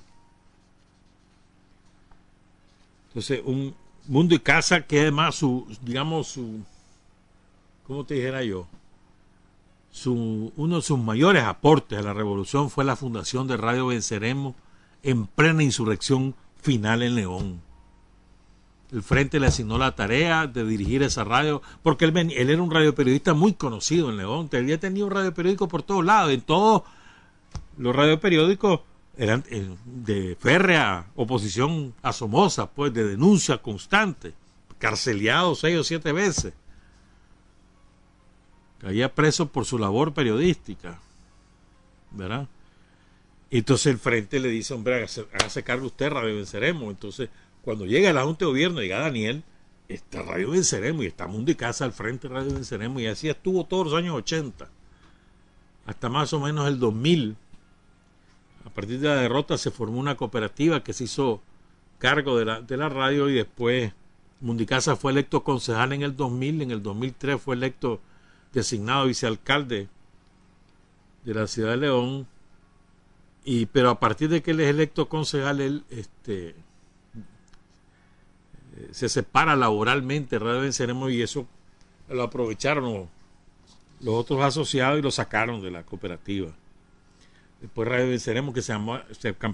Entonces, 3.09 3.41
un 3.43 3.75
mundo 4.07 4.33
y 4.35 4.39
casa 4.39 4.81
que 4.81 5.01
además 5.01 5.35
su, 5.35 5.67
digamos, 5.81 6.27
su, 6.27 6.61
¿cómo 7.85 8.05
te 8.05 8.13
dijera 8.13 8.43
yo? 8.43 8.67
Su, 9.91 10.53
uno 10.55 10.77
de 10.77 10.81
sus 10.81 10.99
mayores 10.99 11.43
aportes 11.43 11.99
a 11.99 12.01
la 12.01 12.13
revolución 12.13 12.69
fue 12.69 12.85
la 12.85 12.95
fundación 12.95 13.47
de 13.47 13.57
Radio 13.57 13.87
Venceremos 13.87 14.55
en 15.03 15.27
plena 15.27 15.63
insurrección 15.63 16.35
final 16.61 17.03
en 17.03 17.15
León. 17.15 17.61
El 18.91 19.03
Frente 19.03 19.39
le 19.39 19.47
asignó 19.47 19.77
la 19.77 19.95
tarea 19.95 20.47
de 20.47 20.63
dirigir 20.63 21.03
esa 21.03 21.23
radio, 21.23 21.61
porque 21.83 22.05
él, 22.05 22.31
era 22.31 22.61
un 22.61 22.71
radioperiodista 22.71 23.33
muy 23.33 23.53
conocido 23.53 24.09
en 24.09 24.17
León. 24.17 24.49
Ya 24.49 24.77
tenía 24.77 25.05
un 25.05 25.11
radioperiódico 25.11 25.67
por 25.67 25.83
todos 25.83 26.05
lados. 26.05 26.31
En 26.31 26.41
todos 26.41 26.83
los 27.77 27.95
radioperiódicos 27.95 28.81
eran 29.17 29.43
eh, 29.49 29.69
de 29.85 30.37
férrea 30.39 31.07
oposición 31.15 31.93
asomosa, 32.01 32.69
pues 32.69 32.93
de 32.93 33.05
denuncia 33.05 33.57
constante, 33.57 34.33
carceleado 34.77 35.55
seis 35.55 35.77
o 35.77 35.83
siete 35.83 36.11
veces 36.11 36.53
caía 38.85 39.13
preso 39.13 39.47
por 39.47 39.65
su 39.65 39.79
labor 39.79 40.13
periodística, 40.13 40.99
¿verdad? 42.11 42.47
Entonces 43.49 43.87
el 43.87 43.97
frente 43.97 44.39
le 44.39 44.49
dice, 44.49 44.75
hombre, 44.75 44.95
hágase, 44.95 45.63
cargo 45.63 45.87
usted, 45.87 46.11
Radio 46.11 46.35
Venceremos. 46.35 46.91
Entonces, 46.91 47.29
cuando 47.65 47.87
llega 47.87 48.13
la 48.13 48.23
Junta 48.23 48.45
de 48.45 48.51
Gobierno, 48.51 48.79
llega 48.79 48.99
Daniel, 48.99 49.43
está 49.87 50.21
Radio 50.21 50.51
Venceremos 50.51 51.03
y 51.03 51.07
está 51.07 51.25
Mundo 51.25 51.49
y 51.49 51.55
Casa 51.55 51.83
al 51.83 51.93
frente 51.93 52.27
Radio 52.27 52.53
Venceremos 52.53 53.01
y 53.01 53.07
así 53.07 53.27
estuvo 53.27 53.65
todos 53.65 53.87
los 53.87 53.95
años 53.95 54.15
80, 54.15 54.69
hasta 55.87 56.09
más 56.09 56.31
o 56.33 56.39
menos 56.39 56.67
el 56.67 56.79
2000. 56.79 57.35
A 58.65 58.69
partir 58.69 58.99
de 58.99 59.07
la 59.07 59.15
derrota 59.15 59.57
se 59.57 59.71
formó 59.71 59.99
una 59.99 60.15
cooperativa 60.15 60.83
que 60.83 60.93
se 60.93 61.05
hizo 61.05 61.41
cargo 61.97 62.37
de 62.37 62.45
la, 62.45 62.61
de 62.61 62.77
la 62.77 62.87
radio 62.87 63.29
y 63.29 63.33
después 63.33 63.93
Mundicasa 64.41 64.95
fue 64.95 65.11
electo 65.11 65.43
concejal 65.43 65.91
en 65.93 66.03
el 66.03 66.15
2000, 66.15 66.61
en 66.61 66.71
el 66.71 66.83
2003 66.83 67.41
fue 67.41 67.55
electo 67.55 67.99
designado 68.53 69.07
vicealcalde 69.07 69.87
de 71.23 71.33
la 71.33 71.47
ciudad 71.47 71.71
de 71.71 71.77
León, 71.77 72.27
y 73.43 73.65
pero 73.65 73.89
a 73.89 73.99
partir 73.99 74.29
de 74.29 74.43
que 74.43 74.51
él 74.51 74.59
es 74.59 74.69
electo 74.69 75.09
concejal, 75.09 75.61
él 75.61 75.83
este, 75.89 76.55
se 78.91 79.09
separa 79.09 79.55
laboralmente 79.55 80.39
Radio 80.39 80.61
Venceremos 80.61 81.11
y 81.11 81.21
eso 81.21 81.47
lo 82.09 82.23
aprovecharon 82.23 83.07
los, 84.01 84.15
otros 84.15 84.43
asociados 84.43 84.99
y 84.99 85.01
lo 85.01 85.11
sacaron 85.11 85.61
de 85.61 85.71
la 85.71 85.83
cooperativa. 85.83 86.51
Después 87.61 87.87
Radio 87.87 88.09
Venceremos, 88.09 88.53
que 88.53 88.61
se, 88.61 88.73
llamó, 88.73 88.99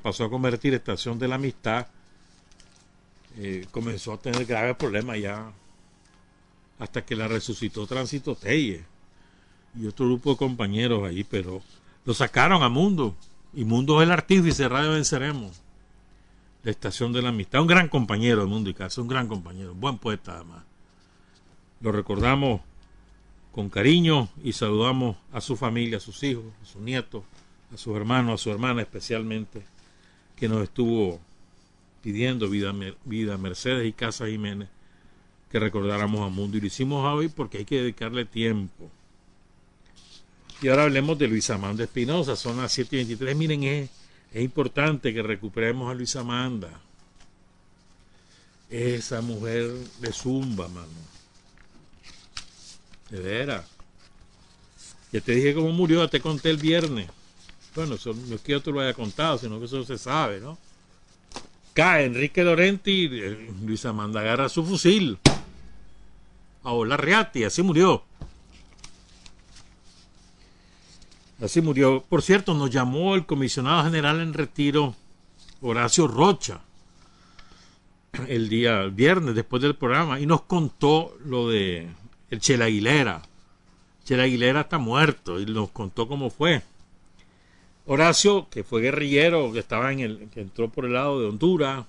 pasó 0.02 0.26
a 0.26 0.30
convertir 0.30 0.74
Estación 0.74 1.20
de 1.20 1.28
la 1.28 1.36
Amistad, 1.36 1.88
eh, 3.38 3.66
comenzó 3.72 4.14
a 4.14 4.18
tener 4.18 4.46
graves 4.46 4.76
problemas 4.76 5.20
ya 5.20 5.52
hasta 6.80 7.06
que 7.06 7.16
la 7.16 7.28
resucitó 7.28 7.86
Tránsito 7.86 8.36
Telle 8.36 8.84
y 9.80 9.86
otro 9.86 10.08
grupo 10.08 10.32
de 10.32 10.38
compañeros 10.38 11.08
ahí, 11.08 11.24
pero 11.24 11.62
lo 12.06 12.14
sacaron 12.14 12.64
a 12.64 12.70
Mundo. 12.70 13.16
Y 13.54 13.66
Mundo 13.66 14.02
es 14.02 14.08
el 14.08 14.12
artífice 14.12 14.68
Radio 14.68 14.92
Venceremos. 14.92 15.62
La 16.64 16.72
estación 16.72 17.12
de 17.14 17.22
la 17.22 17.30
amistad. 17.30 17.62
Un 17.62 17.68
gran 17.68 17.88
compañero 17.88 18.42
de 18.42 18.48
Mundo 18.48 18.70
y 18.70 18.74
Casa, 18.74 19.02
un 19.02 19.08
gran 19.08 19.28
compañero, 19.28 19.74
buen 19.74 19.98
poeta 19.98 20.36
además. 20.36 20.64
Lo 21.82 21.92
recordamos 21.92 22.62
con 23.52 23.70
cariño 23.70 24.30
y 24.44 24.54
saludamos 24.54 25.18
a 25.32 25.42
su 25.42 25.56
familia, 25.56 25.98
a 25.98 26.00
sus 26.00 26.22
hijos, 26.24 26.46
a 26.62 26.66
sus 26.66 26.82
nietos, 26.82 27.24
a 27.74 27.78
sus 27.78 27.96
hermanos, 27.96 28.40
a 28.40 28.44
su 28.44 28.52
hermana 28.52 28.82
especialmente, 28.82 29.64
que 30.36 30.48
nos 30.48 30.62
estuvo 30.64 31.20
pidiendo 32.02 32.50
vida, 32.50 32.74
vida 33.06 33.38
Mercedes 33.38 33.88
y 33.88 33.94
Casa 33.94 34.28
Jiménez 34.28 34.70
que 35.52 35.60
recordáramos 35.60 36.22
a 36.22 36.30
Mundo. 36.30 36.58
Y 36.58 36.62
lo 36.62 36.68
hicimos 36.68 37.06
hoy 37.06 37.28
porque 37.28 37.60
hay 37.60 37.66
que 37.66 37.82
dedicarle 37.82 38.26
tiempo 38.26 38.90
y 40.62 40.68
ahora 40.68 40.84
hablemos 40.84 41.18
de 41.18 41.28
Luisa 41.28 41.56
Amanda 41.56 41.84
Espinosa, 41.84 42.36
son 42.36 42.58
las 42.58 42.78
7.23. 42.78 43.36
Miren, 43.36 43.64
es, 43.64 43.90
es 44.32 44.42
importante 44.42 45.14
que 45.14 45.22
recuperemos 45.22 45.92
a 45.92 45.94
Luisa 45.94 46.22
Amanda. 46.22 46.70
Esa 48.70 49.22
mujer 49.22 49.70
de 50.00 50.14
zumba, 50.14 50.70
mano. 50.70 50.88
De 53.10 53.20
veras. 53.20 53.66
Ya 55.12 55.20
te 55.20 55.34
dije 55.34 55.54
cómo 55.54 55.72
murió, 55.72 56.10
te 56.10 56.22
conté 56.22 56.50
el 56.50 56.58
viernes. 56.58 57.10
Bueno, 57.76 57.96
eso, 57.96 58.14
no 58.14 58.36
es 58.36 58.42
que 58.42 58.54
yo 58.54 58.62
te 58.62 58.72
lo 58.72 58.80
haya 58.80 58.94
contado, 58.94 59.38
sino 59.38 59.60
que 59.60 59.66
eso 59.66 59.84
se 59.84 59.98
sabe, 59.98 60.40
¿no? 60.40 60.58
Cae 61.74 62.06
Enrique 62.06 62.44
Lorenti, 62.44 63.10
eh, 63.12 63.54
Luisa 63.66 63.90
Amanda 63.90 64.22
agarra 64.22 64.48
su 64.48 64.64
fusil. 64.66 65.18
A 66.64 66.72
volar 66.72 67.10
así 67.46 67.62
murió. 67.62 68.04
Así 71.42 71.60
murió. 71.60 72.04
Por 72.08 72.22
cierto, 72.22 72.54
nos 72.54 72.70
llamó 72.70 73.16
el 73.16 73.26
comisionado 73.26 73.84
general 73.84 74.22
en 74.22 74.34
retiro, 74.34 74.96
Horacio 75.62 76.08
Rocha, 76.08 76.62
el 78.28 78.48
día 78.48 78.84
viernes 78.84 79.34
después 79.34 79.62
del 79.64 79.76
programa, 79.76 80.20
y 80.20 80.28
nos 80.28 80.44
contó 80.44 81.18
lo 81.26 81.50
de 81.50 81.90
el 82.30 82.40
Chela 82.40 82.66
Aguilera. 82.66 83.24
Chela 84.04 84.24
Aguilera 84.24 84.62
está 84.62 84.78
muerto 84.78 85.40
y 85.40 85.46
nos 85.48 85.72
contó 85.72 86.08
cómo 86.08 86.30
fue. 86.30 86.62
Horacio, 87.88 88.48
que 88.52 88.64
fue 88.64 88.82
guerrillero, 88.82 89.52
que 89.52 89.60
estaba 89.60 89.92
en 89.92 90.00
el, 90.00 90.30
que 90.30 90.42
entró 90.42 90.70
por 90.70 90.86
el 90.86 90.94
lado 90.94 91.20
de 91.20 91.28
Honduras, 91.28 91.86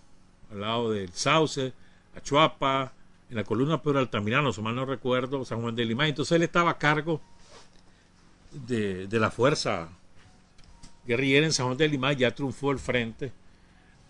al 0.50 0.60
lado 0.62 0.90
del 0.90 1.12
Sauce, 1.12 1.74
Achuapa, 2.16 2.92
en 3.28 3.36
la 3.36 3.44
columna 3.44 3.82
Pedro 3.82 3.98
Altamirano, 3.98 4.52
si 4.52 4.62
mal 4.62 4.74
no 4.74 4.86
recuerdo, 4.86 5.44
San 5.44 5.60
Juan 5.60 5.76
de 5.76 5.84
Lima. 5.84 6.08
Entonces 6.08 6.36
él 6.36 6.42
estaba 6.42 6.70
a 6.70 6.78
cargo 6.78 7.20
de, 8.52 9.08
la 9.10 9.30
fuerza 9.30 9.88
guerrillera 11.06 11.46
en 11.46 11.52
San 11.52 11.66
Juan 11.66 11.78
de 11.78 11.88
Lima 11.88 12.12
ya 12.12 12.34
triunfó 12.34 12.70
el 12.70 12.78
frente. 12.78 13.32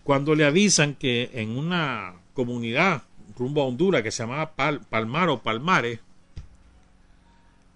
Cuando 0.03 0.35
le 0.35 0.45
avisan 0.45 0.95
que 0.95 1.31
en 1.33 1.57
una 1.57 2.13
comunidad 2.33 3.03
rumbo 3.37 3.61
a 3.61 3.65
Honduras 3.65 4.03
que 4.03 4.11
se 4.11 4.23
llamaba 4.23 4.53
Palmar 4.53 5.29
o 5.29 5.41
Palmares, 5.41 5.99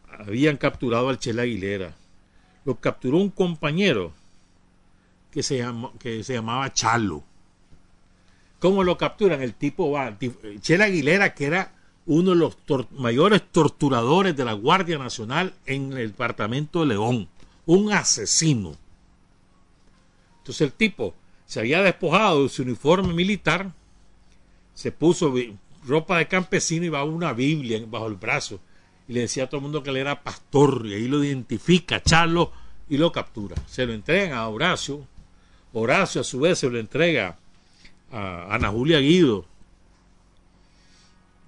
habían 0.09 0.57
capturado 0.57 1.09
al 1.09 1.20
Chela 1.20 1.43
Aguilera. 1.43 1.95
Lo 2.65 2.76
capturó 2.76 3.18
un 3.18 3.30
compañero 3.30 4.11
que 5.32 5.43
se, 5.43 5.65
que 5.99 6.24
se 6.24 6.34
llamaba 6.34 6.74
Chalo. 6.74 7.24
¿Cómo 8.59 8.84
lo 8.84 8.97
capturan? 8.97 9.41
El 9.41 9.53
tipo 9.53 9.91
va, 9.91 10.18
Chela 10.59 10.86
Aguilera, 10.86 11.34
que 11.34 11.45
era 11.45 11.72
uno 12.08 12.32
de 12.32 12.38
los 12.38 12.58
mayores 12.91 13.43
torturadores 13.51 14.36
de 14.36 14.45
la 14.45 14.53
Guardia 14.53 14.97
Nacional 14.97 15.53
en 15.66 15.93
el 15.93 16.08
departamento 16.10 16.80
de 16.80 16.88
León, 16.88 17.28
un 17.66 17.91
asesino. 17.91 18.76
Entonces 20.39 20.62
el 20.62 20.74
tipo 20.74 21.14
se 21.45 21.60
había 21.60 21.82
despojado 21.82 22.43
de 22.43 22.49
su 22.49 22.64
uniforme 22.64 23.14
militar, 23.14 23.74
se 24.74 24.91
puso 24.91 25.34
ropa 25.86 26.18
de 26.18 26.28
campesino 26.28 26.86
y 26.86 26.89
va 26.89 27.03
una 27.03 27.34
Biblia 27.34 27.84
bajo 27.88 28.08
el 28.08 28.16
brazo 28.16 28.60
y 29.08 29.14
le 29.14 29.22
decía 29.22 29.43
a 29.43 29.47
todo 29.47 29.58
el 29.58 29.64
mundo 29.64 29.84
que 29.84 29.89
él 29.89 29.97
era 29.97 30.24
pastor 30.24 30.86
y 30.86 30.93
ahí 30.93 31.08
lo 31.08 31.24
identifica, 31.24 32.01
Charlo, 32.01 32.51
y 32.89 32.97
lo 32.97 33.12
captura. 33.12 33.55
Se 33.68 33.86
lo 33.86 33.93
entregan 33.93 34.38
a 34.38 34.47
Horacio, 34.47 35.05
Horacio 35.74 36.22
a 36.22 36.24
su 36.24 36.39
vez 36.39 36.60
se 36.60 36.70
lo 36.70 36.80
entrega 36.80 37.38
a 38.12 38.55
Ana 38.55 38.70
Julia 38.70 38.99
Guido, 38.99 39.45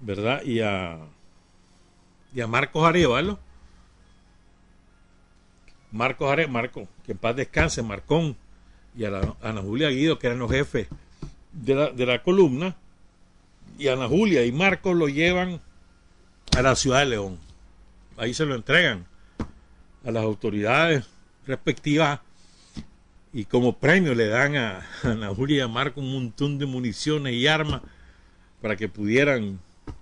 ¿verdad? 0.00 0.42
Y 0.42 0.60
a, 0.60 0.98
y 2.34 2.40
a 2.40 2.46
Marcos 2.46 2.84
Arevalo. 2.86 3.38
Marcos 5.92 6.30
Are, 6.30 6.46
Marco, 6.46 6.86
que 7.04 7.12
en 7.12 7.18
paz 7.18 7.34
descanse, 7.34 7.82
Marcón, 7.82 8.36
y 8.96 9.04
a, 9.04 9.10
la, 9.10 9.34
Ana 9.42 9.60
Julia 9.60 9.88
Guido, 9.88 10.18
que 10.18 10.28
eran 10.28 10.38
los 10.38 10.50
jefes 10.50 10.88
de 11.52 11.74
la, 11.74 11.90
de 11.90 12.06
la 12.06 12.22
columna, 12.22 12.76
y 13.78 13.88
Ana 13.88 14.06
Julia 14.06 14.44
y 14.44 14.52
Marcos 14.52 14.96
lo 14.96 15.08
llevan 15.08 15.60
a 16.56 16.62
la 16.62 16.76
ciudad 16.76 17.00
de 17.00 17.06
León. 17.06 17.38
Ahí 18.16 18.34
se 18.34 18.44
lo 18.44 18.54
entregan 18.54 19.06
a 20.04 20.10
las 20.10 20.22
autoridades 20.22 21.06
respectivas 21.46 22.20
y 23.32 23.44
como 23.44 23.78
premio 23.78 24.14
le 24.14 24.26
dan 24.26 24.56
a 24.56 24.86
Ana 25.02 25.28
Julia 25.34 25.58
y 25.58 25.60
a 25.60 25.68
Marco 25.68 26.00
un 26.00 26.12
montón 26.12 26.58
de 26.58 26.66
municiones 26.66 27.34
y 27.34 27.46
armas 27.46 27.82
para 28.60 28.76
que 28.76 28.88
pudieran 28.88 29.58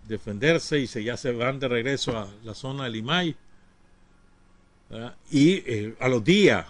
defenderse 0.08 0.78
y 0.78 0.86
se, 0.86 1.04
ya 1.04 1.16
se 1.16 1.32
van 1.32 1.60
de 1.60 1.68
regreso 1.68 2.18
a 2.18 2.28
la 2.42 2.54
zona 2.54 2.84
de 2.84 2.90
Limay. 2.90 3.36
Y 5.30 5.62
eh, 5.66 5.94
a 6.00 6.08
los 6.08 6.24
días, 6.24 6.66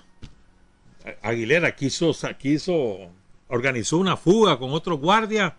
Aguilera 1.22 1.74
quiso, 1.74 2.12
quiso, 2.38 3.10
organizó 3.48 3.98
una 3.98 4.16
fuga 4.16 4.58
con 4.58 4.72
otro 4.72 4.98
guardia 4.98 5.56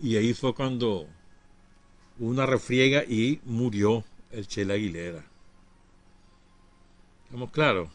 y 0.00 0.16
ahí 0.16 0.32
fue 0.32 0.54
cuando 0.54 1.06
una 2.18 2.46
refriega 2.46 3.04
y 3.04 3.40
murió 3.44 4.04
el 4.30 4.46
Chela 4.46 4.74
Aguilera. 4.74 5.24
¿Estamos 7.26 7.50
claros? 7.50 7.88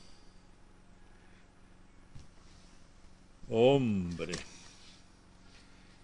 Hombre. 3.49 4.33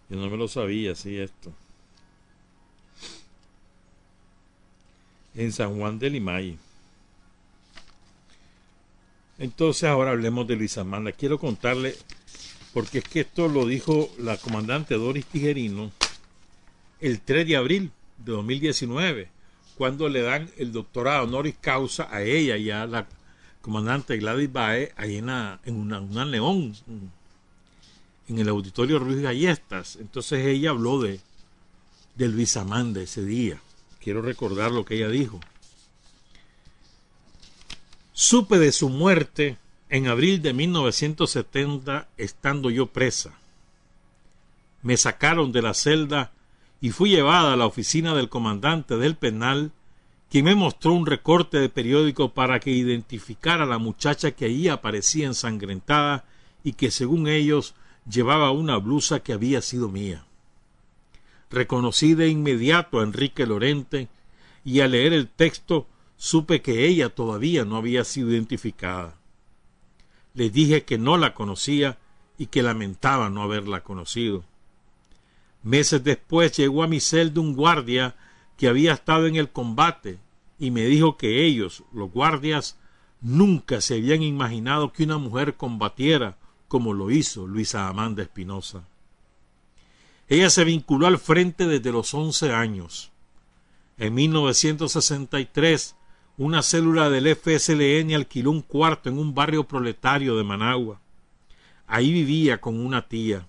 Yo 0.09 0.17
no 0.17 0.29
me 0.29 0.37
lo 0.37 0.47
sabía, 0.47 0.95
sí, 0.95 1.17
esto. 1.17 1.53
En 5.35 5.51
San 5.51 5.77
Juan 5.77 5.97
de 5.97 6.09
Limay. 6.09 6.57
Entonces 9.39 9.85
ahora 9.85 10.11
hablemos 10.11 10.47
de 10.47 10.55
Luis 10.55 10.77
Amanda. 10.77 11.11
Quiero 11.11 11.39
contarle, 11.39 11.95
porque 12.73 12.99
es 12.99 13.03
que 13.05 13.21
esto 13.21 13.47
lo 13.47 13.65
dijo 13.65 14.09
la 14.19 14.37
comandante 14.37 14.95
Doris 14.95 15.25
Tijerino 15.25 15.91
el 17.01 17.19
3 17.19 17.47
de 17.47 17.57
abril 17.57 17.91
de 18.19 18.31
2019, 18.31 19.27
cuando 19.75 20.07
le 20.07 20.21
dan 20.21 20.49
el 20.57 20.71
doctorado 20.71 21.23
honoris 21.23 21.55
causa 21.59 22.07
a 22.11 22.21
ella 22.21 22.55
y 22.57 22.69
a 22.69 22.85
la 22.85 23.07
comandante 23.61 24.17
Gladys 24.17 24.51
Bae 24.51 24.91
ahí 24.95 25.17
en, 25.17 25.29
en 25.29 25.75
una, 25.75 26.25
León, 26.25 26.75
en 28.27 28.39
el 28.39 28.47
auditorio 28.47 28.99
Ruiz 28.99 29.19
Gallestas. 29.21 29.97
Entonces 29.99 30.45
ella 30.45 30.69
habló 30.69 31.01
de, 31.01 31.19
de 32.15 32.27
Luis 32.27 32.55
Amanda 32.55 33.01
ese 33.01 33.25
día. 33.25 33.59
Quiero 34.01 34.21
recordar 34.21 34.71
lo 34.71 34.83
que 34.83 34.95
ella 34.95 35.09
dijo. 35.09 35.39
Supe 38.13 38.57
de 38.57 38.71
su 38.71 38.89
muerte 38.89 39.57
en 39.89 40.07
abril 40.07 40.41
de 40.41 40.53
1970 40.53 42.07
estando 42.17 42.69
yo 42.69 42.87
presa. 42.87 43.37
Me 44.81 44.97
sacaron 44.97 45.51
de 45.51 45.61
la 45.61 45.73
celda 45.73 46.31
y 46.79 46.89
fui 46.89 47.11
llevada 47.11 47.53
a 47.53 47.55
la 47.55 47.67
oficina 47.67 48.15
del 48.15 48.29
comandante 48.29 48.97
del 48.97 49.15
penal, 49.15 49.71
quien 50.29 50.45
me 50.45 50.55
mostró 50.55 50.93
un 50.93 51.05
recorte 51.05 51.59
de 51.59 51.69
periódico 51.69 52.33
para 52.33 52.59
que 52.59 52.71
identificara 52.71 53.65
a 53.65 53.67
la 53.67 53.77
muchacha 53.77 54.31
que 54.31 54.45
allí 54.45 54.67
aparecía 54.67 55.27
ensangrentada 55.27 56.25
y 56.63 56.73
que 56.73 56.89
según 56.89 57.27
ellos 57.27 57.75
llevaba 58.09 58.49
una 58.51 58.77
blusa 58.77 59.19
que 59.19 59.33
había 59.33 59.61
sido 59.61 59.89
mía. 59.89 60.25
Reconocí 61.51 62.13
de 62.13 62.29
inmediato 62.29 62.99
a 62.99 63.03
Enrique 63.03 63.45
Lorente 63.45 64.07
y 64.63 64.79
al 64.79 64.91
leer 64.91 65.11
el 65.11 65.27
texto 65.27 65.87
supe 66.15 66.61
que 66.61 66.87
ella 66.87 67.09
todavía 67.09 67.65
no 67.65 67.75
había 67.75 68.05
sido 68.05 68.31
identificada. 68.31 69.15
Le 70.33 70.49
dije 70.49 70.85
que 70.85 70.97
no 70.97 71.17
la 71.17 71.33
conocía 71.33 71.97
y 72.37 72.47
que 72.47 72.63
lamentaba 72.63 73.29
no 73.29 73.41
haberla 73.41 73.83
conocido. 73.83 74.45
Meses 75.61 76.03
después 76.03 76.55
llegó 76.55 76.83
a 76.83 76.87
mi 76.87 76.99
celda 76.99 77.41
un 77.41 77.53
guardia 77.53 78.15
que 78.57 78.67
había 78.67 78.93
estado 78.93 79.27
en 79.27 79.35
el 79.35 79.49
combate 79.49 80.19
y 80.57 80.71
me 80.71 80.85
dijo 80.85 81.17
que 81.17 81.43
ellos, 81.43 81.83
los 81.91 82.11
guardias, 82.11 82.77
nunca 83.19 83.81
se 83.81 83.95
habían 83.95 84.23
imaginado 84.23 84.93
que 84.93 85.03
una 85.03 85.17
mujer 85.17 85.55
combatiera 85.55 86.37
como 86.67 86.93
lo 86.93 87.11
hizo 87.11 87.45
Luisa 87.45 87.87
Amanda 87.89 88.23
Espinosa. 88.23 88.87
Ella 90.31 90.49
se 90.49 90.63
vinculó 90.63 91.07
al 91.07 91.17
frente 91.17 91.67
desde 91.67 91.91
los 91.91 92.13
once 92.13 92.53
años. 92.53 93.11
En 93.97 94.13
1963, 94.13 95.97
una 96.37 96.61
célula 96.61 97.09
del 97.09 97.35
FSLN 97.35 98.13
alquiló 98.13 98.51
un 98.51 98.61
cuarto 98.61 99.09
en 99.09 99.19
un 99.19 99.35
barrio 99.35 99.65
proletario 99.65 100.37
de 100.37 100.45
Managua. 100.45 101.01
Ahí 101.85 102.13
vivía 102.13 102.61
con 102.61 102.79
una 102.79 103.09
tía. 103.09 103.45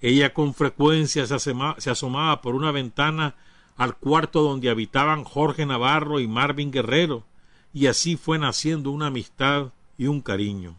Ella 0.00 0.34
con 0.34 0.52
frecuencia 0.52 1.28
se, 1.28 1.90
asomaba 1.90 2.42
por 2.42 2.56
una 2.56 2.72
ventana 2.72 3.36
al 3.76 3.96
cuarto 3.96 4.42
donde 4.42 4.70
habitaban 4.70 5.22
Jorge 5.22 5.64
Navarro 5.64 6.18
y 6.18 6.26
Marvin 6.26 6.72
Guerrero, 6.72 7.22
y 7.72 7.86
así 7.86 8.16
fue 8.16 8.40
naciendo 8.40 8.90
una 8.90 9.06
amistad 9.06 9.70
y 9.96 10.08
un 10.08 10.22
cariño. 10.22 10.74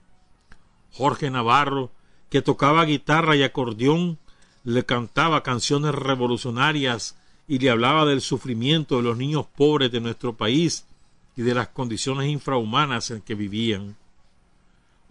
Jorge 0.92 1.32
Navarro, 1.32 1.94
que 2.30 2.42
tocaba 2.42 2.84
guitarra 2.84 3.38
y 3.38 3.44
acordeón, 3.44 4.20
le 4.66 4.84
cantaba 4.84 5.44
canciones 5.44 5.96
revolucionarias 5.96 7.16
y 7.48 7.60
le 7.60 7.70
hablaba 7.70 8.06
del 8.06 8.20
sufrimiento 8.20 8.98
de 8.98 9.04
los 9.04 9.18
niños 9.18 9.46
pobres 9.56 9.92
de 9.92 10.02
nuestro 10.02 10.36
país 10.36 10.86
y 11.38 11.44
de 11.44 11.54
las 11.54 11.70
condiciones 11.70 12.30
infrahumanas 12.30 13.12
en 13.12 13.22
que 13.22 13.36
vivían. 13.36 13.96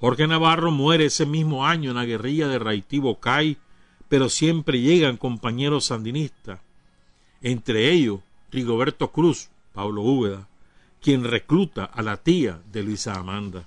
Jorge 0.00 0.26
Navarro 0.26 0.70
muere 0.70 1.07
ese 1.07 1.24
mismo 1.24 1.66
año 1.66 1.90
en 1.90 1.96
la 1.96 2.05
guerrilla 2.05 2.48
de 2.48 2.59
Raití 2.59 2.98
Bocay 2.98 3.57
pero 4.09 4.28
siempre 4.28 4.80
llegan 4.80 5.16
compañeros 5.16 5.86
sandinistas, 5.86 6.61
entre 7.42 7.90
ellos 7.90 8.20
Rigoberto 8.50 9.11
Cruz, 9.11 9.48
Pablo 9.72 10.02
Úbeda, 10.02 10.46
quien 11.00 11.24
recluta 11.24 11.84
a 11.84 12.02
la 12.02 12.16
tía 12.16 12.61
de 12.70 12.82
Luisa 12.82 13.14
Amanda. 13.14 13.66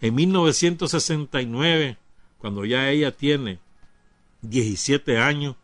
En 0.00 0.14
1969, 0.14 1.98
cuando 2.38 2.64
ya 2.64 2.88
ella 2.90 3.12
tiene 3.12 3.58
17 4.42 5.18
años, 5.18 5.56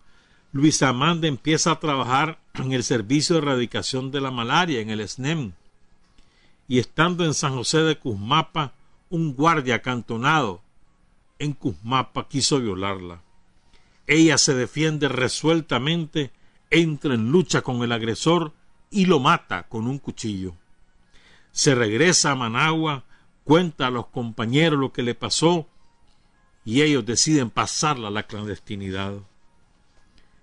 Luisa 0.53 0.89
Amanda 0.89 1.29
empieza 1.29 1.72
a 1.72 1.81
trabajar 1.81 2.39
en 2.55 2.72
el 2.72 2.83
Servicio 2.83 3.37
de 3.37 3.43
Erradicación 3.43 4.11
de 4.11 4.20
la 4.20 4.31
Malaria, 4.31 4.81
en 4.81 4.91
el 4.91 5.07
SNEM, 5.07 5.53
y 6.66 6.79
estando 6.79 7.24
en 7.24 7.35
San 7.35 7.55
José 7.55 7.79
de 7.79 7.99
Cusmapa, 7.99 8.72
un 9.11 9.35
guardia 9.35 9.76
acantonado 9.76 10.62
en 11.39 11.53
Cusmapa 11.53 12.29
quiso 12.29 12.61
violarla. 12.61 13.22
Ella 14.07 14.39
se 14.39 14.55
defiende 14.55 15.09
resueltamente, 15.09 16.31
entra 16.70 17.14
en 17.14 17.31
lucha 17.31 17.62
con 17.62 17.83
el 17.83 17.93
agresor 17.93 18.53
y 18.91 19.07
lo 19.07 19.20
mata 19.20 19.64
con 19.68 19.87
un 19.87 19.99
cuchillo. 19.99 20.55
Se 21.53 21.74
regresa 21.74 22.33
a 22.33 22.37
Managua, 22.37 23.05
cuenta 23.45 23.87
a 23.87 23.91
los 23.91 24.07
compañeros 24.07 24.79
lo 24.79 24.93
que 24.93 25.03
le 25.03 25.14
pasó 25.14 25.68
y 26.69 26.83
ellos 26.83 27.07
deciden 27.07 27.49
pasarla 27.49 28.09
a 28.09 28.11
la 28.11 28.25
clandestinidad. 28.25 29.14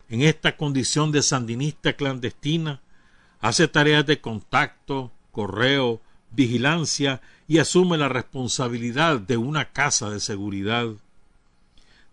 En 0.09 0.23
esta 0.23 0.57
condición 0.57 1.11
de 1.11 1.21
sandinista 1.21 1.93
clandestina, 1.93 2.81
hace 3.41 3.67
tareas 3.67 4.07
de 4.07 4.19
contacto, 4.19 5.11
correo, 5.31 6.01
vigilancia 6.31 7.21
y 7.47 7.59
asume 7.59 7.99
la 7.99 8.09
responsabilidad 8.09 9.19
de 9.19 9.37
una 9.37 9.65
casa 9.65 10.09
de 10.09 10.19
seguridad 10.19 10.87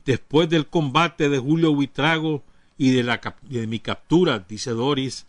después 0.05 0.47
del 0.51 0.67
combate 0.67 1.31
de 1.31 1.39
Julio 1.39 1.71
Huitrago 1.71 2.43
y 2.77 2.91
de, 2.91 3.67
mi 3.67 3.81
captura, 3.81 4.41
dice 4.41 4.73
Doris, 4.73 5.25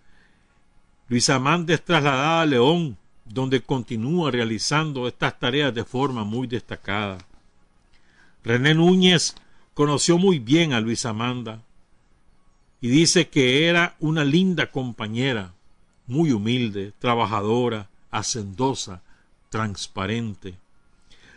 Luis 1.07 1.29
Amanda 1.29 1.73
es 1.73 1.85
trasladada 1.85 2.41
a 2.41 2.45
León, 2.45 2.97
donde 3.23 3.61
continúa 3.61 4.29
realizando 4.29 5.07
estas 5.07 5.39
tareas 5.39 5.73
de 5.73 5.85
forma 5.85 6.25
muy 6.25 6.47
destacada. 6.47 7.17
René 8.43 8.73
Núñez 8.73 9.35
conoció 9.73 10.17
muy 10.17 10.39
bien 10.39 10.73
a 10.73 10.81
Luis 10.81 11.05
Amanda 11.05 11.61
y 12.81 12.89
dice 12.89 13.29
que 13.29 13.67
era 13.69 13.95
una 14.01 14.25
linda 14.25 14.69
compañera, 14.69 15.53
muy 16.07 16.33
humilde, 16.33 16.91
trabajadora, 16.99 17.87
hacendosa, 18.11 19.01
transparente. 19.49 20.55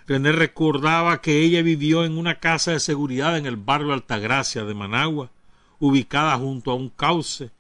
René 0.09 0.33
recordaba 0.33 1.21
que 1.23 1.43
ella 1.43 1.63
vivió 1.63 2.05
en 2.05 2.19
una 2.19 2.41
casa 2.41 2.73
de 2.73 2.81
seguridad 2.81 3.39
en 3.39 3.47
el 3.47 3.57
barrio 3.57 3.93
Altagracia 3.93 4.65
de 4.65 4.75
Managua, 4.75 5.31
ubicada 5.79 6.37
junto 6.37 6.73
a 6.73 6.75
un 6.75 6.89
cauce, 6.89 7.51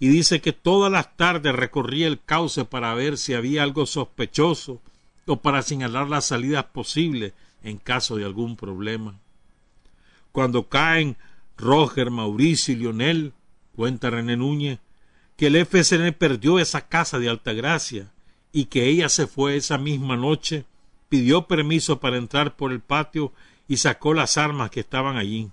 y 0.00 0.08
dice 0.08 0.40
que 0.40 0.52
todas 0.52 0.90
las 0.90 1.16
tardes 1.16 1.54
recorría 1.54 2.08
el 2.08 2.20
cauce 2.20 2.64
para 2.64 2.92
ver 2.94 3.16
si 3.18 3.34
había 3.34 3.62
algo 3.62 3.86
sospechoso 3.86 4.80
o 5.26 5.36
para 5.36 5.62
señalar 5.62 6.08
las 6.08 6.26
salidas 6.26 6.64
posibles 6.64 7.32
en 7.66 7.78
caso 7.78 8.16
de 8.16 8.24
algún 8.24 8.56
problema. 8.56 9.18
Cuando 10.30 10.68
caen 10.68 11.16
Roger, 11.56 12.10
Mauricio 12.10 12.74
y 12.74 12.76
Lionel, 12.78 13.32
Cuenta 13.74 14.08
René 14.08 14.36
Núñez 14.36 14.78
que 15.36 15.48
el 15.48 15.66
FSN 15.66 16.12
perdió 16.14 16.58
esa 16.58 16.88
casa 16.88 17.18
de 17.18 17.28
Altagracia 17.28 18.10
y 18.52 18.66
que 18.66 18.86
ella 18.86 19.10
se 19.10 19.26
fue 19.26 19.56
esa 19.56 19.76
misma 19.76 20.16
noche, 20.16 20.64
pidió 21.10 21.46
permiso 21.46 22.00
para 22.00 22.16
entrar 22.16 22.56
por 22.56 22.72
el 22.72 22.80
patio 22.80 23.32
y 23.68 23.76
sacó 23.76 24.14
las 24.14 24.38
armas 24.38 24.70
que 24.70 24.80
estaban 24.80 25.16
allí. 25.16 25.50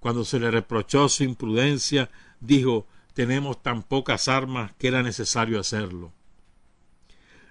Cuando 0.00 0.24
se 0.24 0.38
le 0.38 0.50
reprochó 0.50 1.08
su 1.08 1.24
imprudencia, 1.24 2.10
dijo 2.40 2.86
tenemos 3.14 3.62
tan 3.62 3.82
pocas 3.82 4.28
armas 4.28 4.72
que 4.78 4.88
era 4.88 5.02
necesario 5.02 5.60
hacerlo. 5.60 6.12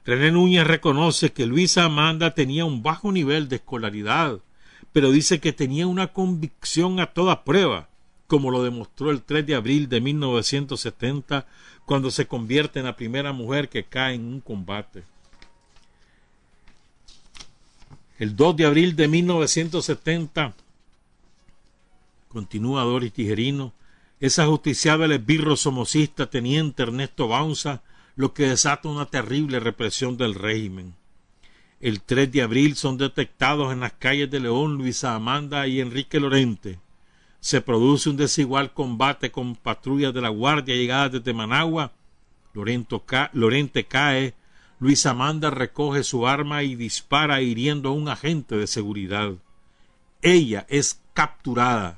René 0.06 0.32
Núñez 0.32 0.66
reconoce 0.66 1.32
que 1.32 1.46
Luisa 1.46 1.86
Amanda 1.86 2.34
tenía 2.34 2.66
un 2.66 2.82
bajo 2.82 3.12
nivel 3.12 3.50
de 3.50 3.58
escolaridad, 3.58 4.40
pero 4.92 5.12
dice 5.12 5.40
que 5.40 5.54
tenía 5.54 5.88
una 5.88 6.14
convicción 6.14 7.00
a 7.00 7.08
toda 7.08 7.44
prueba, 7.44 7.90
como 8.28 8.52
lo 8.52 8.64
demostró 8.64 9.12
el 9.12 9.22
3 9.22 9.46
de 9.46 9.56
abril 9.56 9.90
de 9.90 10.02
1970, 10.02 11.48
cuando 11.86 12.12
se 12.12 12.28
convierte 12.28 12.80
en 12.80 12.86
la 12.86 12.96
primera 12.96 13.34
mujer 13.34 13.70
que 13.70 13.84
cae 13.84 14.16
en 14.16 14.26
un 14.26 14.42
combate. 14.42 15.04
El 18.20 18.36
2 18.36 18.58
de 18.58 18.66
abril 18.66 18.96
de 18.96 19.08
1970, 19.08 20.54
continúa 22.28 22.84
Doris 22.84 23.14
Tijerino, 23.14 23.74
esa 24.20 24.46
justiciable 24.46 25.06
el 25.06 25.14
esbirro 25.14 25.56
somocista 25.56 26.30
teniente 26.30 26.84
Ernesto 26.84 27.28
Baunza, 27.28 27.82
lo 28.20 28.34
que 28.34 28.50
desata 28.50 28.90
una 28.90 29.06
terrible 29.06 29.62
represión 29.62 30.18
del 30.18 30.36
régimen. 30.36 30.94
El 31.80 32.02
3 32.02 32.30
de 32.30 32.42
abril 32.42 32.76
son 32.76 32.98
detectados 32.98 33.72
en 33.72 33.80
las 33.80 33.94
calles 33.94 34.30
de 34.30 34.42
León 34.42 34.76
Luisa 34.76 35.16
Amanda 35.16 35.66
y 35.68 35.80
Enrique 35.80 36.20
Lorente. 36.20 36.82
Se 37.40 37.62
produce 37.62 38.10
un 38.10 38.18
desigual 38.18 38.74
combate 38.74 39.32
con 39.32 39.56
patrullas 39.56 40.14
de 40.14 40.20
la 40.20 40.28
Guardia 40.28 40.76
llegadas 40.76 41.14
desde 41.14 41.34
Managua. 41.34 41.94
Lorente 42.54 43.86
cae, 43.86 44.34
Luisa 44.82 45.12
Amanda 45.12 45.50
recoge 45.50 46.04
su 46.04 46.28
arma 46.28 46.64
y 46.64 46.76
dispara 46.76 47.42
hiriendo 47.42 47.88
a 47.88 47.94
un 47.94 48.10
agente 48.10 48.58
de 48.58 48.68
seguridad. 48.68 49.32
Ella 50.22 50.66
es 50.68 51.02
capturada, 51.14 51.96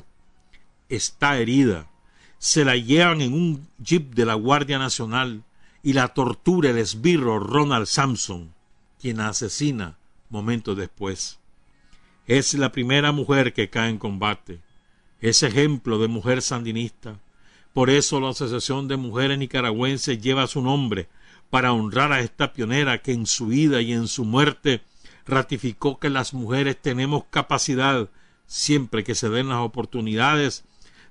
está 0.88 1.40
herida. 1.40 1.90
Se 2.38 2.64
la 2.64 2.76
llevan 2.76 3.22
en 3.22 3.34
un 3.34 3.68
jeep 3.80 4.14
de 4.14 4.26
la 4.26 4.36
Guardia 4.36 4.78
Nacional 4.78 5.46
y 5.84 5.94
la 5.94 6.10
tortura 6.10 6.70
el 6.70 6.78
esbirro 6.78 7.40
Ronald 7.40 7.88
Sampson, 7.88 8.54
quien 9.00 9.20
asesina 9.20 9.98
momentos 10.30 10.78
después. 10.78 11.40
Es 12.28 12.54
la 12.54 12.72
primera 12.72 13.12
mujer 13.12 13.54
que 13.54 13.70
cae 13.70 13.90
en 13.90 13.98
combate. 13.98 14.60
Es 15.20 15.44
ejemplo 15.44 16.00
de 16.00 16.08
mujer 16.08 16.42
sandinista. 16.42 17.20
Por 17.74 17.90
eso 17.90 18.20
la 18.20 18.30
Asociación 18.30 18.88
de 18.88 18.98
Mujeres 18.98 19.38
Nicaragüenses 19.38 20.22
lleva 20.22 20.48
su 20.48 20.62
nombre, 20.62 21.08
para 21.50 21.74
honrar 21.74 22.14
a 22.14 22.22
esta 22.22 22.54
pionera 22.54 23.02
que 23.02 23.12
en 23.12 23.28
su 23.28 23.48
vida 23.48 23.82
y 23.82 23.92
en 23.92 24.08
su 24.08 24.24
muerte 24.24 24.82
ratificó 25.26 26.00
que 26.00 26.10
las 26.10 26.34
mujeres 26.34 26.78
tenemos 26.82 27.26
capacidad, 27.30 28.10
siempre 28.48 29.04
que 29.04 29.16
se 29.16 29.30
den 29.30 29.50
las 29.50 29.60
oportunidades, 29.60 30.64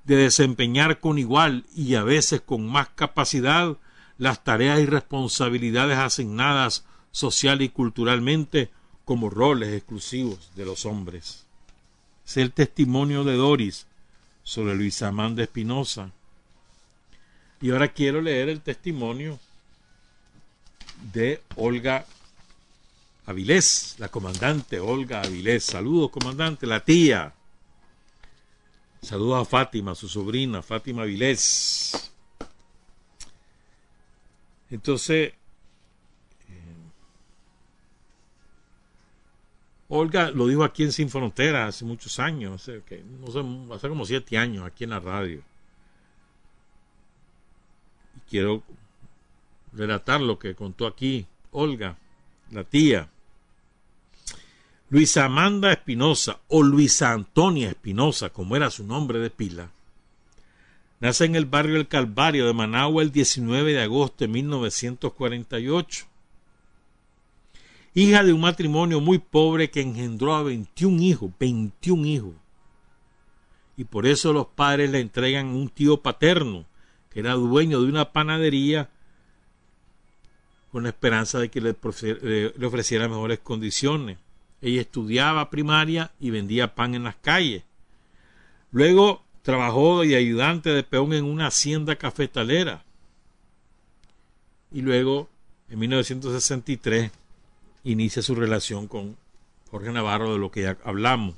de 0.05 0.17
desempeñar 0.17 0.99
con 0.99 1.19
igual 1.19 1.67
y 1.77 1.95
a 1.95 2.03
veces 2.03 2.41
con 2.41 2.67
más 2.67 2.89
capacidad 2.89 3.77
las 4.21 4.45
tareas 4.45 4.79
y 4.81 4.87
responsabilidades 4.87 5.97
asignadas 5.97 6.85
social 7.11 7.63
y 7.63 7.71
culturalmente 7.71 8.71
como 9.07 9.31
roles 9.31 9.73
exclusivos 9.73 10.51
de 10.55 10.67
los 10.67 10.85
hombres. 10.85 11.47
Es 12.27 12.37
el 12.37 12.53
testimonio 12.53 13.25
de 13.25 13.37
Doris 13.37 13.87
sobre 14.43 14.75
Luisa 14.75 15.09
Amanda 15.09 15.43
Espinosa. 15.43 16.13
Y 17.63 17.71
ahora 17.71 17.89
quiero 17.89 18.21
leer 18.21 18.51
el 18.51 18.61
testimonio 18.61 19.39
de 21.15 21.41
Olga 21.57 22.05
Avilés, 23.25 23.95
la 23.97 24.11
comandante 24.11 24.81
Olga 24.81 25.23
Avilés. 25.23 25.65
Saludos, 25.65 26.11
comandante, 26.11 26.67
la 26.67 26.85
tía. 26.85 27.33
Saludos 29.01 29.41
a 29.41 29.51
Fátima, 29.51 29.95
su 29.95 30.11
sobrina, 30.11 30.61
Fátima 30.61 31.03
Avilés. 31.05 32.10
Entonces, 34.71 35.33
eh, 36.49 36.75
Olga 39.89 40.31
lo 40.31 40.47
dijo 40.47 40.63
aquí 40.63 40.85
en 40.85 40.93
Sin 40.93 41.11
Fronteras 41.11 41.75
hace 41.75 41.85
muchos 41.85 42.19
años, 42.19 42.55
hace, 42.63 42.83
no 43.21 43.31
sé, 43.33 43.75
hace 43.75 43.89
como 43.89 44.05
siete 44.05 44.39
años 44.39 44.65
aquí 44.65 44.85
en 44.85 44.91
la 44.91 45.01
radio. 45.01 45.43
Y 48.17 48.31
quiero 48.31 48.63
relatar 49.73 50.21
lo 50.21 50.39
que 50.39 50.55
contó 50.55 50.87
aquí 50.87 51.27
Olga, 51.51 51.97
la 52.51 52.65
tía. 52.65 53.09
Luisa 54.89 55.25
Amanda 55.25 55.71
Espinosa 55.73 56.41
o 56.49 56.63
Luisa 56.63 57.13
Antonia 57.13 57.69
Espinosa, 57.69 58.31
como 58.31 58.57
era 58.57 58.71
su 58.71 58.85
nombre 58.85 59.21
de 59.21 59.31
pila, 59.31 59.71
Nace 61.01 61.25
en 61.25 61.35
el 61.35 61.47
barrio 61.47 61.77
El 61.77 61.89
Calvario 61.89 62.47
de 62.47 62.53
Managua 62.53 63.03
el 63.03 63.11
19 63.11 63.73
de 63.73 63.83
agosto 63.83 64.17
de 64.19 64.29
1948. 64.29 66.07
Hija 67.95 68.23
de 68.23 68.35
un 68.35 68.43
matrimonio 68.43 69.01
muy 69.01 69.19
pobre 69.19 69.71
que 69.71 69.81
engendró 69.81 70.35
a 70.35 70.43
21 70.43 71.03
hijos, 71.03 71.31
21 71.41 72.07
hijos. 72.07 72.35
Y 73.79 73.85
por 73.85 74.07
eso 74.07 74.35
los 74.35 74.49
padres 74.49 74.91
le 74.91 75.01
entregan 75.01 75.47
un 75.47 75.71
tío 75.71 76.03
paterno, 76.03 76.67
que 77.09 77.21
era 77.21 77.33
dueño 77.33 77.81
de 77.81 77.89
una 77.89 78.13
panadería, 78.13 78.91
con 80.71 80.83
la 80.83 80.91
esperanza 80.91 81.39
de 81.39 81.49
que 81.49 81.63
le, 81.63 81.75
le 82.59 82.67
ofreciera 82.67 83.09
mejores 83.09 83.39
condiciones. 83.39 84.19
Ella 84.61 84.83
estudiaba 84.83 85.49
primaria 85.49 86.13
y 86.21 86.29
vendía 86.29 86.75
pan 86.75 86.95
en 86.95 87.05
las 87.05 87.17
calles. 87.17 87.65
Luego 88.71 89.25
Trabajó 89.51 90.03
de 90.03 90.15
ayudante 90.15 90.71
de 90.71 90.85
peón 90.85 91.13
en 91.13 91.25
una 91.25 91.49
hacienda 91.49 91.97
cafetalera. 91.97 92.85
Y 94.71 94.81
luego, 94.81 95.29
en 95.69 95.81
1963, 95.81 97.11
inicia 97.83 98.23
su 98.23 98.37
relación 98.37 98.87
con 98.87 99.17
Jorge 99.73 99.91
Navarro, 99.91 100.35
de 100.35 100.39
lo 100.39 100.53
que 100.53 100.63
ya 100.63 100.77
hablamos. 100.85 101.35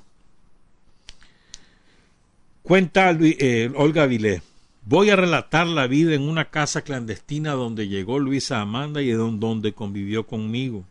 Cuenta 2.61 3.17
eh, 3.19 3.71
Olga 3.75 4.05
Vilés. 4.05 4.43
Voy 4.85 5.09
a 5.09 5.15
relatar 5.15 5.65
la 5.65 5.87
vida 5.87 6.13
en 6.13 6.21
una 6.21 6.51
casa 6.51 6.83
clandestina 6.83 7.53
donde 7.53 7.87
llegó 7.87 8.19
Luisa 8.19 8.61
Amanda 8.61 9.01
y 9.01 9.09
donde 9.09 9.73
convivió 9.73 10.27
conmigo. 10.27 10.85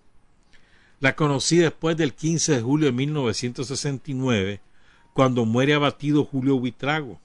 La 0.98 1.14
conocí 1.14 1.58
después 1.58 1.96
del 1.96 2.14
15 2.14 2.56
de 2.56 2.62
julio 2.62 2.86
de 2.86 2.92
1969 2.92 4.60
cuando 5.12 5.44
muere 5.44 5.74
abatido 5.74 6.24
Julio 6.24 6.58
Buitrago. 6.58 7.20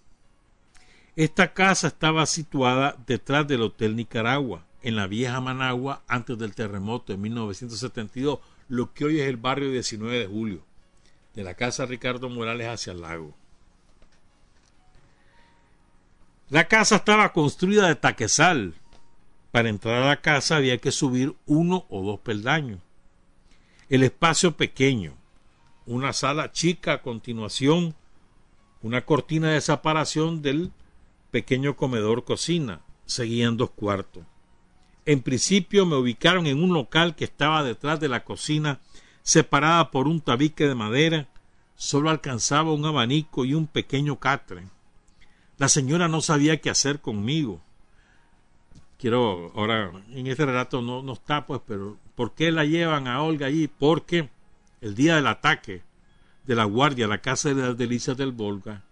Esta 1.16 1.54
casa 1.54 1.88
estaba 1.88 2.26
situada 2.26 2.96
detrás 3.08 3.48
del 3.48 3.64
Hotel 3.64 3.96
Nicaragua, 3.96 4.66
en 4.84 4.96
la 4.96 5.08
vieja 5.08 5.42
Managua, 5.42 6.04
antes 6.08 6.38
del 6.38 6.54
terremoto 6.54 7.12
de 7.12 7.18
1972, 7.18 8.40
lo 8.70 8.94
que 8.94 9.06
hoy 9.06 9.20
es 9.20 9.28
el 9.28 9.38
barrio 9.38 9.72
19 9.72 10.20
de 10.20 10.28
julio, 10.28 10.62
de 11.34 11.44
la 11.44 11.56
casa 11.56 11.86
Ricardo 11.86 12.30
Morales 12.30 12.68
hacia 12.68 12.94
el 12.94 13.02
lago. 13.02 13.36
La 16.50 16.70
casa 16.70 16.98
estaba 16.98 17.34
construida 17.34 17.88
de 17.88 17.96
taquesal. 17.96 18.74
Para 19.52 19.70
entrar 19.70 20.04
a 20.04 20.08
la 20.08 20.22
casa 20.22 20.56
había 20.56 20.78
que 20.78 20.92
subir 20.92 21.36
uno 21.46 21.86
o 21.90 22.04
dos 22.04 22.20
peldaños. 22.22 22.80
El 23.90 24.04
espacio 24.04 24.56
pequeño, 24.56 25.16
una 25.88 26.12
sala 26.12 26.52
chica 26.52 26.94
a 26.94 27.02
continuación, 27.02 27.96
una 28.82 29.06
cortina 29.06 29.52
de 29.52 29.62
separación 29.62 30.42
del 30.42 30.72
pequeño 31.32 31.76
comedor 31.76 32.26
cocina, 32.26 32.82
seguían 33.06 33.58
dos 33.58 33.72
cuartos. 33.72 34.24
En 35.06 35.22
principio 35.22 35.86
me 35.86 35.96
ubicaron 35.96 36.46
en 36.46 36.62
un 36.62 36.74
local 36.74 37.16
que 37.16 37.24
estaba 37.24 37.64
detrás 37.64 38.02
de 38.02 38.10
la 38.10 38.26
cocina, 38.26 38.82
separada 39.24 39.90
por 39.90 40.08
un 40.08 40.20
tabique 40.20 40.68
de 40.68 40.76
madera, 40.76 41.30
solo 41.78 42.10
alcanzaba 42.10 42.74
un 42.74 42.86
abanico 42.86 43.46
y 43.46 43.54
un 43.54 43.68
pequeño 43.68 44.20
catre. 44.20 44.68
La 45.58 45.70
señora 45.70 46.10
no 46.10 46.20
sabía 46.20 46.60
qué 46.60 46.70
hacer 46.70 47.00
conmigo. 47.00 47.62
Quiero, 49.00 49.54
ahora, 49.56 49.92
en 50.12 50.28
este 50.28 50.46
relato 50.46 50.82
no, 50.82 51.02
no 51.02 51.14
está, 51.14 51.46
pues, 51.46 51.62
pero 51.66 51.98
¿por 52.16 52.34
qué 52.34 52.52
la 52.52 52.66
llevan 52.66 53.08
a 53.08 53.22
Olga 53.22 53.48
allí? 53.48 53.70
Porque 53.70 54.30
el 54.82 54.96
día 54.96 55.16
del 55.16 55.28
ataque 55.28 55.82
de 56.46 56.56
la 56.56 56.66
guardia 56.66 57.06
a 57.06 57.10
la 57.10 57.22
casa 57.22 57.54
de 57.54 57.62
las 57.62 57.78
delicias 57.78 58.18
del 58.18 58.32
Volga, 58.32 58.84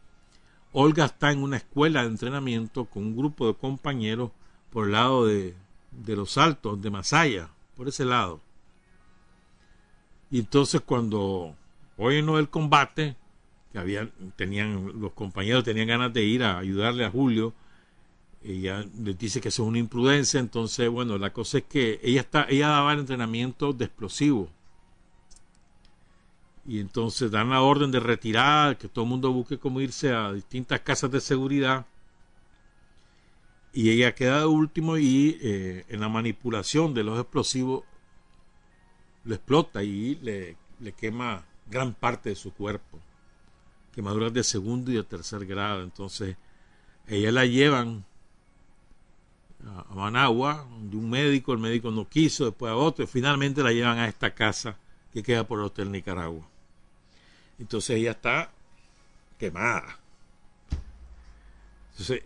Olga 0.78 1.06
está 1.06 1.32
en 1.32 1.42
una 1.42 1.56
escuela 1.56 2.02
de 2.02 2.10
entrenamiento 2.10 2.84
con 2.84 3.04
un 3.04 3.16
grupo 3.16 3.48
de 3.48 3.54
compañeros 3.54 4.32
por 4.72 4.88
el 4.88 4.92
lado 4.92 5.26
de, 5.26 5.56
de 5.92 6.16
los 6.18 6.38
altos, 6.38 6.82
de 6.82 6.90
Masaya, 6.90 7.48
por 7.78 7.88
ese 7.88 8.04
lado. 8.04 8.42
Y 10.30 10.40
entonces 10.40 10.82
cuando 10.82 11.56
oyen 11.98 12.28
el 12.28 12.50
combate, 12.50 13.16
que 13.72 13.80
habían, 13.80 14.12
tenían, 14.36 15.00
los 15.00 15.14
compañeros 15.14 15.64
tenían 15.64 15.88
ganas 15.88 16.14
de 16.14 16.24
ir 16.24 16.44
a 16.44 16.58
ayudarle 16.58 17.06
a 17.06 17.10
Julio, 17.10 17.54
ella 18.44 18.86
le 19.02 19.14
dice 19.14 19.40
que 19.40 19.48
eso 19.48 19.64
es 19.64 19.70
una 19.70 19.80
imprudencia, 19.80 20.42
entonces, 20.42 20.90
bueno, 20.90 21.18
la 21.18 21.32
cosa 21.32 21.60
es 21.60 21.64
que 21.64 22.00
ella 22.04 22.20
está, 22.22 22.48
ella 22.50 22.68
daba 22.68 22.94
el 22.94 23.00
entrenamiento 23.00 23.72
de 23.72 23.86
explosivos. 23.86 24.50
Y 26.68 26.80
entonces 26.80 27.30
dan 27.30 27.52
la 27.52 27.62
orden 27.62 27.92
de 27.92 28.00
retirada, 28.00 28.78
que 28.78 28.88
todo 28.88 29.06
el 29.06 29.10
mundo 29.10 29.32
busque 29.32 29.60
cómo 29.60 29.82
irse 29.82 30.12
a 30.12 30.34
distintas 30.34 30.80
casas 30.82 31.12
de 31.12 31.22
seguridad. 31.22 31.86
Y 33.72 33.92
ella 33.92 34.16
queda 34.16 34.40
de 34.40 34.46
último 34.46 34.98
y 34.98 35.38
eh, 35.42 35.86
en 35.90 36.00
la 36.00 36.10
manipulación 36.10 36.94
de 36.94 37.04
los 37.04 37.20
explosivos 37.20 37.84
lo 39.26 39.36
explota 39.36 39.84
y 39.84 40.16
le, 40.16 40.56
le 40.80 40.94
quema 40.94 41.44
gran 41.70 41.94
parte 41.94 42.30
de 42.30 42.36
su 42.36 42.54
cuerpo. 42.54 43.00
Quemaduras 43.94 44.34
de 44.34 44.44
segundo 44.44 44.92
y 44.92 44.96
de 44.96 45.04
tercer 45.04 45.46
grado. 45.46 45.84
Entonces, 45.84 46.38
ella 47.08 47.32
la 47.32 47.46
llevan 47.46 48.06
a 49.66 49.96
Managua, 49.96 50.68
de 50.82 50.98
un 50.98 51.10
médico, 51.10 51.54
el 51.54 51.60
médico 51.60 51.92
no 51.92 52.08
quiso, 52.08 52.46
después 52.46 52.72
a 52.72 52.76
otro, 52.76 53.04
y 53.04 53.08
finalmente 53.08 53.64
la 53.64 53.72
llevan 53.72 53.98
a 53.98 54.08
esta 54.08 54.34
casa 54.34 54.78
que 55.12 55.24
queda 55.24 55.48
por 55.48 55.60
el 55.60 55.66
Hotel 55.66 55.92
Nicaragua. 55.92 56.46
Entonces 57.60 57.98
ella 57.98 58.12
está 58.12 58.52
quemada. 59.38 60.00
Entonces 61.92 62.24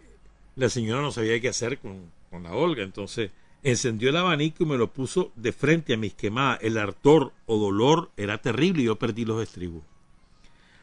la 0.55 0.69
señora 0.69 1.01
no 1.01 1.11
sabía 1.11 1.39
qué 1.39 1.49
hacer 1.49 1.79
con, 1.79 2.11
con 2.29 2.43
la 2.43 2.53
Olga, 2.53 2.83
entonces 2.83 3.31
encendió 3.63 4.09
el 4.09 4.17
abanico 4.17 4.63
y 4.63 4.67
me 4.67 4.77
lo 4.77 4.91
puso 4.91 5.31
de 5.35 5.51
frente 5.51 5.93
a 5.93 5.97
mis 5.97 6.13
quemadas. 6.13 6.59
El 6.61 6.77
ardor 6.77 7.33
o 7.45 7.57
dolor 7.57 8.11
era 8.17 8.39
terrible 8.39 8.81
y 8.81 8.85
yo 8.85 8.97
perdí 8.97 9.25
los 9.25 9.41
estribos. 9.41 9.83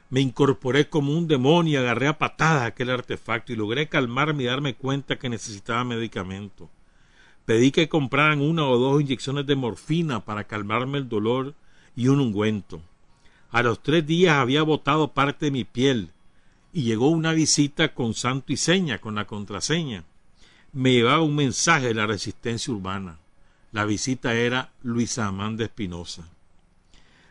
Me 0.08 0.20
incorporé 0.20 0.88
como 0.88 1.12
un 1.12 1.26
demonio 1.26 1.72
y 1.72 1.76
agarré 1.76 2.06
a 2.06 2.18
patadas 2.18 2.62
aquel 2.62 2.90
artefacto 2.90 3.52
y 3.52 3.56
logré 3.56 3.88
calmarme 3.88 4.44
y 4.44 4.46
darme 4.46 4.74
cuenta 4.74 5.18
que 5.18 5.28
necesitaba 5.28 5.82
medicamento. 5.84 6.70
Pedí 7.44 7.72
que 7.72 7.88
compraran 7.88 8.40
una 8.40 8.66
o 8.68 8.78
dos 8.78 9.00
inyecciones 9.00 9.46
de 9.46 9.56
morfina 9.56 10.24
para 10.24 10.44
calmarme 10.44 10.98
el 10.98 11.08
dolor 11.08 11.54
y 11.96 12.08
un 12.08 12.20
ungüento. 12.20 12.80
A 13.50 13.62
los 13.62 13.82
tres 13.82 14.06
días 14.06 14.36
había 14.36 14.62
botado 14.62 15.12
parte 15.12 15.46
de 15.46 15.50
mi 15.50 15.64
piel 15.64 16.10
y 16.72 16.82
llegó 16.82 17.08
una 17.08 17.32
visita 17.32 17.94
con 17.94 18.14
santo 18.14 18.52
y 18.52 18.56
seña, 18.56 18.98
con 18.98 19.14
la 19.14 19.26
contraseña. 19.26 20.04
Me 20.72 20.92
llevaba 20.92 21.22
un 21.22 21.34
mensaje 21.34 21.88
de 21.88 21.94
la 21.94 22.06
resistencia 22.06 22.72
urbana. 22.72 23.18
La 23.72 23.84
visita 23.84 24.34
era 24.34 24.72
Luisa 24.82 25.26
Amanda 25.26 25.64
Espinosa. 25.64 26.28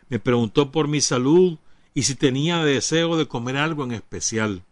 Me 0.08 0.18
preguntó 0.18 0.72
por 0.72 0.88
mi 0.88 1.00
salud 1.00 1.58
y 1.94 2.02
si 2.02 2.14
tenía 2.14 2.64
deseo 2.64 3.16
de 3.16 3.26
comer 3.26 3.56
algo 3.56 3.84
en 3.84 3.92
especial. 3.92 4.62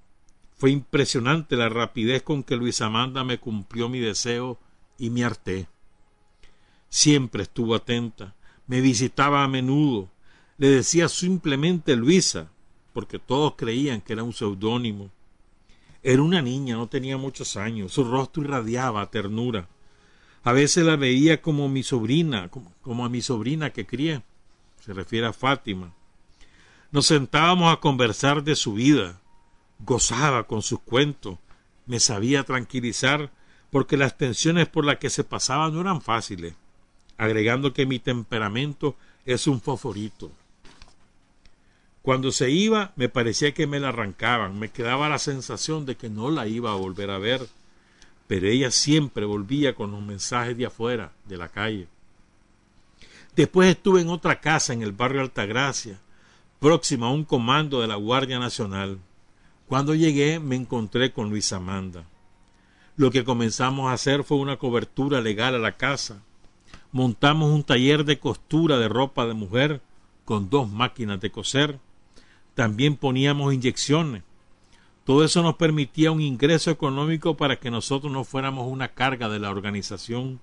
Fue 0.57 0.71
impresionante 0.71 1.57
la 1.57 1.69
rapidez 1.69 2.23
con 2.23 2.43
que 2.43 2.57
Luisa 2.57 2.87
Amanda 2.87 3.25
me 3.25 3.39
cumplió 3.39 3.89
mi 3.89 3.99
deseo 3.99 4.59
y 4.99 5.11
me 5.11 5.25
harté. 5.25 5.69
Siempre 6.89 7.43
estuvo 7.43 7.75
atenta, 7.75 8.35
me 8.67 8.81
visitaba 8.81 9.43
a 9.43 9.49
menudo, 9.49 10.11
le 10.57 10.69
decía 10.69 11.09
simplemente 11.09 11.97
Luisa, 11.97 12.51
porque 12.93 13.19
todos 13.19 13.55
creían 13.57 14.01
que 14.01 14.13
era 14.13 14.23
un 14.23 14.33
seudónimo. 14.33 15.11
Era 16.03 16.23
una 16.23 16.43
niña, 16.43 16.77
no 16.77 16.89
tenía 16.89 17.17
muchos 17.17 17.57
años, 17.57 17.93
su 17.93 18.05
rostro 18.05 18.45
irradiaba 18.45 19.11
ternura. 19.11 19.69
A 20.45 20.53
veces 20.53 20.85
la 20.85 20.97
veía 20.97 21.41
como 21.41 21.69
mi 21.69 21.83
sobrina, 21.83 22.51
como, 22.51 23.05
a 23.05 23.09
mi 23.09 23.23
sobrina 23.23 23.71
que 23.71 23.87
crié, 23.87 24.23
se 24.81 24.93
refiere 24.93 25.27
a 25.27 25.33
Fátima. 25.33 25.95
Nos 26.93 27.07
sentábamos 27.07 27.73
a 27.73 27.81
conversar 27.81 28.45
de 28.45 28.55
su 28.55 28.75
vida. 28.75 29.21
Gozaba 29.79 30.47
con 30.47 30.63
sus 30.63 30.81
cuentos. 30.81 31.39
Me 31.87 31.99
sabía 31.99 32.45
tranquilizar 32.45 33.33
porque 33.71 33.97
las 33.97 34.17
tensiones 34.17 34.69
por 34.69 34.85
las 34.85 34.99
que 34.99 35.11
se 35.11 35.25
pasaba 35.25 35.71
no 35.71 35.81
eran 35.81 36.01
fáciles, 36.01 36.55
agregando 37.17 37.73
que 37.73 37.87
mi 37.87 37.99
temperamento 37.99 38.97
es 39.25 39.47
un 39.47 39.61
favorito. 39.61 40.31
Cuando 42.05 42.33
se 42.33 42.51
iba 42.51 42.93
me 42.97 43.09
parecía 43.09 43.55
que 43.55 43.67
me 43.67 43.81
la 43.81 43.89
arrancaban, 43.89 44.59
me 44.59 44.69
quedaba 44.69 45.09
la 45.09 45.19
sensación 45.19 45.87
de 45.87 45.97
que 45.97 46.11
no 46.11 46.31
la 46.31 46.47
iba 46.47 46.71
a 46.71 46.75
volver 46.75 47.09
a 47.09 47.17
ver, 47.17 47.49
pero 48.27 48.47
ella 48.47 48.71
siempre 48.71 49.25
volvía 49.25 49.75
con 49.75 49.91
los 49.91 50.03
mensajes 50.03 50.55
de 50.55 50.67
afuera, 50.67 51.13
de 51.25 51.39
la 51.39 51.49
calle. 51.49 51.89
Después 53.35 53.71
estuve 53.71 54.03
en 54.03 54.11
otra 54.11 54.39
casa 54.39 54.75
en 54.75 54.83
el 54.83 54.93
barrio 54.93 55.23
Altagracia, 55.23 55.99
próxima 56.61 57.07
a 57.07 57.11
un 57.11 57.25
comando 57.25 57.81
de 57.81 57.87
la 57.87 57.97
Guardia 57.97 58.39
Nacional. 58.39 58.99
Cuando 59.67 59.95
llegué 59.95 60.41
me 60.41 60.57
encontré 60.57 61.11
con 61.11 61.31
Luis 61.31 61.55
Amanda. 61.55 62.05
Lo 62.97 63.11
que 63.11 63.25
comenzamos 63.25 63.89
a 63.89 63.95
hacer 63.95 64.25
fue 64.25 64.37
una 64.37 64.59
cobertura 64.59 65.23
legal 65.23 65.55
a 65.55 65.59
la 65.59 65.79
casa. 65.79 66.23
Montamos 66.93 67.51
un 67.51 67.65
taller 67.65 68.05
de 68.05 68.19
costura 68.19 68.77
de 68.77 68.91
ropa 68.91 69.25
de 69.25 69.33
mujer 69.33 69.81
con 70.27 70.51
dos 70.51 70.71
máquinas 70.71 71.19
de 71.23 71.31
coser. 71.31 71.79
También 72.55 72.97
poníamos 72.97 73.53
inyecciones. 73.53 74.23
Todo 75.05 75.25
eso 75.25 75.43
nos 75.43 75.57
permitía 75.57 76.13
un 76.13 76.21
ingreso 76.21 76.71
económico 76.71 77.37
para 77.37 77.57
que 77.57 77.71
nosotros 77.71 78.13
no 78.13 78.25
fuéramos 78.25 78.67
una 78.67 78.89
carga 78.89 79.29
de 79.29 79.39
la 79.39 79.51
organización. 79.51 80.41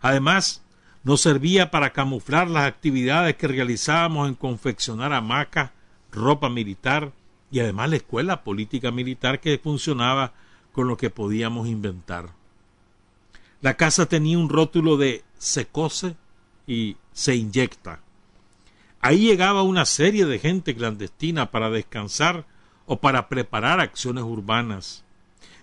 Además, 0.00 0.62
nos 1.02 1.20
servía 1.20 1.70
para 1.70 1.92
camuflar 1.92 2.48
las 2.48 2.66
actividades 2.66 3.36
que 3.36 3.48
realizábamos 3.48 4.28
en 4.28 4.34
confeccionar 4.34 5.12
hamacas, 5.12 5.70
ropa 6.12 6.48
militar 6.48 7.12
y 7.50 7.60
además 7.60 7.90
la 7.90 7.96
escuela 7.96 8.44
política 8.44 8.90
militar 8.90 9.40
que 9.40 9.58
funcionaba 9.58 10.32
con 10.72 10.88
lo 10.88 10.96
que 10.96 11.10
podíamos 11.10 11.68
inventar. 11.68 12.30
La 13.62 13.74
casa 13.74 14.06
tenía 14.06 14.38
un 14.38 14.48
rótulo 14.48 14.96
de 14.96 15.24
se 15.38 15.66
cose 15.66 16.16
y 16.66 16.96
se 17.12 17.34
inyecta. 17.34 18.00
Ahí 19.00 19.18
llegaba 19.18 19.62
una 19.62 19.84
serie 19.84 20.26
de 20.26 20.38
gente 20.38 20.74
clandestina 20.74 21.50
para 21.50 21.70
descansar 21.70 22.44
o 22.86 22.98
para 22.98 23.28
preparar 23.28 23.80
acciones 23.80 24.24
urbanas. 24.24 25.04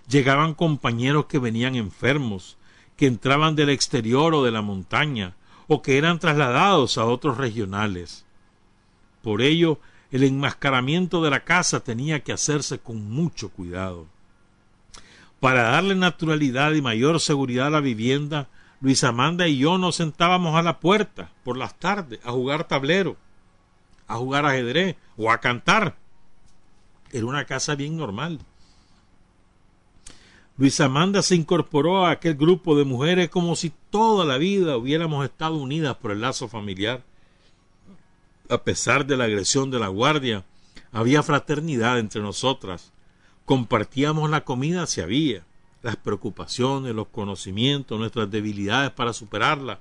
Llegaban 0.08 0.54
compañeros 0.54 1.26
que 1.26 1.38
venían 1.38 1.74
enfermos, 1.74 2.56
que 2.96 3.06
entraban 3.06 3.56
del 3.56 3.70
exterior 3.70 4.34
o 4.34 4.44
de 4.44 4.50
la 4.50 4.62
montaña, 4.62 5.34
o 5.66 5.82
que 5.82 5.98
eran 5.98 6.18
trasladados 6.18 6.98
a 6.98 7.06
otros 7.06 7.38
regionales. 7.38 8.24
Por 9.22 9.40
ello, 9.40 9.78
el 10.10 10.22
enmascaramiento 10.22 11.22
de 11.22 11.30
la 11.30 11.44
casa 11.44 11.80
tenía 11.80 12.20
que 12.20 12.32
hacerse 12.32 12.78
con 12.78 13.10
mucho 13.10 13.48
cuidado. 13.50 14.06
Para 15.40 15.64
darle 15.64 15.94
naturalidad 15.94 16.72
y 16.72 16.82
mayor 16.82 17.20
seguridad 17.20 17.66
a 17.66 17.70
la 17.70 17.80
vivienda, 17.80 18.48
Luis 18.80 19.02
Amanda 19.02 19.48
y 19.48 19.58
yo 19.58 19.78
nos 19.78 19.96
sentábamos 19.96 20.56
a 20.56 20.62
la 20.62 20.78
puerta 20.78 21.32
por 21.42 21.56
las 21.56 21.74
tardes 21.78 22.20
a 22.24 22.32
jugar 22.32 22.68
tablero, 22.68 23.16
a 24.06 24.16
jugar 24.16 24.46
ajedrez 24.46 24.96
o 25.16 25.30
a 25.30 25.38
cantar. 25.38 25.96
Era 27.12 27.26
una 27.26 27.44
casa 27.44 27.74
bien 27.74 27.96
normal. 27.96 28.40
Luis 30.56 30.80
Amanda 30.80 31.20
se 31.22 31.34
incorporó 31.34 32.06
a 32.06 32.12
aquel 32.12 32.36
grupo 32.36 32.76
de 32.76 32.84
mujeres 32.84 33.28
como 33.28 33.56
si 33.56 33.72
toda 33.90 34.24
la 34.24 34.38
vida 34.38 34.76
hubiéramos 34.76 35.24
estado 35.24 35.56
unidas 35.56 35.96
por 35.96 36.12
el 36.12 36.20
lazo 36.20 36.48
familiar. 36.48 37.02
A 38.48 38.58
pesar 38.58 39.04
de 39.04 39.16
la 39.16 39.24
agresión 39.24 39.70
de 39.70 39.80
la 39.80 39.88
guardia, 39.88 40.44
había 40.92 41.24
fraternidad 41.24 41.98
entre 41.98 42.20
nosotras. 42.22 42.92
Compartíamos 43.44 44.30
la 44.30 44.44
comida 44.44 44.86
si 44.86 45.00
había, 45.00 45.44
las 45.82 45.96
preocupaciones, 45.96 46.94
los 46.94 47.08
conocimientos, 47.08 47.98
nuestras 47.98 48.30
debilidades 48.30 48.92
para 48.92 49.12
superarla. 49.12 49.80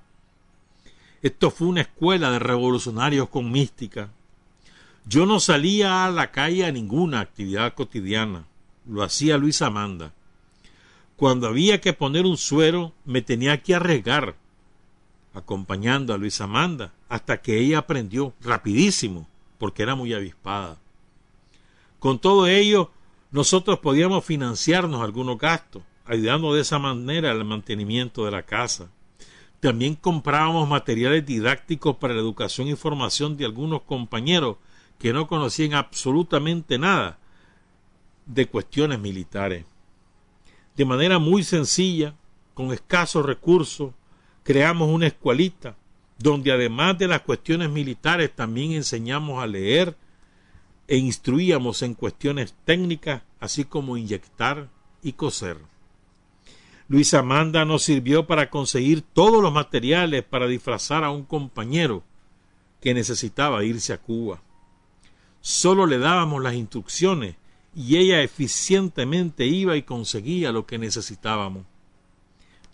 Esto 1.24 1.50
fue 1.50 1.68
una 1.68 1.82
escuela 1.82 2.30
de 2.30 2.38
revolucionarios 2.38 3.30
con 3.30 3.52
mística. 3.52 4.12
Yo 5.06 5.26
no 5.26 5.40
salía 5.40 6.06
a 6.06 6.12
la 6.12 6.32
calle 6.32 6.66
a 6.66 6.72
ninguna 6.72 7.22
actividad 7.22 7.74
cotidiana. 7.74 8.46
Lo 8.86 9.02
hacía 9.02 9.40
Luis 9.40 9.64
Amanda 9.64 10.14
cuando 11.16 11.48
había 11.48 11.80
que 11.80 11.94
poner 11.94 12.26
un 12.26 12.36
suero, 12.36 12.92
me 13.06 13.22
tenía 13.22 13.62
que 13.62 13.76
arriesgar, 13.76 14.36
acompañando 15.34 16.14
a 16.14 16.18
Luis 16.18 16.42
Amanda, 16.42 16.92
hasta 17.08 17.42
que 17.42 17.60
ella 17.60 17.80
aprendió 17.80 18.34
rapidísimo, 18.42 19.28
porque 19.58 19.84
era 19.84 19.96
muy 19.96 20.14
avispada. 20.14 20.80
Con 22.00 22.20
todo 22.20 22.48
ello, 22.48 22.92
nosotros 23.32 23.80
podíamos 23.80 24.26
financiarnos 24.26 25.02
algunos 25.02 25.38
gastos, 25.38 25.84
ayudando 26.06 26.54
de 26.54 26.62
esa 26.62 26.80
manera 26.80 27.32
al 27.32 27.46
mantenimiento 27.46 28.26
de 28.26 28.32
la 28.32 28.44
casa. 28.44 28.90
También 29.64 29.96
comprábamos 29.96 30.68
materiales 30.70 31.26
didácticos 31.26 31.96
para 31.98 32.14
la 32.14 32.20
educación 32.20 32.68
y 32.68 32.76
formación 32.76 33.38
de 33.38 33.46
algunos 33.46 33.82
compañeros 33.82 34.58
que 35.00 35.14
no 35.14 35.28
conocían 35.28 35.74
absolutamente 35.74 36.78
nada 36.78 37.18
de 38.26 38.46
cuestiones 38.48 39.00
militares 39.00 39.66
de 40.76 40.86
manera 40.86 41.20
muy 41.20 41.44
sencilla, 41.44 42.16
con 42.54 42.72
escasos 42.72 43.26
recursos, 43.26 43.94
creamos 44.44 44.90
una 44.90 45.08
escuelita 45.08 45.76
donde 46.18 46.52
además 46.52 46.98
de 46.98 47.08
las 47.08 47.22
cuestiones 47.22 47.70
militares 47.70 48.36
también 48.36 48.72
enseñamos 48.72 49.42
a 49.42 49.48
leer 49.48 49.96
e 50.88 50.98
instruíamos 50.98 51.82
en 51.82 51.94
cuestiones 51.94 52.56
técnicas, 52.66 53.24
así 53.40 53.66
como 53.66 53.98
inyectar 53.98 54.70
y 55.02 55.14
coser. 55.14 55.58
Luis 56.94 57.16
Amanda 57.16 57.66
nos 57.66 57.82
sirvió 57.82 58.28
para 58.28 58.52
conseguir 58.52 59.02
todos 59.02 59.42
los 59.42 59.52
materiales 59.52 60.24
para 60.24 60.46
disfrazar 60.46 61.04
a 61.04 61.10
un 61.10 61.24
compañero 61.24 62.04
que 62.82 62.94
necesitaba 62.94 63.64
irse 63.64 63.94
a 63.94 63.98
Cuba. 63.98 64.44
Solo 65.42 65.88
le 65.88 65.98
dábamos 65.98 66.44
las 66.44 66.54
instrucciones 66.54 67.36
y 67.76 67.98
ella 67.98 68.22
eficientemente 68.22 69.48
iba 69.48 69.76
y 69.76 69.82
conseguía 69.82 70.52
lo 70.52 70.68
que 70.68 70.78
necesitábamos. 70.78 71.66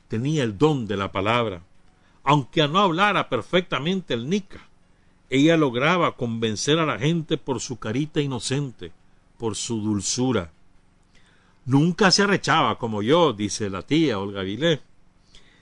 Tenía 0.09 0.43
el 0.43 0.57
don 0.57 0.85
de 0.85 0.97
la 0.97 1.13
palabra. 1.13 1.61
Aunque 2.25 2.67
no 2.67 2.79
hablara 2.79 3.29
perfectamente 3.29 4.15
el 4.15 4.29
Nica, 4.29 4.67
ella 5.29 5.55
lograba 5.55 6.17
convencer 6.17 6.77
a 6.79 6.85
la 6.85 6.99
gente 6.99 7.37
por 7.37 7.61
su 7.61 7.79
carita 7.79 8.19
inocente, 8.19 8.91
por 9.37 9.55
su 9.55 9.79
dulzura. 9.79 10.51
Nunca 11.65 12.11
se 12.11 12.23
arrechaba 12.23 12.77
como 12.77 13.01
yo, 13.01 13.33
dice 13.33 13.69
la 13.69 13.83
tía 13.83 14.19
Olga. 14.19 14.43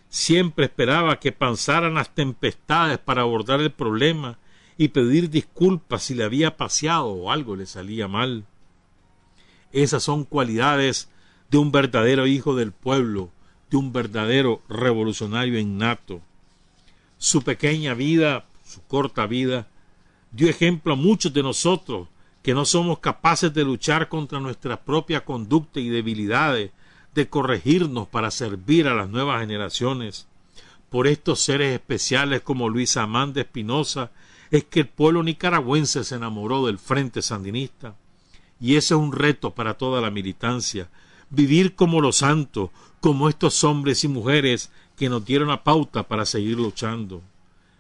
Siempre 0.10 0.66
esperaba 0.66 1.20
que 1.20 1.32
pasaran 1.32 1.96
las 1.96 2.16
tempestades 2.16 2.98
para 2.98 3.24
abordar 3.24 3.60
el 3.62 3.72
problema 3.72 4.38
y 4.78 4.90
pedir 4.90 5.30
disculpas 5.30 6.04
si 6.04 6.16
le 6.16 6.24
había 6.24 6.56
paseado 6.56 7.08
o 7.08 7.32
algo 7.32 7.56
le 7.56 7.66
salía 7.66 8.08
mal. 8.08 8.46
Esas 9.72 10.04
son 10.04 10.24
cualidades 10.24 11.10
de 11.50 11.58
un 11.58 11.72
verdadero 11.72 12.28
hijo 12.28 12.56
del 12.56 12.72
pueblo, 12.72 13.32
de 13.70 13.78
un 13.78 13.92
verdadero 13.92 14.62
revolucionario 14.70 15.60
innato. 15.60 16.22
Su 17.18 17.42
pequeña 17.42 17.94
vida, 17.94 18.46
su 18.64 18.82
corta 18.84 19.28
vida, 19.28 19.68
dio 20.32 20.50
ejemplo 20.50 20.94
a 20.94 20.96
muchos 20.96 21.34
de 21.34 21.44
nosotros 21.44 22.08
que 22.48 22.54
no 22.54 22.64
somos 22.64 23.00
capaces 23.00 23.54
de 23.54 23.66
luchar 23.66 24.08
contra 24.08 24.40
nuestra 24.40 24.80
propia 24.80 25.26
conducta 25.26 25.82
y 25.82 25.90
debilidades, 25.90 26.72
de 27.14 27.28
corregirnos 27.28 28.08
para 28.08 28.32
servir 28.32 28.88
a 28.88 28.96
las 28.96 29.10
nuevas 29.10 29.42
generaciones. 29.42 30.30
Por 30.90 31.08
estos 31.08 31.42
seres 31.42 31.74
especiales 31.74 32.40
como 32.40 32.70
Luis 32.70 32.96
Amanda 32.96 33.42
Espinosa 33.42 34.12
es 34.50 34.64
que 34.64 34.80
el 34.80 34.88
pueblo 34.88 35.24
nicaragüense 35.24 36.06
se 36.06 36.16
enamoró 36.16 36.66
del 36.66 36.80
Frente 36.80 37.22
Sandinista. 37.22 37.96
Y 38.62 38.78
ese 38.78 38.94
es 38.94 39.00
un 39.02 39.12
reto 39.12 39.54
para 39.54 39.74
toda 39.74 40.00
la 40.00 40.10
militancia, 40.10 40.90
vivir 41.30 41.76
como 41.76 42.00
los 42.00 42.16
santos, 42.16 42.70
como 43.02 43.28
estos 43.28 43.62
hombres 43.66 44.06
y 44.06 44.08
mujeres 44.08 44.72
que 44.96 45.10
nos 45.10 45.26
dieron 45.26 45.50
la 45.50 45.66
pauta 45.66 46.08
para 46.08 46.26
seguir 46.26 46.56
luchando. 46.56 47.22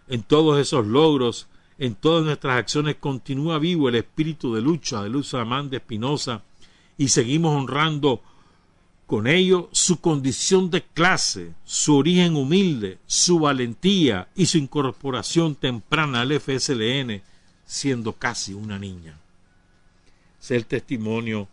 En 0.09 0.23
todos 0.23 0.59
esos 0.59 0.85
logros, 0.85 1.47
en 1.79 1.95
todas 1.95 2.25
nuestras 2.25 2.57
acciones 2.57 2.95
continúa 2.95 3.59
vivo 3.59 3.89
el 3.89 3.95
espíritu 3.95 4.53
de 4.53 4.61
lucha 4.61 5.03
de 5.03 5.09
Luz 5.09 5.33
Amanda 5.33 5.77
Espinosa 5.77 6.43
y 6.97 7.09
seguimos 7.09 7.55
honrando 7.55 8.21
con 9.05 9.27
ello 9.27 9.69
su 9.71 10.01
condición 10.01 10.69
de 10.69 10.83
clase, 10.83 11.53
su 11.63 11.95
origen 11.95 12.35
humilde, 12.35 12.97
su 13.05 13.39
valentía 13.39 14.27
y 14.35 14.47
su 14.47 14.57
incorporación 14.57 15.55
temprana 15.55 16.21
al 16.21 16.37
FSLN, 16.39 17.21
siendo 17.65 18.13
casi 18.13 18.53
una 18.53 18.77
niña. 18.77 19.17
Es 20.41 20.51
el 20.51 20.65
testimonio 20.65 21.47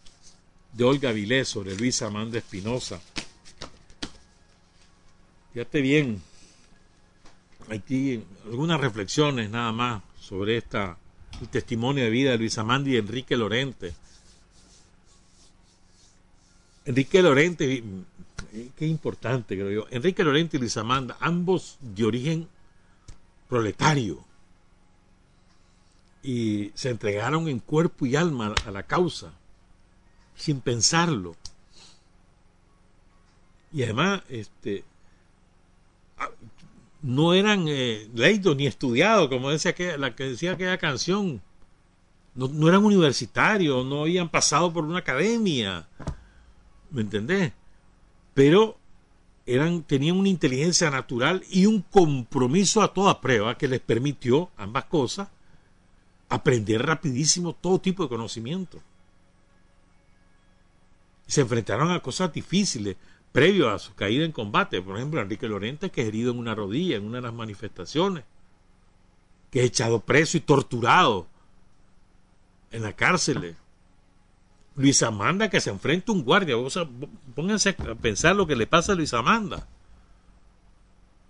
de 0.72 0.84
Olga 0.84 1.12
Vilés 1.12 1.48
sobre 1.48 1.76
Luis 1.76 2.02
Amanda 2.02 2.38
Espinosa. 2.38 3.00
Fíjate 5.52 5.80
bien, 5.80 6.20
aquí 7.70 8.20
algunas 8.46 8.80
reflexiones 8.80 9.48
nada 9.50 9.70
más 9.70 10.02
sobre 10.24 10.56
esta, 10.56 10.96
el 11.40 11.48
testimonio 11.48 12.04
de 12.04 12.10
vida 12.10 12.30
de 12.30 12.38
Luis 12.38 12.56
Amanda 12.56 12.88
y 12.88 12.96
Enrique 12.96 13.36
Lorente. 13.36 13.94
Enrique 16.86 17.22
Lorente, 17.22 17.84
qué 18.76 18.86
importante 18.86 19.54
creo 19.54 19.70
yo, 19.70 19.86
Enrique 19.90 20.24
Lorente 20.24 20.56
y 20.56 20.60
Luis 20.60 20.76
Amanda, 20.76 21.16
ambos 21.20 21.76
de 21.80 22.04
origen 22.04 22.48
proletario, 23.48 24.24
y 26.22 26.72
se 26.74 26.88
entregaron 26.88 27.48
en 27.48 27.58
cuerpo 27.58 28.06
y 28.06 28.16
alma 28.16 28.54
a 28.66 28.70
la 28.70 28.84
causa, 28.84 29.32
sin 30.34 30.60
pensarlo. 30.62 31.36
Y 33.72 33.82
además, 33.82 34.22
este, 34.30 34.84
ah, 36.16 36.30
no 37.04 37.34
eran 37.34 37.66
eh, 37.68 38.08
leídos 38.14 38.56
ni 38.56 38.66
estudiados, 38.66 39.28
como 39.28 39.50
decía 39.50 39.74
que, 39.74 39.98
la 39.98 40.16
que 40.16 40.24
decía 40.24 40.52
aquella 40.52 40.78
canción. 40.78 41.42
No, 42.34 42.48
no, 42.48 42.66
eran 42.66 42.82
universitarios, 42.82 43.84
no 43.84 44.02
habían 44.02 44.30
pasado 44.30 44.72
por 44.72 44.84
una 44.84 45.00
academia. 45.00 45.86
¿Me 46.90 47.02
entendés? 47.02 47.52
Pero 48.32 48.78
eran, 49.44 49.82
tenían 49.82 50.16
una 50.16 50.30
inteligencia 50.30 50.90
natural 50.90 51.44
y 51.50 51.66
un 51.66 51.82
compromiso 51.82 52.80
a 52.80 52.94
toda 52.94 53.20
prueba 53.20 53.58
que 53.58 53.68
les 53.68 53.80
permitió 53.80 54.50
ambas 54.56 54.86
cosas 54.86 55.28
aprender 56.30 56.86
rapidísimo 56.86 57.52
todo 57.52 57.80
tipo 57.80 58.04
de 58.04 58.08
conocimiento. 58.08 58.80
Se 61.26 61.42
enfrentaron 61.42 61.90
a 61.90 62.00
cosas 62.00 62.32
difíciles 62.32 62.96
previo 63.34 63.68
a 63.68 63.80
su 63.80 63.92
caída 63.96 64.24
en 64.24 64.30
combate. 64.30 64.80
Por 64.80 64.96
ejemplo, 64.96 65.20
Enrique 65.20 65.48
Lorente, 65.48 65.90
que 65.90 66.02
es 66.02 66.06
herido 66.06 66.30
en 66.30 66.38
una 66.38 66.54
rodilla 66.54 66.96
en 66.96 67.04
una 67.04 67.16
de 67.16 67.22
las 67.22 67.34
manifestaciones, 67.34 68.22
que 69.50 69.58
es 69.58 69.66
echado 69.66 69.98
preso 69.98 70.36
y 70.36 70.40
torturado 70.40 71.26
en 72.70 72.82
la 72.84 72.92
cárcel. 72.92 73.56
Luis 74.76 75.02
Amanda, 75.02 75.50
que 75.50 75.60
se 75.60 75.70
enfrenta 75.70 76.12
a 76.12 76.14
un 76.14 76.22
guardia. 76.22 76.54
pónganse 77.34 77.70
a 77.70 77.94
pensar 77.96 78.36
lo 78.36 78.46
que 78.46 78.54
le 78.54 78.68
pasa 78.68 78.92
a 78.92 78.94
Luis 78.94 79.12
Amanda. 79.12 79.66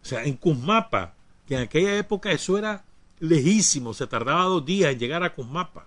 O 0.03 0.05
sea, 0.05 0.25
en 0.25 0.37
Cusmapa, 0.37 1.15
que 1.49 1.55
en 1.55 1.63
aquella 1.63 1.97
época 1.97 2.31
eso 2.33 2.59
era 2.59 2.85
lejísimo, 3.19 3.95
se 3.95 4.07
tardaba 4.07 4.45
dos 4.45 4.67
días 4.67 4.93
en 4.93 4.99
llegar 4.99 5.23
a 5.23 5.33
Cusmapa, 5.33 5.87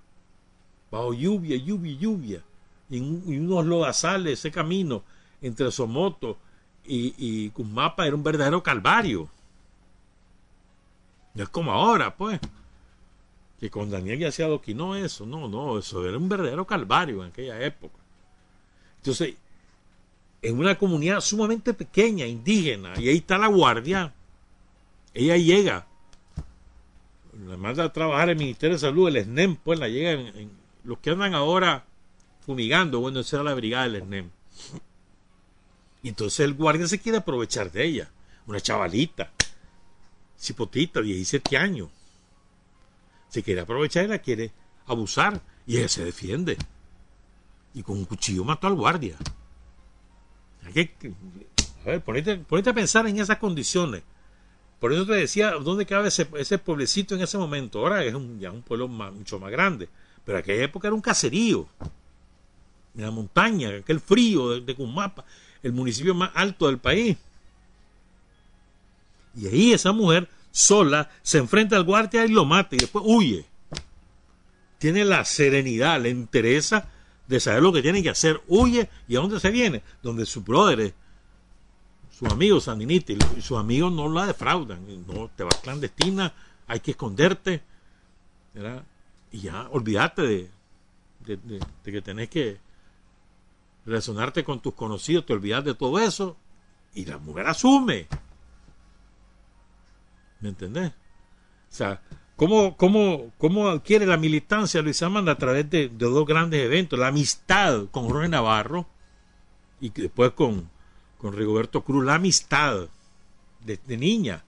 bajo 0.89 1.13
lluvia, 1.13 1.57
lluvia, 1.57 1.95
lluvia, 1.95 2.43
y, 2.89 2.99
unos 2.99 3.67
lodazales, 3.67 4.39
ese 4.39 4.49
camino 4.49 5.03
entre 5.41 5.71
Somoto 5.71 6.37
y, 6.85 7.13
y 7.17 7.49
Cusmapa 7.49 8.05
era 8.07 8.15
un 8.15 8.23
verdadero 8.23 8.63
calvario. 8.63 9.29
No 11.33 11.43
es 11.43 11.49
como 11.49 11.71
ahora, 11.71 12.15
pues, 12.15 12.39
que 13.59 13.69
con 13.69 13.89
Daniel 13.89 14.19
ya 14.19 14.29
hacía 14.29 14.47
no 14.47 14.95
eso, 14.95 15.25
no, 15.25 15.47
no, 15.47 15.77
eso 15.77 16.07
era 16.07 16.17
un 16.17 16.29
verdadero 16.29 16.65
calvario 16.65 17.23
en 17.23 17.29
aquella 17.29 17.61
época. 17.61 17.97
Entonces, 18.97 19.35
en 20.41 20.57
una 20.57 20.77
comunidad 20.77 21.21
sumamente 21.21 21.73
pequeña, 21.73 22.25
indígena, 22.25 22.93
y 22.99 23.09
ahí 23.09 23.17
está 23.17 23.37
la 23.37 23.47
guardia, 23.47 24.13
ella 25.13 25.37
llega 25.37 25.87
la 27.45 27.57
manda 27.57 27.83
a 27.83 27.93
trabajar 27.93 28.29
el 28.29 28.37
Ministerio 28.37 28.75
de 28.75 28.79
Salud, 28.79 29.07
el 29.09 29.23
SNEM, 29.23 29.57
pues 29.57 29.79
la 29.79 29.87
llegan 29.87 30.49
los 30.83 30.97
que 30.99 31.11
andan 31.11 31.35
ahora 31.35 31.85
fumigando, 32.45 32.99
bueno, 32.99 33.19
esa 33.19 33.37
era 33.37 33.43
la 33.43 33.53
brigada 33.53 33.89
del 33.89 34.01
SNEM. 34.01 34.29
Entonces 36.07 36.41
el 36.41 36.53
guardia 36.53 36.87
se 36.87 36.99
quiere 36.99 37.19
aprovechar 37.19 37.71
de 37.71 37.85
ella, 37.85 38.11
una 38.45 38.59
chavalita, 38.59 39.31
cipotita, 40.39 41.01
17 41.01 41.57
años. 41.57 41.89
Se 43.29 43.43
quiere 43.43 43.61
aprovechar 43.61 44.05
y 44.05 44.07
la 44.07 44.19
quiere 44.19 44.51
abusar, 44.85 45.41
y 45.65 45.77
ella 45.77 45.89
se 45.89 46.05
defiende. 46.05 46.57
Y 47.73 47.83
con 47.83 47.97
un 47.97 48.05
cuchillo 48.05 48.43
mató 48.43 48.67
al 48.67 48.75
guardia. 48.75 49.17
a 50.63 50.69
ver, 51.85 52.01
ponete 52.01 52.69
a 52.69 52.73
pensar 52.73 53.07
en 53.07 53.19
esas 53.19 53.37
condiciones 53.37 54.03
por 54.79 54.93
eso 54.93 55.05
te 55.05 55.13
decía, 55.13 55.51
¿dónde 55.51 55.85
cabe 55.85 56.09
ese, 56.09 56.27
ese 56.37 56.57
pueblecito 56.59 57.15
en 57.15 57.21
ese 57.21 57.37
momento? 57.37 57.79
Ahora 57.79 58.03
es 58.03 58.13
un, 58.13 58.39
ya 58.39 58.51
un 58.51 58.61
pueblo 58.61 58.87
mucho 58.87 59.39
más 59.39 59.51
grande. 59.51 59.89
Pero 60.23 60.37
aquella 60.37 60.65
época 60.65 60.87
era 60.87 60.95
un 60.95 61.01
caserío. 61.01 61.67
En 62.95 63.03
la 63.03 63.11
montaña, 63.11 63.69
aquel 63.69 63.99
frío 63.99 64.49
de, 64.49 64.61
de 64.61 64.75
el 65.63 65.73
municipio 65.73 66.15
más 66.15 66.31
alto 66.33 66.67
del 66.67 66.77
país. 66.77 67.17
Y 69.35 69.47
ahí 69.47 69.73
esa 69.73 69.91
mujer 69.91 70.27
sola 70.51 71.09
se 71.21 71.37
enfrenta 71.37 71.75
al 71.75 71.83
guardia 71.83 72.25
y 72.25 72.29
lo 72.29 72.45
mata 72.45 72.75
y 72.75 72.79
después 72.79 73.03
huye. 73.07 73.45
Tiene 74.79 75.05
la 75.05 75.25
serenidad, 75.25 76.01
la 76.01 76.09
interesa 76.09 76.89
de 77.27 77.39
saber 77.39 77.61
lo 77.61 77.73
que 77.73 77.81
tiene 77.81 78.01
que 78.01 78.09
hacer. 78.09 78.41
Huye 78.47 78.89
y 79.07 79.15
a 79.15 79.19
dónde 79.19 79.39
se 79.39 79.51
viene? 79.51 79.83
Donde 80.01 80.25
su 80.25 80.41
brother 80.41 80.93
sus 82.17 82.31
amigos 82.31 82.63
sandinistas 82.63 83.17
y 83.37 83.41
sus 83.41 83.59
amigos 83.59 83.91
no 83.91 84.09
la 84.09 84.25
defraudan. 84.25 84.79
No, 85.05 85.29
te 85.35 85.43
vas 85.43 85.55
clandestina, 85.61 86.33
hay 86.65 86.79
que 86.79 86.91
esconderte. 86.91 87.61
Y 89.31 89.41
ya, 89.41 89.67
olvídate 89.69 90.49
de, 91.23 91.61
que 91.83 92.01
tenés 92.01 92.29
que 92.29 92.57
relacionarte 93.87 94.43
con 94.43 94.61
tus 94.61 94.75
conocidos, 94.75 95.25
te 95.25 95.33
olvidas 95.33 95.63
de 95.63 95.73
todo 95.73 95.97
eso 95.97 96.37
y 96.93 97.05
la 97.05 97.17
mujer 97.17 97.47
asume. 97.47 98.07
¿Me 100.41 100.49
entendés? 100.49 100.91
O 100.91 101.75
sea, 101.75 102.01
¿cómo, 102.35 102.77
cómo, 102.77 103.31
cómo 103.39 103.69
adquiere 103.69 104.05
la 104.05 104.17
militancia 104.17 104.83
Luis 104.83 105.01
Amanda 105.01 105.31
a 105.31 105.37
través 105.37 105.67
de, 105.69 105.89
dos 105.89 106.27
grandes 106.27 106.63
eventos? 106.63 106.99
La 106.99 107.07
amistad 107.07 107.85
con 107.89 108.07
Jorge 108.07 108.29
Navarro 108.29 108.85
y 109.81 109.89
después 109.89 110.31
con 110.31 110.69
con 111.17 111.33
Rigoberto 111.35 111.83
Cruz, 111.83 112.05
la 112.05 112.15
amistad 112.15 112.89
de, 113.65 113.97
niña, 113.97 114.45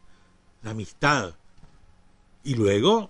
la 0.61 0.72
amistad. 0.72 1.36
Y 2.44 2.56
luego 2.56 3.07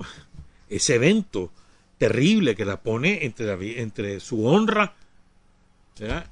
ese 0.70 0.96
evento 0.96 1.52
terrible 1.98 2.56
que 2.56 2.66
la 2.66 2.82
pone 2.82 3.26
entre, 3.26 3.82
entre 3.82 4.20
su 4.20 4.48
honra 4.48 4.96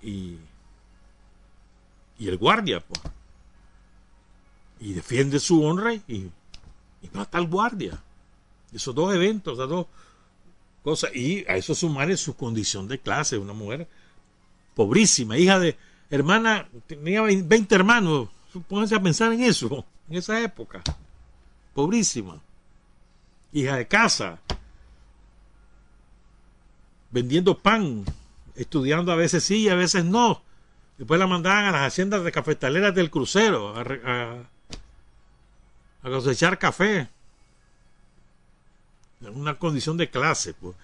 y, 0.02 0.38
y 2.20 2.28
el 2.28 2.38
guardia. 2.38 2.80
Pues. 2.80 3.02
Y 4.80 4.94
defiende 4.94 5.40
su 5.40 5.64
honra 5.64 5.94
y, 5.94 6.32
mata 7.14 7.38
al 7.38 7.48
guardia. 7.48 8.02
Esos 8.74 8.94
dos 8.94 9.14
eventos, 9.16 9.54
esas 9.54 9.70
dos 9.70 9.88
cosas. 10.84 11.16
Y 11.16 11.46
a 11.48 11.56
eso 11.56 11.74
sumarle 11.74 12.18
su 12.18 12.36
condición 12.36 12.88
de 12.88 13.00
clase, 13.00 13.38
una 13.38 13.54
mujer 13.54 13.88
pobrísima, 14.76 15.38
hija 15.38 15.58
de 15.58 15.76
hermana, 16.10 16.70
tenía 16.86 17.22
20 17.24 17.74
hermanos, 17.74 18.30
pónganse 18.68 18.96
a 18.96 19.02
pensar 19.02 19.34
en 19.34 19.42
eso, 19.42 19.84
en 20.08 20.18
esa 20.18 20.40
época, 20.40 20.84
pobrísima, 21.74 22.40
hija 23.52 23.76
de 23.76 23.88
casa, 23.88 24.40
vendiendo 27.10 27.58
pan, 27.58 28.06
estudiando 28.58 29.12
a 29.12 29.16
veces 29.16 29.44
sí 29.44 29.64
y 29.64 29.70
a 29.70 29.76
veces 29.76 30.04
no. 30.04 30.44
Después 30.98 31.20
la 31.20 31.28
mandaban 31.28 31.66
a 31.66 31.72
las 31.72 31.88
haciendas 31.88 32.24
de 32.24 32.32
cafetaleras 32.32 32.94
del 32.94 33.12
crucero 33.12 33.76
a, 33.78 34.50
a 36.02 36.10
cosechar 36.10 36.58
café. 36.58 37.08
En 39.22 39.36
una 39.36 39.56
condición 39.56 39.98
de 39.98 40.10
clase. 40.10 40.54
Pues. 40.54 40.76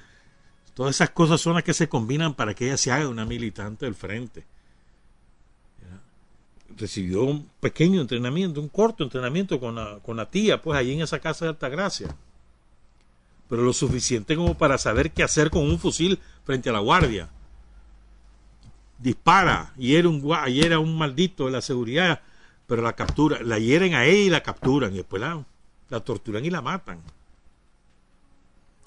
Todas 0.73 0.95
esas 0.95 1.09
cosas 1.11 1.41
son 1.41 1.55
las 1.55 1.63
que 1.63 1.73
se 1.73 1.89
combinan 1.89 2.33
para 2.33 2.53
que 2.53 2.65
ella 2.65 2.77
se 2.77 2.91
haga 2.91 3.07
una 3.07 3.25
militante 3.25 3.85
del 3.85 3.95
frente. 3.95 4.45
Recibió 6.75 7.23
un 7.23 7.47
pequeño 7.59 8.01
entrenamiento, 8.01 8.59
un 8.59 8.69
corto 8.69 9.03
entrenamiento 9.03 9.59
con 9.59 9.75
la, 9.75 9.99
con 9.99 10.17
la 10.17 10.31
tía, 10.31 10.59
pues 10.59 10.77
allí 10.77 10.93
en 10.93 11.01
esa 11.01 11.19
casa 11.19 11.45
de 11.45 11.49
Altagracia. 11.49 12.15
Pero 13.47 13.61
lo 13.61 13.73
suficiente 13.73 14.35
como 14.35 14.57
para 14.57 14.79
saber 14.79 15.11
qué 15.11 15.21
hacer 15.21 15.51
con 15.51 15.63
un 15.63 15.77
fusil 15.77 16.19
frente 16.43 16.69
a 16.69 16.73
la 16.73 16.79
guardia. 16.79 17.29
Dispara, 18.97 19.73
y 19.77 19.95
era 19.95 20.07
un, 20.07 20.23
era 20.47 20.79
un 20.79 20.97
maldito 20.97 21.45
de 21.45 21.51
la 21.51 21.61
seguridad, 21.61 22.21
pero 22.67 22.81
la 22.81 22.93
captura, 22.93 23.41
la 23.41 23.59
hieren 23.59 23.93
a 23.95 24.05
ella 24.05 24.25
y 24.25 24.29
la 24.29 24.43
capturan, 24.43 24.93
y 24.93 24.97
después 24.97 25.21
la, 25.21 25.99
torturan 26.01 26.45
y 26.45 26.49
la 26.49 26.61
matan. 26.61 27.01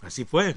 Así 0.02 0.24
fue. 0.24 0.54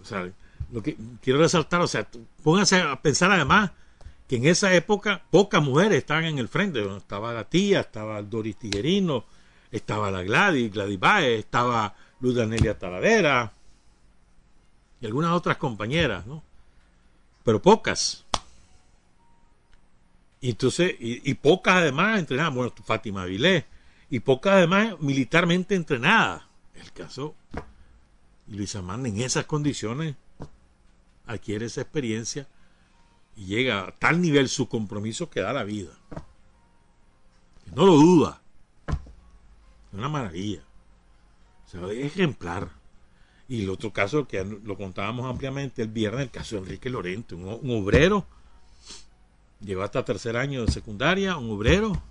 O 0.00 0.04
sea, 0.04 0.30
lo 0.72 0.82
que 0.82 0.96
quiero 1.22 1.40
resaltar, 1.40 1.80
o 1.80 1.86
sea, 1.86 2.06
pónganse 2.42 2.80
a 2.80 3.00
pensar 3.00 3.30
además 3.30 3.70
que 4.28 4.36
en 4.36 4.46
esa 4.46 4.72
época 4.74 5.22
pocas 5.30 5.62
mujeres 5.62 5.98
estaban 5.98 6.24
en 6.24 6.38
el 6.38 6.48
frente. 6.48 6.84
estaba 6.96 7.32
la 7.32 7.44
tía, 7.44 7.80
estaba 7.80 8.22
Doris 8.22 8.56
Tiguerino, 8.56 9.24
estaba 9.70 10.10
la 10.10 10.22
Gladys, 10.22 10.72
Gladys 10.72 11.00
Baez, 11.00 11.38
estaba 11.40 11.94
Luz 12.20 12.34
Danelia 12.34 12.78
Taladera 12.78 13.52
y 15.00 15.06
algunas 15.06 15.32
otras 15.32 15.56
compañeras, 15.56 16.26
¿no? 16.26 16.42
Pero 17.42 17.62
pocas. 17.62 18.26
Y 20.40 20.50
entonces, 20.50 20.94
y, 20.98 21.34
pocas 21.34 21.76
además 21.76 22.18
entrenadas, 22.18 22.54
bueno, 22.54 22.72
Fátima 22.84 23.26
Vilés, 23.26 23.64
y 24.08 24.20
pocas 24.20 24.54
además 24.54 24.98
militarmente 25.00 25.74
entrenadas. 25.74 26.42
El 26.74 26.92
caso 26.92 27.34
y 28.50 28.54
Luis 28.54 28.74
Amanda 28.74 29.08
en 29.08 29.20
esas 29.20 29.44
condiciones 29.44 30.16
adquiere 31.26 31.66
esa 31.66 31.82
experiencia 31.82 32.48
y 33.36 33.44
llega 33.46 33.86
a 33.86 33.92
tal 33.92 34.20
nivel 34.20 34.48
su 34.48 34.68
compromiso 34.68 35.30
que 35.30 35.40
da 35.40 35.52
la 35.52 35.62
vida. 35.62 35.92
no 37.74 37.86
lo 37.86 37.96
duda. 37.96 38.42
Es 38.88 39.98
una 39.98 40.08
maravilla. 40.08 40.62
Es 41.66 41.74
ejemplar. 41.74 42.70
Y 43.48 43.62
el 43.62 43.70
otro 43.70 43.92
caso 43.92 44.26
que 44.26 44.44
lo 44.44 44.76
contábamos 44.76 45.28
ampliamente 45.28 45.82
el 45.82 45.88
viernes, 45.88 46.22
el 46.22 46.30
caso 46.30 46.56
de 46.56 46.62
Enrique 46.62 46.90
Lorente, 46.90 47.34
un 47.34 47.70
obrero, 47.70 48.26
llegó 49.60 49.82
hasta 49.82 50.04
tercer 50.04 50.36
año 50.36 50.64
de 50.64 50.72
secundaria, 50.72 51.36
un 51.36 51.50
obrero, 51.50 52.02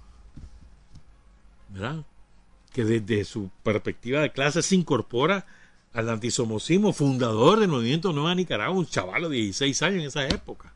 ¿verdad? 1.69 2.03
Que 2.71 2.83
desde 2.83 3.25
su 3.25 3.49
perspectiva 3.63 4.21
de 4.21 4.31
clase 4.31 4.61
se 4.61 4.75
incorpora 4.75 5.45
al 5.93 6.09
antisomocismo, 6.09 6.93
fundador 6.93 7.59
del 7.59 7.69
movimiento 7.69 8.13
Nueva 8.13 8.35
Nicaragua, 8.35 8.77
un 8.77 8.85
chaval 8.85 9.23
de 9.23 9.29
16 9.29 9.81
años 9.81 10.01
en 10.01 10.07
esa 10.07 10.27
época. 10.27 10.73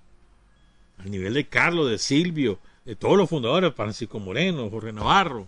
Al 0.98 1.12
nivel 1.12 1.34
de 1.36 1.48
Carlos, 1.48 1.90
de 1.90 1.98
Silvio, 1.98 2.60
de 2.86 2.96
todos 2.96 3.18
los 3.18 3.30
fundadores, 3.30 3.74
Francisco 3.76 4.20
Moreno, 4.20 4.70
Jorge 4.70 4.92
Navarro, 4.92 5.48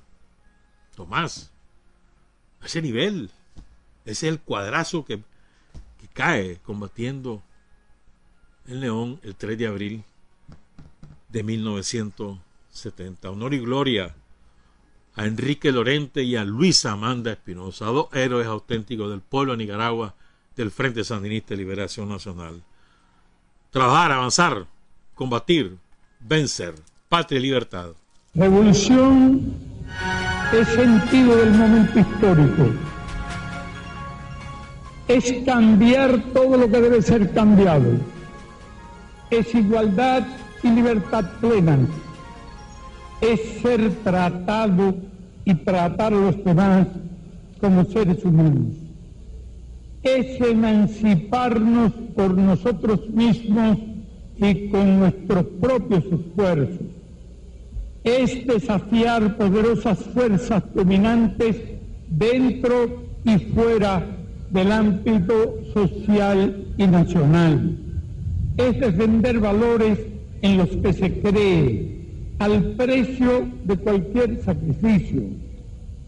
Tomás. 0.96 1.52
A 2.62 2.68
ese 2.68 2.82
nivel. 2.82 3.30
Ese 4.06 4.28
es 4.28 4.34
el 4.34 4.40
cuadrazo 4.40 5.04
que, 5.04 5.18
que 5.18 6.08
cae 6.14 6.60
combatiendo 6.64 7.42
en 8.68 8.82
León 8.82 9.20
el 9.24 9.36
3 9.36 9.58
de 9.58 9.68
abril 9.68 10.04
de 11.36 11.44
1970. 11.44 13.30
Honor 13.30 13.54
y 13.54 13.60
gloria 13.60 14.16
a 15.16 15.26
Enrique 15.26 15.74
Lorente 15.74 16.24
y 16.24 16.38
a 16.38 16.46
Luisa 16.46 16.94
Amanda 16.94 17.34
Espinosa, 17.34 17.88
dos 17.88 18.08
héroes 18.14 18.48
auténticos 18.48 19.10
del 19.10 19.20
pueblo 19.20 19.52
de 19.52 19.58
Nicaragua 19.58 20.16
del 20.56 20.72
Frente 20.72 21.04
Sandinista 21.04 21.50
de 21.50 21.58
Liberación 21.58 22.08
Nacional. 22.08 22.64
Trabajar, 23.70 24.14
avanzar, 24.14 24.66
combatir, 25.14 25.76
vencer, 26.22 26.74
patria 27.10 27.38
y 27.38 27.44
libertad. 27.44 27.90
Revolución 28.34 29.56
es 30.54 30.68
sentido 30.70 31.36
del 31.36 31.52
momento 31.52 32.00
histórico. 32.00 32.70
Es 35.10 35.34
cambiar 35.46 36.32
todo 36.32 36.56
lo 36.56 36.72
que 36.72 36.80
debe 36.80 37.02
ser 37.02 37.34
cambiado. 37.34 38.00
Es 39.30 39.54
igualdad 39.54 40.26
y 40.66 40.70
libertad 40.70 41.26
plena 41.40 41.78
es 43.22 43.40
ser 43.62 43.92
tratado 44.04 44.96
y 45.46 45.54
tratar 45.54 46.14
a 46.14 46.18
los 46.18 46.44
demás 46.44 46.88
como 47.62 47.86
seres 47.86 48.26
humanos. 48.26 48.74
Es 50.02 50.42
emanciparnos 50.42 51.92
por 52.16 52.36
nosotros 52.36 53.08
mismos 53.10 53.78
y 54.38 54.70
con 54.70 55.00
nuestros 55.00 55.46
propios 55.62 56.04
esfuerzos. 56.06 56.88
Es 58.04 58.46
desafiar 58.46 59.38
poderosas 59.38 60.00
fuerzas 60.00 60.64
dominantes 60.74 61.58
dentro 62.10 63.04
y 63.24 63.38
fuera 63.38 64.06
del 64.50 64.72
ámbito 64.72 65.56
social 65.74 66.66
y 66.78 66.88
nacional. 66.88 67.78
Es 68.58 68.80
defender 68.80 69.40
valores 69.40 70.15
en 70.42 70.58
los 70.58 70.70
que 70.70 70.94
se 70.94 71.20
cree, 71.20 71.96
al 72.40 72.74
precio 72.74 73.48
de 73.64 73.78
cualquier 73.78 74.42
sacrificio. 74.42 75.24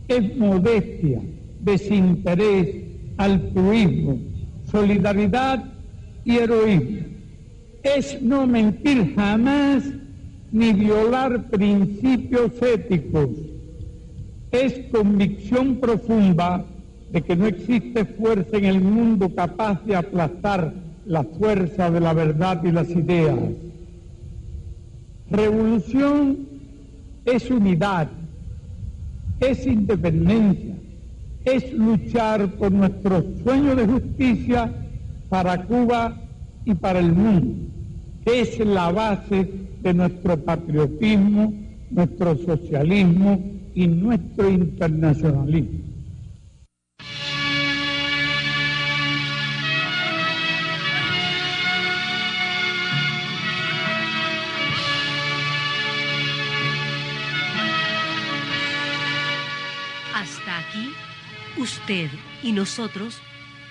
Es 0.08 0.38
modestia, 0.38 1.22
desinterés, 1.62 2.76
altruismo, 3.18 4.20
solidaridad 4.72 5.64
y 6.26 6.38
heroísmo. 6.38 7.08
Es 7.84 8.22
no 8.22 8.46
mentir 8.46 9.16
jamás 9.16 9.84
ni 10.52 10.74
violar 10.74 11.50
principios 11.50 12.52
éticos. 12.62 13.30
Es 14.52 14.80
convicción 14.92 15.78
profunda 15.78 16.66
de 17.12 17.22
que 17.22 17.36
no 17.36 17.48
existe 17.48 18.06
fuerza 18.06 18.58
en 18.58 18.66
el 18.66 18.82
mundo 18.82 19.34
capaz 19.34 19.84
de 19.86 19.96
aplastar 19.96 20.74
la 21.06 21.24
fuerza 21.24 21.90
de 21.90 22.02
la 22.02 22.14
verdad 22.14 22.62
y 22.66 22.72
las 22.72 22.90
ideas 22.90 23.38
Revolución 25.30 26.38
es 27.26 27.52
unidad, 27.52 28.08
es 29.40 29.68
independencia, 29.68 30.76
es 31.44 31.74
luchar 31.74 32.48
por 32.56 32.72
nuestro 32.72 33.24
sueño 33.44 33.76
de 33.76 33.86
justicia 33.86 34.74
para 35.28 35.66
Cuba 35.66 36.18
y 36.64 36.74
para 36.76 37.00
el 37.00 37.12
mundo, 37.12 37.56
es 38.26 38.58
la 38.60 38.92
base 38.92 39.50
de 39.82 39.94
nuestro 39.94 40.38
patriotismo, 40.38 41.54
nuestro 41.92 42.38
socialismo 42.38 43.42
y 43.76 43.88
nuestro 43.88 44.50
internacionalismo. 44.50 45.87
Usted 61.68 62.10
y 62.44 62.54
nosotros 62.54 63.20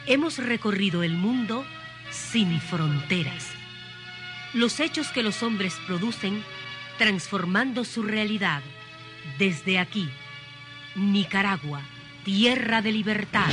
hemos 0.05 0.37
recorrido 0.37 1.03
el 1.03 1.15
mundo 1.15 1.65
sin 2.11 2.61
fronteras. 2.61 3.49
Los 4.53 4.81
hechos 4.81 5.09
que 5.09 5.23
los 5.23 5.43
hombres 5.43 5.79
producen 5.87 6.45
transformando 6.99 7.87
su 7.87 8.03
realidad 8.03 8.63
desde 9.39 9.79
aquí, 9.79 10.11
Nicaragua, 10.95 11.81
tierra 12.23 12.83
de 12.83 12.93
libertad. 12.93 13.51